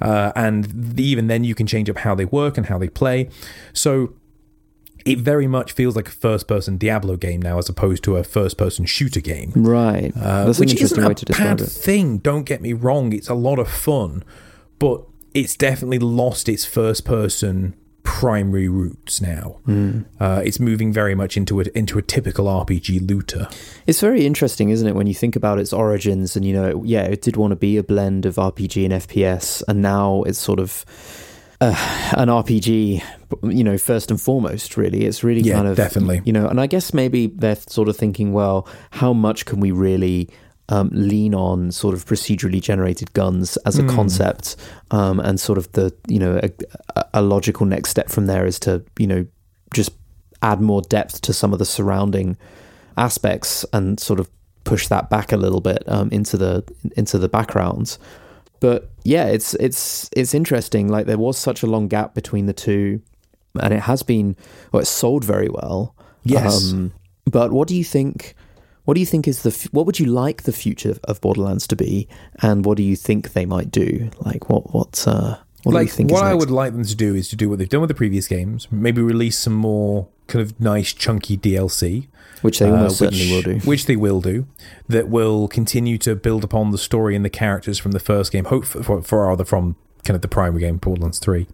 Uh, 0.00 0.30
and 0.36 0.98
even 1.00 1.26
then, 1.26 1.42
you 1.44 1.54
can 1.54 1.66
change 1.66 1.90
up 1.90 1.98
how 1.98 2.14
they 2.14 2.24
work 2.24 2.56
and 2.56 2.66
how 2.66 2.78
they 2.78 2.88
play. 2.88 3.28
So 3.72 4.14
it 5.04 5.18
very 5.18 5.46
much 5.46 5.72
feels 5.72 5.96
like 5.96 6.08
a 6.08 6.12
first-person 6.12 6.76
Diablo 6.76 7.16
game 7.16 7.40
now, 7.42 7.58
as 7.58 7.68
opposed 7.68 8.04
to 8.04 8.16
a 8.16 8.22
first-person 8.24 8.84
shooter 8.86 9.20
game. 9.20 9.52
Right, 9.56 10.12
Uh, 10.16 10.44
that's 10.44 10.58
an 10.58 10.62
which 10.62 10.70
interesting 10.72 10.98
isn't 10.98 11.04
way 11.04 11.12
a 11.12 11.14
to 11.14 11.24
describe 11.24 11.58
bad 11.58 11.66
it. 11.66 11.70
thing. 11.70 12.18
Don't 12.18 12.44
get 12.44 12.60
me 12.60 12.72
wrong; 12.74 13.12
it's 13.12 13.28
a 13.28 13.34
lot 13.34 13.58
of 13.58 13.68
fun, 13.68 14.22
but 14.78 15.02
it's 15.34 15.56
definitely 15.56 15.98
lost 15.98 16.48
its 16.48 16.64
first-person 16.64 17.74
primary 18.02 18.68
roots 18.68 19.20
now. 19.20 19.58
Hmm. 19.64 20.02
Uh, 20.18 20.40
it's 20.44 20.58
moving 20.58 20.92
very 20.92 21.14
much 21.14 21.36
into 21.36 21.60
a 21.60 21.64
into 21.74 21.98
a 21.98 22.02
typical 22.02 22.46
RPG 22.46 23.08
looter. 23.08 23.48
It's 23.86 24.00
very 24.00 24.24
interesting, 24.26 24.70
isn't 24.70 24.86
it, 24.86 24.94
when 24.94 25.06
you 25.06 25.14
think 25.14 25.36
about 25.36 25.58
its 25.58 25.72
origins 25.72 26.34
and, 26.36 26.44
you 26.44 26.52
know, 26.54 26.82
yeah, 26.84 27.02
it 27.02 27.22
did 27.22 27.36
want 27.36 27.52
to 27.52 27.56
be 27.56 27.76
a 27.76 27.82
blend 27.82 28.24
of 28.26 28.36
RPG 28.36 28.84
and 28.84 28.94
FPS, 28.94 29.62
and 29.68 29.82
now 29.82 30.22
it's 30.22 30.38
sort 30.38 30.58
of 30.58 30.84
uh, 31.60 31.74
an 32.16 32.28
RPG, 32.28 33.02
you 33.42 33.64
know, 33.64 33.76
first 33.76 34.10
and 34.10 34.20
foremost, 34.20 34.76
really. 34.76 35.04
It's 35.04 35.22
really 35.24 35.40
Yeah, 35.42 35.54
kind 35.54 35.68
of. 35.68 35.76
definitely. 35.76 36.22
You 36.24 36.32
know, 36.32 36.46
and 36.48 36.60
I 36.60 36.66
guess 36.66 36.94
maybe 36.94 37.26
they're 37.26 37.56
sort 37.56 37.88
of 37.88 37.96
thinking, 37.96 38.32
well, 38.32 38.66
how 38.90 39.12
much 39.12 39.44
can 39.44 39.60
we 39.60 39.70
really. 39.70 40.28
Um, 40.70 40.90
lean 40.92 41.34
on 41.34 41.72
sort 41.72 41.94
of 41.94 42.04
procedurally 42.04 42.60
generated 42.60 43.14
guns 43.14 43.56
as 43.58 43.78
a 43.78 43.86
concept, 43.86 44.54
um, 44.90 45.18
and 45.18 45.40
sort 45.40 45.56
of 45.56 45.72
the 45.72 45.94
you 46.08 46.18
know 46.18 46.38
a, 46.42 47.04
a 47.14 47.22
logical 47.22 47.64
next 47.64 47.88
step 47.88 48.10
from 48.10 48.26
there 48.26 48.44
is 48.44 48.58
to 48.60 48.84
you 48.98 49.06
know 49.06 49.26
just 49.72 49.92
add 50.42 50.60
more 50.60 50.82
depth 50.82 51.22
to 51.22 51.32
some 51.32 51.54
of 51.54 51.58
the 51.58 51.64
surrounding 51.64 52.36
aspects 52.98 53.64
and 53.72 53.98
sort 53.98 54.20
of 54.20 54.28
push 54.64 54.88
that 54.88 55.08
back 55.08 55.32
a 55.32 55.36
little 55.36 55.60
bit 55.60 55.82
um, 55.86 56.10
into 56.10 56.36
the 56.36 56.62
into 56.96 57.18
the 57.18 57.28
background. 57.28 57.96
But 58.60 58.90
yeah, 59.04 59.26
it's 59.26 59.54
it's 59.54 60.10
it's 60.14 60.34
interesting. 60.34 60.88
Like 60.88 61.06
there 61.06 61.18
was 61.18 61.38
such 61.38 61.62
a 61.62 61.66
long 61.66 61.88
gap 61.88 62.14
between 62.14 62.46
the 62.46 62.52
two, 62.52 63.00
and 63.60 63.72
it 63.72 63.80
has 63.80 64.02
been 64.02 64.36
well, 64.72 64.82
it 64.82 64.86
sold 64.86 65.24
very 65.24 65.48
well. 65.48 65.94
Yes. 66.24 66.72
Um, 66.72 66.92
but 67.24 67.52
what 67.52 67.68
do 67.68 67.74
you 67.74 67.84
think? 67.84 68.34
What 68.88 68.94
do 68.94 69.00
you 69.00 69.06
think 69.06 69.28
is 69.28 69.42
the? 69.42 69.50
f- 69.50 69.68
What 69.70 69.84
would 69.84 70.00
you 70.00 70.06
like 70.06 70.44
the 70.44 70.52
future 70.52 70.96
of 71.04 71.20
Borderlands 71.20 71.66
to 71.66 71.76
be, 71.76 72.08
and 72.40 72.64
what 72.64 72.78
do 72.78 72.82
you 72.82 72.96
think 72.96 73.34
they 73.34 73.44
might 73.44 73.70
do? 73.70 74.08
Like 74.20 74.48
what? 74.48 74.72
What? 74.72 75.04
Uh, 75.06 75.36
what 75.64 75.72
do 75.72 75.78
you 75.78 75.84
like 75.84 75.90
think? 75.90 76.10
what 76.10 76.24
I 76.24 76.32
would 76.32 76.50
like 76.50 76.72
them 76.72 76.84
to 76.84 76.94
do 76.96 77.14
is 77.14 77.28
to 77.28 77.36
do 77.36 77.50
what 77.50 77.58
they've 77.58 77.68
done 77.68 77.82
with 77.82 77.88
the 77.88 77.94
previous 77.94 78.26
games. 78.26 78.66
Maybe 78.70 79.02
release 79.02 79.38
some 79.38 79.52
more 79.52 80.08
kind 80.26 80.40
of 80.42 80.58
nice 80.58 80.94
chunky 80.94 81.36
DLC. 81.36 82.06
which 82.40 82.60
they 82.60 82.66
uh, 82.70 82.76
almost 82.76 82.98
which- 83.02 83.10
certainly 83.14 83.30
will 83.34 83.42
do. 83.42 83.58
Which 83.66 83.84
they 83.84 83.96
will 83.96 84.22
do. 84.22 84.46
That 84.88 85.10
will 85.10 85.48
continue 85.48 85.98
to 85.98 86.16
build 86.16 86.42
upon 86.42 86.70
the 86.70 86.78
story 86.78 87.14
and 87.14 87.26
the 87.26 87.30
characters 87.30 87.78
from 87.78 87.92
the 87.92 88.00
first 88.00 88.32
game. 88.32 88.46
Hope 88.46 88.64
for, 88.64 88.82
for, 88.82 89.02
for 89.02 89.26
rather 89.26 89.44
from 89.44 89.76
kind 90.04 90.14
of 90.14 90.22
the 90.22 90.28
primary 90.28 90.60
game, 90.60 90.76
Borderlands 90.76 91.18
Three, 91.18 91.46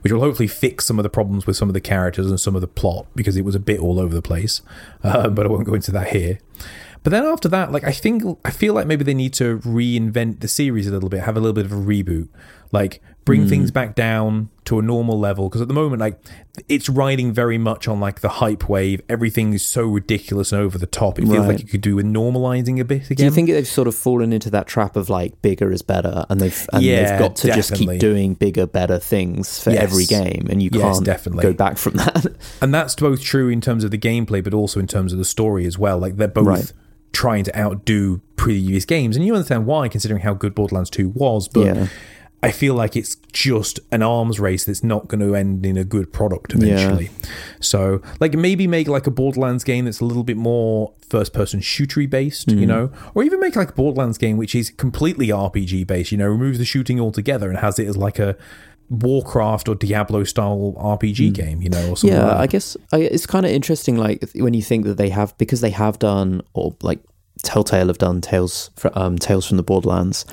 which 0.00 0.12
will 0.12 0.20
hopefully 0.20 0.48
fix 0.48 0.86
some 0.86 0.98
of 0.98 1.02
the 1.02 1.10
problems 1.10 1.46
with 1.46 1.56
some 1.56 1.68
of 1.68 1.74
the 1.74 1.80
characters 1.80 2.28
and 2.28 2.40
some 2.40 2.54
of 2.54 2.60
the 2.60 2.68
plot 2.68 3.06
because 3.14 3.36
it 3.36 3.44
was 3.44 3.54
a 3.54 3.60
bit 3.60 3.80
all 3.80 4.00
over 4.00 4.14
the 4.14 4.22
place. 4.22 4.62
Uh, 5.02 5.30
but 5.30 5.46
I 5.46 5.48
won't 5.48 5.64
go 5.64 5.72
into 5.72 5.90
that 5.92 6.08
here. 6.08 6.38
But 7.02 7.10
then 7.10 7.24
after 7.24 7.48
that, 7.48 7.72
like 7.72 7.84
I 7.84 7.92
think 7.92 8.22
I 8.44 8.50
feel 8.50 8.74
like 8.74 8.86
maybe 8.86 9.02
they 9.02 9.14
need 9.14 9.32
to 9.34 9.58
reinvent 9.60 10.40
the 10.40 10.48
series 10.48 10.86
a 10.86 10.90
little 10.90 11.08
bit, 11.08 11.20
have 11.20 11.36
a 11.36 11.40
little 11.40 11.54
bit 11.54 11.64
of 11.64 11.72
a 11.72 11.76
reboot, 11.76 12.28
like 12.70 13.02
bring 13.24 13.42
hmm. 13.42 13.48
things 13.48 13.70
back 13.70 13.94
down 13.94 14.48
to 14.64 14.78
a 14.78 14.82
normal 14.82 15.18
level. 15.18 15.48
Because 15.48 15.60
at 15.60 15.68
the 15.68 15.74
moment, 15.74 16.00
like 16.00 16.18
it's 16.68 16.88
riding 16.88 17.32
very 17.32 17.58
much 17.58 17.86
on 17.88 18.00
like 18.00 18.20
the 18.20 18.28
hype 18.28 18.68
wave. 18.68 19.00
Everything 19.08 19.52
is 19.52 19.64
so 19.64 19.84
ridiculous 19.84 20.52
and 20.52 20.60
over 20.60 20.78
the 20.78 20.86
top. 20.86 21.18
It 21.18 21.22
feels 21.26 21.38
Right. 21.38 21.48
like 21.48 21.60
you 21.60 21.66
could 21.66 21.80
do 21.80 21.96
with 21.96 22.06
normalizing 22.06 22.80
a 22.80 22.84
bit 22.84 23.10
again. 23.10 23.16
Do 23.16 23.24
you 23.24 23.30
think 23.30 23.48
they've 23.48 23.66
sort 23.66 23.88
of 23.88 23.94
fallen 23.94 24.32
into 24.32 24.50
that 24.50 24.66
trap 24.66 24.96
of 24.96 25.08
like 25.10 25.40
bigger 25.42 25.70
is 25.70 25.82
better, 25.82 26.24
and 26.28 26.40
they've 26.40 26.66
and 26.72 26.82
Yeah, 26.82 27.10
they've 27.10 27.18
got 27.18 27.36
to 27.36 27.48
just 27.52 27.74
keep 27.74 27.98
doing 28.00 28.34
bigger, 28.34 28.66
better 28.66 28.98
things 28.98 29.62
for 29.62 29.70
Yes. 29.70 29.82
every 29.82 30.06
game, 30.06 30.46
and 30.50 30.62
you 30.62 30.70
Yes, 30.72 30.82
can't 30.82 31.04
definitely. 31.04 31.42
go 31.42 31.52
back 31.52 31.78
from 31.78 31.94
that. 31.94 32.26
And 32.62 32.74
that's 32.74 32.94
both 32.94 33.22
true 33.22 33.48
in 33.48 33.60
terms 33.60 33.84
of 33.84 33.90
the 33.90 33.98
gameplay, 33.98 34.42
but 34.42 34.54
also 34.54 34.80
in 34.80 34.86
terms 34.86 35.12
of 35.12 35.18
the 35.18 35.24
story 35.24 35.66
as 35.66 35.78
well. 35.78 35.98
Like 35.98 36.16
they're 36.16 36.28
both 36.28 36.46
Right. 36.46 36.72
trying 37.12 37.44
to 37.44 37.58
outdo 37.58 38.20
previous 38.36 38.84
games, 38.84 39.16
and 39.16 39.24
you 39.24 39.34
understand 39.34 39.66
why, 39.66 39.88
considering 39.88 40.22
how 40.22 40.34
good 40.34 40.54
Borderlands 40.54 40.90
Two 40.90 41.08
was. 41.10 41.48
But 41.48 41.66
Yeah. 41.66 41.86
I 42.42 42.52
feel 42.52 42.74
like 42.74 42.96
it's 42.96 43.16
just 43.32 43.80
an 43.92 44.02
arms 44.02 44.40
race 44.40 44.64
that's 44.64 44.82
not 44.82 45.08
going 45.08 45.20
to 45.20 45.34
end 45.34 45.66
in 45.66 45.76
a 45.76 45.84
good 45.84 46.10
product 46.10 46.54
eventually. 46.54 47.10
So, 47.60 48.00
like 48.18 48.32
maybe 48.32 48.66
make 48.66 48.88
like 48.88 49.06
a 49.06 49.10
Borderlands 49.10 49.62
game 49.62 49.84
that's 49.84 50.00
a 50.00 50.06
little 50.06 50.24
bit 50.24 50.38
more 50.38 50.94
first-person 51.08 51.60
shootery 51.60 52.08
based, 52.08 52.48
Mm-hmm. 52.48 52.58
you 52.60 52.66
know, 52.66 52.92
or 53.14 53.24
even 53.24 53.40
make 53.40 53.56
like 53.56 53.70
a 53.70 53.72
Borderlands 53.74 54.16
game 54.16 54.38
which 54.38 54.54
is 54.54 54.70
completely 54.70 55.28
RPG 55.28 55.86
based. 55.86 56.12
You 56.12 56.18
know, 56.18 56.28
removes 56.28 56.58
the 56.58 56.64
shooting 56.64 56.98
altogether 56.98 57.50
and 57.50 57.58
has 57.58 57.78
it 57.78 57.86
as 57.86 57.96
like 57.98 58.18
a 58.18 58.36
Warcraft 58.88 59.68
or 59.68 59.74
Diablo 59.76 60.24
style 60.24 60.74
RPG 60.78 61.32
game, 61.32 61.62
you 61.62 61.68
know, 61.68 61.90
or 61.90 61.96
something 61.96 62.18
Mm. 62.18 62.22
yeah, 62.22 62.26
like. 62.32 62.36
I 62.40 62.46
guess 62.46 62.76
I, 62.92 62.96
it's 63.02 63.26
kind 63.26 63.46
of 63.46 63.52
interesting, 63.52 63.96
like 63.96 64.24
when 64.34 64.54
you 64.54 64.62
think 64.62 64.84
that 64.86 64.96
they 64.96 65.10
have 65.10 65.36
because 65.38 65.60
they 65.60 65.70
have 65.70 65.98
done 65.98 66.42
or 66.54 66.74
like 66.82 67.00
Telltale 67.42 67.88
have 67.88 67.98
done 67.98 68.20
Tales 68.20 68.70
um, 68.94 69.18
Tales 69.18 69.46
from 69.46 69.56
the 69.56 69.62
Borderlands. 69.62 70.24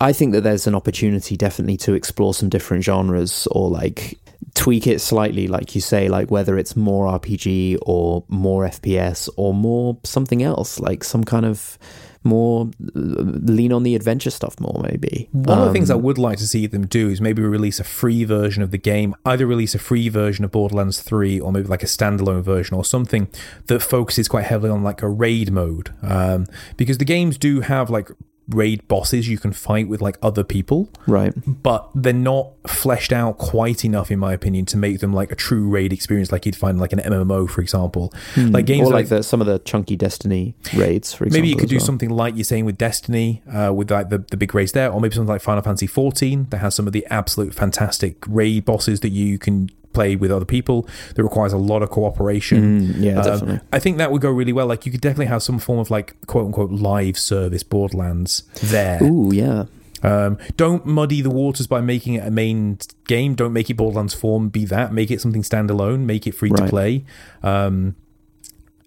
I 0.00 0.12
think 0.12 0.32
that 0.32 0.42
there's 0.42 0.66
an 0.66 0.74
opportunity 0.74 1.36
definitely 1.36 1.76
to 1.78 1.94
explore 1.94 2.34
some 2.34 2.48
different 2.48 2.84
genres 2.84 3.46
or 3.50 3.70
like 3.70 4.18
tweak 4.54 4.86
it 4.86 5.00
slightly, 5.00 5.48
like 5.48 5.74
you 5.74 5.80
say, 5.80 6.08
like 6.08 6.30
whether 6.30 6.58
it's 6.58 6.76
more 6.76 7.18
RPG 7.18 7.78
or 7.82 8.24
more 8.28 8.64
FPS 8.64 9.28
or 9.36 9.54
more 9.54 9.98
something 10.04 10.42
else, 10.42 10.78
like 10.78 11.04
some 11.04 11.24
kind 11.24 11.46
of 11.46 11.78
more 12.24 12.70
lean 12.94 13.72
on 13.72 13.82
the 13.82 13.94
adventure 13.94 14.30
stuff 14.30 14.58
more. 14.60 14.80
Maybe 14.82 15.28
One 15.32 15.58
of 15.58 15.66
the 15.66 15.72
things 15.72 15.90
I 15.90 15.94
Um, 15.94 16.02
would 16.02 16.18
like 16.18 16.38
to 16.38 16.46
see 16.46 16.66
them 16.66 16.86
do 16.86 17.08
is 17.08 17.20
maybe 17.20 17.42
release 17.42 17.80
a 17.80 17.84
free 17.84 18.24
version 18.24 18.62
of 18.62 18.70
the 18.70 18.78
game, 18.78 19.14
either 19.24 19.46
release 19.46 19.74
a 19.74 19.78
free 19.78 20.08
version 20.08 20.44
of 20.44 20.50
Borderlands 20.52 21.00
3 21.00 21.40
or 21.40 21.52
maybe 21.52 21.68
like 21.68 21.82
a 21.82 21.86
standalone 21.86 22.42
version 22.42 22.76
or 22.76 22.84
something 22.84 23.28
that 23.66 23.80
focuses 23.80 24.28
quite 24.28 24.44
heavily 24.44 24.70
on 24.70 24.82
like 24.82 25.02
a 25.02 25.08
raid 25.08 25.50
mode. 25.52 25.92
Um, 26.02 26.46
because 26.76 26.98
the 26.98 27.04
games 27.04 27.38
do 27.38 27.60
have 27.60 27.90
like 27.90 28.10
raid 28.48 28.86
bosses 28.88 29.28
you 29.28 29.38
can 29.38 29.52
fight 29.52 29.88
with 29.88 30.00
like 30.00 30.18
other 30.22 30.42
people, 30.44 30.90
right. 31.06 31.32
but 31.46 31.88
they're 31.94 32.12
not 32.12 32.50
fleshed 32.66 33.12
out 33.12 33.38
quite 33.38 33.84
enough, 33.84 34.10
in 34.10 34.18
my 34.18 34.32
opinion, 34.32 34.64
to 34.66 34.76
make 34.76 34.98
them 35.00 35.12
like 35.12 35.30
a 35.30 35.36
true 35.36 35.68
raid 35.68 35.92
experience 35.92 36.32
like 36.32 36.44
you'd 36.44 36.56
find 36.56 36.78
like 36.80 36.92
an 36.92 36.98
MMO, 37.00 37.48
for 37.48 37.60
example. 37.60 38.12
Like 38.36 38.66
games 38.66 38.82
Hmm. 38.82 38.86
or 38.88 38.96
like 38.96 39.02
like 39.02 39.08
the, 39.08 39.22
some 39.22 39.40
of 39.40 39.46
the 39.46 39.58
chunky 39.60 39.96
Destiny 39.96 40.54
raids, 40.74 41.12
for 41.12 41.24
example. 41.24 41.38
Maybe 41.40 41.48
you 41.48 41.56
could 41.56 41.68
do 41.68 41.76
well. 41.76 41.84
something 41.86 42.10
like 42.10 42.34
you're 42.36 42.44
saying 42.44 42.64
with 42.64 42.78
Destiny, 42.78 43.42
uh, 43.52 43.72
with 43.74 43.90
like 43.90 44.08
the, 44.10 44.18
the 44.30 44.36
big 44.36 44.54
raids 44.54 44.72
there, 44.72 44.90
or 44.92 45.00
maybe 45.00 45.14
something 45.14 45.28
like 45.28 45.40
Final 45.42 45.62
Fantasy 45.62 45.86
14 45.86 46.48
that 46.50 46.58
has 46.58 46.74
some 46.74 46.86
of 46.86 46.92
the 46.92 47.06
absolute 47.10 47.54
fantastic 47.54 48.16
raid 48.26 48.64
bosses 48.64 49.00
that 49.00 49.10
you 49.10 49.38
can 49.38 49.70
play 49.92 50.16
with 50.16 50.30
other 50.30 50.44
people 50.44 50.86
that 51.14 51.22
requires 51.22 51.52
a 51.52 51.58
lot 51.58 51.82
of 51.82 51.90
cooperation. 51.90 52.82
Mm, 52.94 52.94
yeah, 53.02 53.18
Um, 53.18 53.24
definitely. 53.24 53.60
I 53.72 53.78
think 53.78 53.98
that 53.98 54.10
would 54.12 54.22
go 54.22 54.30
really 54.30 54.52
well. 54.52 54.66
Like 54.66 54.86
you 54.86 54.92
could 54.92 55.00
definitely 55.00 55.26
have 55.26 55.42
some 55.42 55.58
form 55.58 55.78
of 55.78 55.90
like 55.90 56.14
quote 56.26 56.46
unquote 56.46 56.70
live 56.70 57.18
service 57.18 57.62
Borderlands 57.62 58.44
there. 58.62 59.02
Ooh, 59.02 59.30
yeah. 59.32 59.64
Um, 60.04 60.36
don't 60.56 60.84
muddy 60.84 61.20
the 61.20 61.30
waters 61.30 61.68
by 61.68 61.80
making 61.80 62.14
it 62.14 62.26
a 62.26 62.30
main 62.30 62.78
game. 63.06 63.34
Don't 63.36 63.52
make 63.52 63.70
it 63.70 63.74
Borderlands 63.74 64.14
4. 64.14 64.40
Be 64.48 64.64
that. 64.64 64.92
Make 64.92 65.12
it 65.12 65.20
something 65.20 65.42
standalone. 65.42 66.00
Make 66.00 66.26
it 66.26 66.32
free 66.32 66.50
to 66.50 66.66
play. 66.66 67.04
Um, 67.44 67.94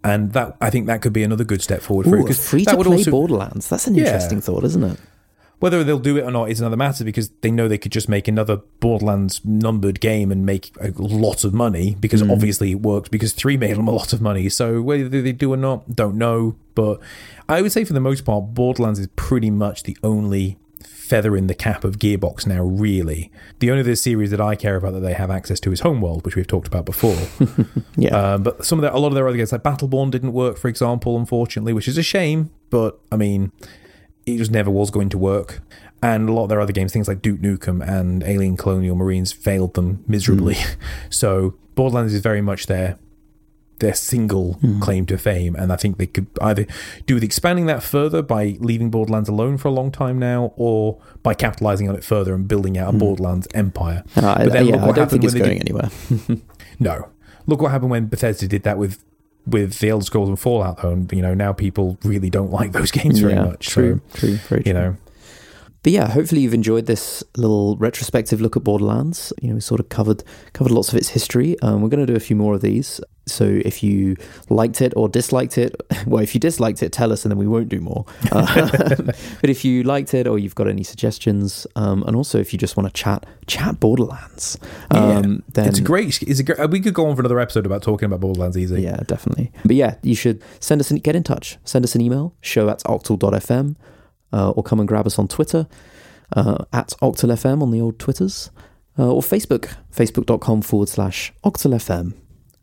and 0.04 0.34
that 0.34 0.58
I 0.60 0.70
think 0.70 0.88
that 0.88 1.02
could 1.02 1.14
be 1.14 1.24
another 1.24 1.44
good 1.46 1.62
step 1.62 1.82
forward 1.82 2.06
for 2.08 2.18
it 2.18 2.30
Ooh, 2.30 2.34
free 2.34 2.66
to 2.66 2.76
play 2.76 2.98
also- 2.98 3.12
Borderlands. 3.12 3.70
That's 3.70 3.88
an 3.88 3.96
Yeah. 3.96 4.06
interesting 4.08 4.42
thought, 4.42 4.64
isn't 4.66 4.84
it? 4.84 5.00
Whether 5.60 5.84
they'll 5.84 6.00
do 6.00 6.18
it 6.18 6.22
or 6.24 6.32
not 6.32 6.50
is 6.52 6.60
another 6.60 6.76
matter 6.78 7.04
because 7.04 7.30
they 7.42 7.50
know 7.50 7.68
they 7.68 7.78
could 7.78 7.92
just 7.92 8.10
make 8.10 8.28
another 8.28 8.58
Borderlands 8.80 9.42
numbered 9.46 10.00
game 10.02 10.32
and 10.32 10.46
make 10.46 10.72
a 10.82 10.92
lot 10.98 11.44
of 11.44 11.54
money 11.54 11.96
because 12.00 12.22
Mm. 12.22 12.32
obviously 12.32 12.72
it 12.72 12.82
worked 12.82 13.10
because 13.10 13.32
3 13.34 13.56
made 13.58 13.78
them 13.78 13.88
a 13.88 13.92
lot 13.92 14.12
of 14.14 14.22
money. 14.22 14.50
So 14.50 14.82
whether 14.82 15.08
they 15.08 15.32
do 15.32 15.54
or 15.54 15.58
not, 15.58 15.96
don't 15.96 16.18
know. 16.18 16.56
But 16.76 17.00
I 17.48 17.62
would 17.62 17.72
say 17.72 17.86
for 17.86 17.94
the 17.94 18.00
most 18.02 18.26
part, 18.26 18.54
Borderlands 18.54 19.00
is 19.00 19.08
pretty 19.16 19.50
much 19.50 19.84
the 19.84 19.98
only 20.04 20.58
feather 20.82 21.38
in 21.38 21.46
the 21.48 21.54
cap 21.54 21.84
of 21.84 22.00
Gearbox 22.00 22.48
now, 22.48 22.64
really. 22.64 23.32
The 23.60 23.70
only 23.70 23.82
other 23.82 23.96
series 23.96 24.32
that 24.32 24.42
I 24.42 24.56
care 24.56 24.76
about 24.76 24.94
that 24.94 25.02
they 25.02 25.14
have 25.14 25.30
access 25.30 25.60
to 25.62 25.72
is 25.72 25.82
Homeworld, 25.82 26.26
which 26.26 26.36
we've 26.36 26.48
talked 26.48 26.68
about 26.68 26.86
before. 26.86 27.16
Yeah. 27.96 28.34
Um, 28.34 28.44
but 28.44 28.66
some 28.66 28.78
of 28.80 28.82
their, 28.82 28.92
a 28.92 28.98
lot 29.00 29.08
of 29.10 29.14
their 29.14 29.26
other 29.28 29.38
games, 29.38 29.52
like 29.54 29.64
Battleborn, 29.64 30.12
didn't 30.12 30.34
work, 30.34 30.58
for 30.58 30.68
example, 30.68 31.16
unfortunately, 31.18 31.72
which 31.72 31.88
is 31.88 31.98
a 31.98 32.04
shame. 32.04 32.50
But 32.70 33.00
I 33.12 33.16
mean, 33.16 33.52
it 34.26 34.38
just 34.38 34.52
never 34.52 34.72
was 34.72 34.92
going 34.92 35.10
to 35.10 35.18
work. 35.18 35.62
And 36.02 36.30
a 36.30 36.34
lot 36.34 36.44
of 36.44 36.50
their 36.50 36.60
other 36.60 36.74
games, 36.74 36.94
things 36.94 37.08
like 37.08 37.22
Duke 37.22 37.40
Nukem 37.40 37.88
and 37.88 38.24
Alien 38.24 38.58
Colonial 38.58 38.96
Marines, 38.96 39.32
failed 39.32 39.74
them 39.74 40.04
miserably. 40.08 40.56
Hmm. 40.56 40.82
so 41.10 41.56
Borderlands 41.76 42.14
is 42.14 42.22
very 42.22 42.42
much 42.42 42.68
their 42.68 42.98
their 43.80 43.94
single 43.94 44.54
hmm. 44.54 44.80
claim 44.80 45.06
to 45.06 45.18
fame, 45.18 45.56
and 45.56 45.72
I 45.72 45.76
think 45.76 45.98
they 45.98 46.08
could 46.08 46.28
either 46.42 46.66
do 47.06 47.16
with 47.16 47.24
expanding 47.24 47.66
that 47.66 47.84
further 47.84 48.22
by 48.22 48.56
leaving 48.60 48.90
Borderlands 48.90 49.28
alone 49.28 49.58
for 49.58 49.68
a 49.68 49.72
long 49.72 49.92
time 49.92 50.18
now, 50.18 50.54
or 50.56 51.02
by 51.24 51.34
capitalizing 51.34 51.90
on 51.90 51.96
it 51.96 52.04
further 52.04 52.34
and 52.34 52.48
building 52.48 52.78
out 52.78 52.90
a 52.90 52.92
hmm. 52.92 53.00
Borderlands 53.00 53.48
empire. 53.54 54.04
Uh, 54.16 54.44
but 54.44 54.54
then 54.54 54.68
yeah, 54.68 54.76
look 54.76 54.84
I 54.84 54.88
what 54.88 54.96
don't 54.96 55.10
think 55.10 55.24
it's 55.24 55.34
going 55.34 55.60
did- 55.60 55.70
anywhere. 55.70 55.90
no. 56.80 57.10
Look 57.48 57.62
what 57.62 57.72
happened 57.72 57.92
when 57.92 58.08
Bethesda 58.08 58.48
did 58.48 58.64
that 58.64 58.78
with 58.78 59.04
with 59.46 59.80
the 59.80 59.90
Elder 59.90 60.06
Scrolls 60.06 60.30
and 60.30 60.40
Fallout, 60.40 60.82
though. 60.82 60.92
And, 60.92 61.12
you 61.12 61.22
know, 61.22 61.34
now 61.34 61.54
people 61.54 61.98
really 62.04 62.30
don't 62.30 62.52
like 62.52 62.72
those 62.72 62.92
games 63.00 63.20
very 63.20 63.34
yeah, 63.34 63.46
much. 63.46 63.68
true, 63.68 64.02
So, 64.14 64.20
true, 64.20 64.36
very 64.38 64.64
true. 64.64 64.70
you 64.70 64.74
know, 64.74 64.96
But 65.86 65.92
yeah, 65.92 66.10
hopefully 66.10 66.42
you've 66.42 66.56
enjoyed 66.56 66.88
this 66.88 67.24
little 67.38 67.78
retrospective 67.78 68.42
look 68.42 68.58
at 68.58 68.64
Borderlands. 68.64 69.32
You 69.40 69.50
know, 69.50 69.54
we 69.54 69.62
sort 69.62 69.80
of 69.80 69.88
covered 69.90 70.24
covered 70.54 70.72
lots 70.72 70.90
of 70.90 70.96
its 70.96 71.10
history. 71.10 71.60
Um, 71.62 71.84
we're 71.84 71.90
going 71.90 72.04
to 72.04 72.12
do 72.12 72.16
a 72.16 72.20
few 72.20 72.36
more 72.36 72.56
of 72.56 72.62
these. 72.62 73.00
So 73.28 73.44
if 73.64 73.84
you 73.84 74.16
liked 74.50 74.82
it 74.82 74.94
or 74.96 75.08
disliked 75.08 75.60
it, 75.60 75.80
well, 76.08 76.24
if 76.24 76.34
you 76.34 76.40
disliked 76.40 76.82
it, 76.82 76.92
tell 76.92 77.14
us, 77.14 77.24
and 77.24 77.30
then 77.30 77.38
we 77.38 77.46
won't 77.46 77.70
do 77.70 77.82
more. 77.82 78.04
Um, 78.32 78.72
but 79.42 79.48
if 79.52 79.64
you 79.64 79.84
liked 79.84 80.16
it 80.16 80.26
or 80.26 80.40
you've 80.40 80.56
got 80.56 80.68
any 80.68 80.82
suggestions, 80.82 81.68
um, 81.76 82.02
and 82.08 82.16
also 82.16 82.40
if 82.40 82.52
you 82.52 82.58
just 82.58 82.76
want 82.76 82.92
to 82.92 82.94
chat, 83.00 83.24
chat 83.46 83.80
Borderlands, 83.80 84.58
um, 84.90 85.44
then 85.54 85.68
it's 85.68 85.78
a 85.78 85.84
great. 85.84 86.20
It's 86.24 86.40
a 86.40 86.44
great. 86.44 86.68
We 86.72 86.80
could 86.80 86.96
go 86.96 87.08
on 87.08 87.16
for 87.16 87.22
another 87.22 87.40
episode 87.40 87.68
about 87.68 87.84
talking 87.84 88.08
about 88.08 88.22
Borderlands 88.22 88.58
easy. 88.58 88.82
Yeah, 88.82 89.02
definitely. 89.06 89.52
But 89.64 89.76
yeah, 89.76 89.98
you 90.02 90.16
should 90.16 90.42
send 90.60 90.82
us 90.82 90.90
an, 90.90 90.98
get 90.98 91.16
in 91.16 91.22
touch. 91.22 91.60
Send 91.64 91.86
us 91.86 91.94
an 91.94 92.02
email, 92.02 92.34
show 92.42 92.70
at 92.70 92.80
octal.fm, 92.86 93.76
uh, 94.34 94.52
or 94.52 94.64
come 94.64 94.80
and 94.80 94.88
grab 94.88 95.06
us 95.06 95.20
on 95.20 95.28
Twitter, 95.28 95.68
uh, 96.36 96.66
at 96.74 96.90
octalfm 97.02 97.62
on 97.62 97.72
the 97.72 97.82
old 97.82 98.00
Twitters, 98.00 98.52
uh, 98.98 99.12
or 99.12 99.22
Facebook, 99.22 99.76
facebook.com 99.94 100.62
forward 100.62 100.90
slash 100.90 101.34
octalfm. 101.44 102.14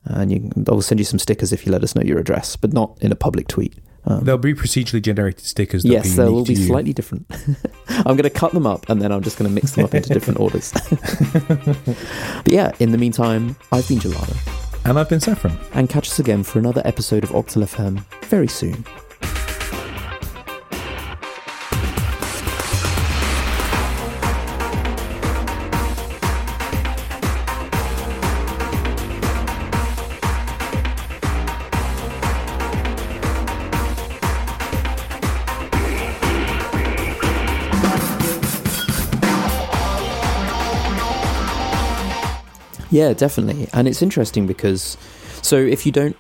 And 0.05 0.33
you 0.33 0.41
can, 0.41 0.65
I'll 0.69 0.83
send 0.83 0.99
you 0.99 1.05
some 1.05 1.19
stickers 1.19 1.53
if 1.53 1.65
you 1.65 1.73
let 1.73 1.83
us 1.85 1.95
know 1.95 2.03
your 2.03 2.19
address, 2.19 2.57
but 2.57 2.73
not 2.73 2.99
in 3.01 3.13
a 3.13 3.17
public 3.17 3.47
tweet. 3.49 3.75
Um, 4.05 4.25
There'll 4.25 4.39
be 4.39 4.53
procedurally 4.53 5.01
generated 5.01 5.45
stickers. 5.45 5.85
Yes, 5.85 6.17
they 6.17 6.25
will 6.25 6.45
be 6.45 6.55
you. 6.55 6.67
slightly 6.67 6.93
different. 6.93 7.27
I'm 7.89 8.17
going 8.17 8.25
to 8.25 8.31
cut 8.31 8.53
them 8.53 8.67
up 8.67 8.89
and 8.89 9.01
then 9.01 9.13
I'm 9.13 9.23
just 9.23 9.39
going 9.39 9.49
to 9.49 9.55
mix 9.55 9.73
them 9.73 9.85
up 9.85 9.95
into 9.95 10.13
different 10.13 10.41
orders. 10.41 10.73
but 12.43 12.53
yeah, 12.53 12.73
in 12.81 12.91
the 12.91 12.99
meantime, 12.99 13.55
I've 13.71 13.87
been 13.87 13.99
Gelado. 13.99 14.37
And 14.85 14.99
I've 14.99 15.09
been 15.09 15.21
Saffron. 15.21 15.57
and 15.75 15.89
catch 15.89 16.09
us 16.09 16.19
again 16.19 16.43
for 16.43 16.59
another 16.59 16.83
episode 16.85 17.23
of 17.23 17.31
Octal 17.31 17.63
FM 17.63 18.05
very 18.25 18.49
soon. 18.49 18.85
Yeah, 42.93 43.15
definitely. 43.15 43.69
And 43.73 43.89
it's 43.89 44.03
interesting 44.03 44.47
because 44.47 44.99
so 45.41 45.57
if 45.57 45.87
you 45.87 45.93
don't 45.93 46.17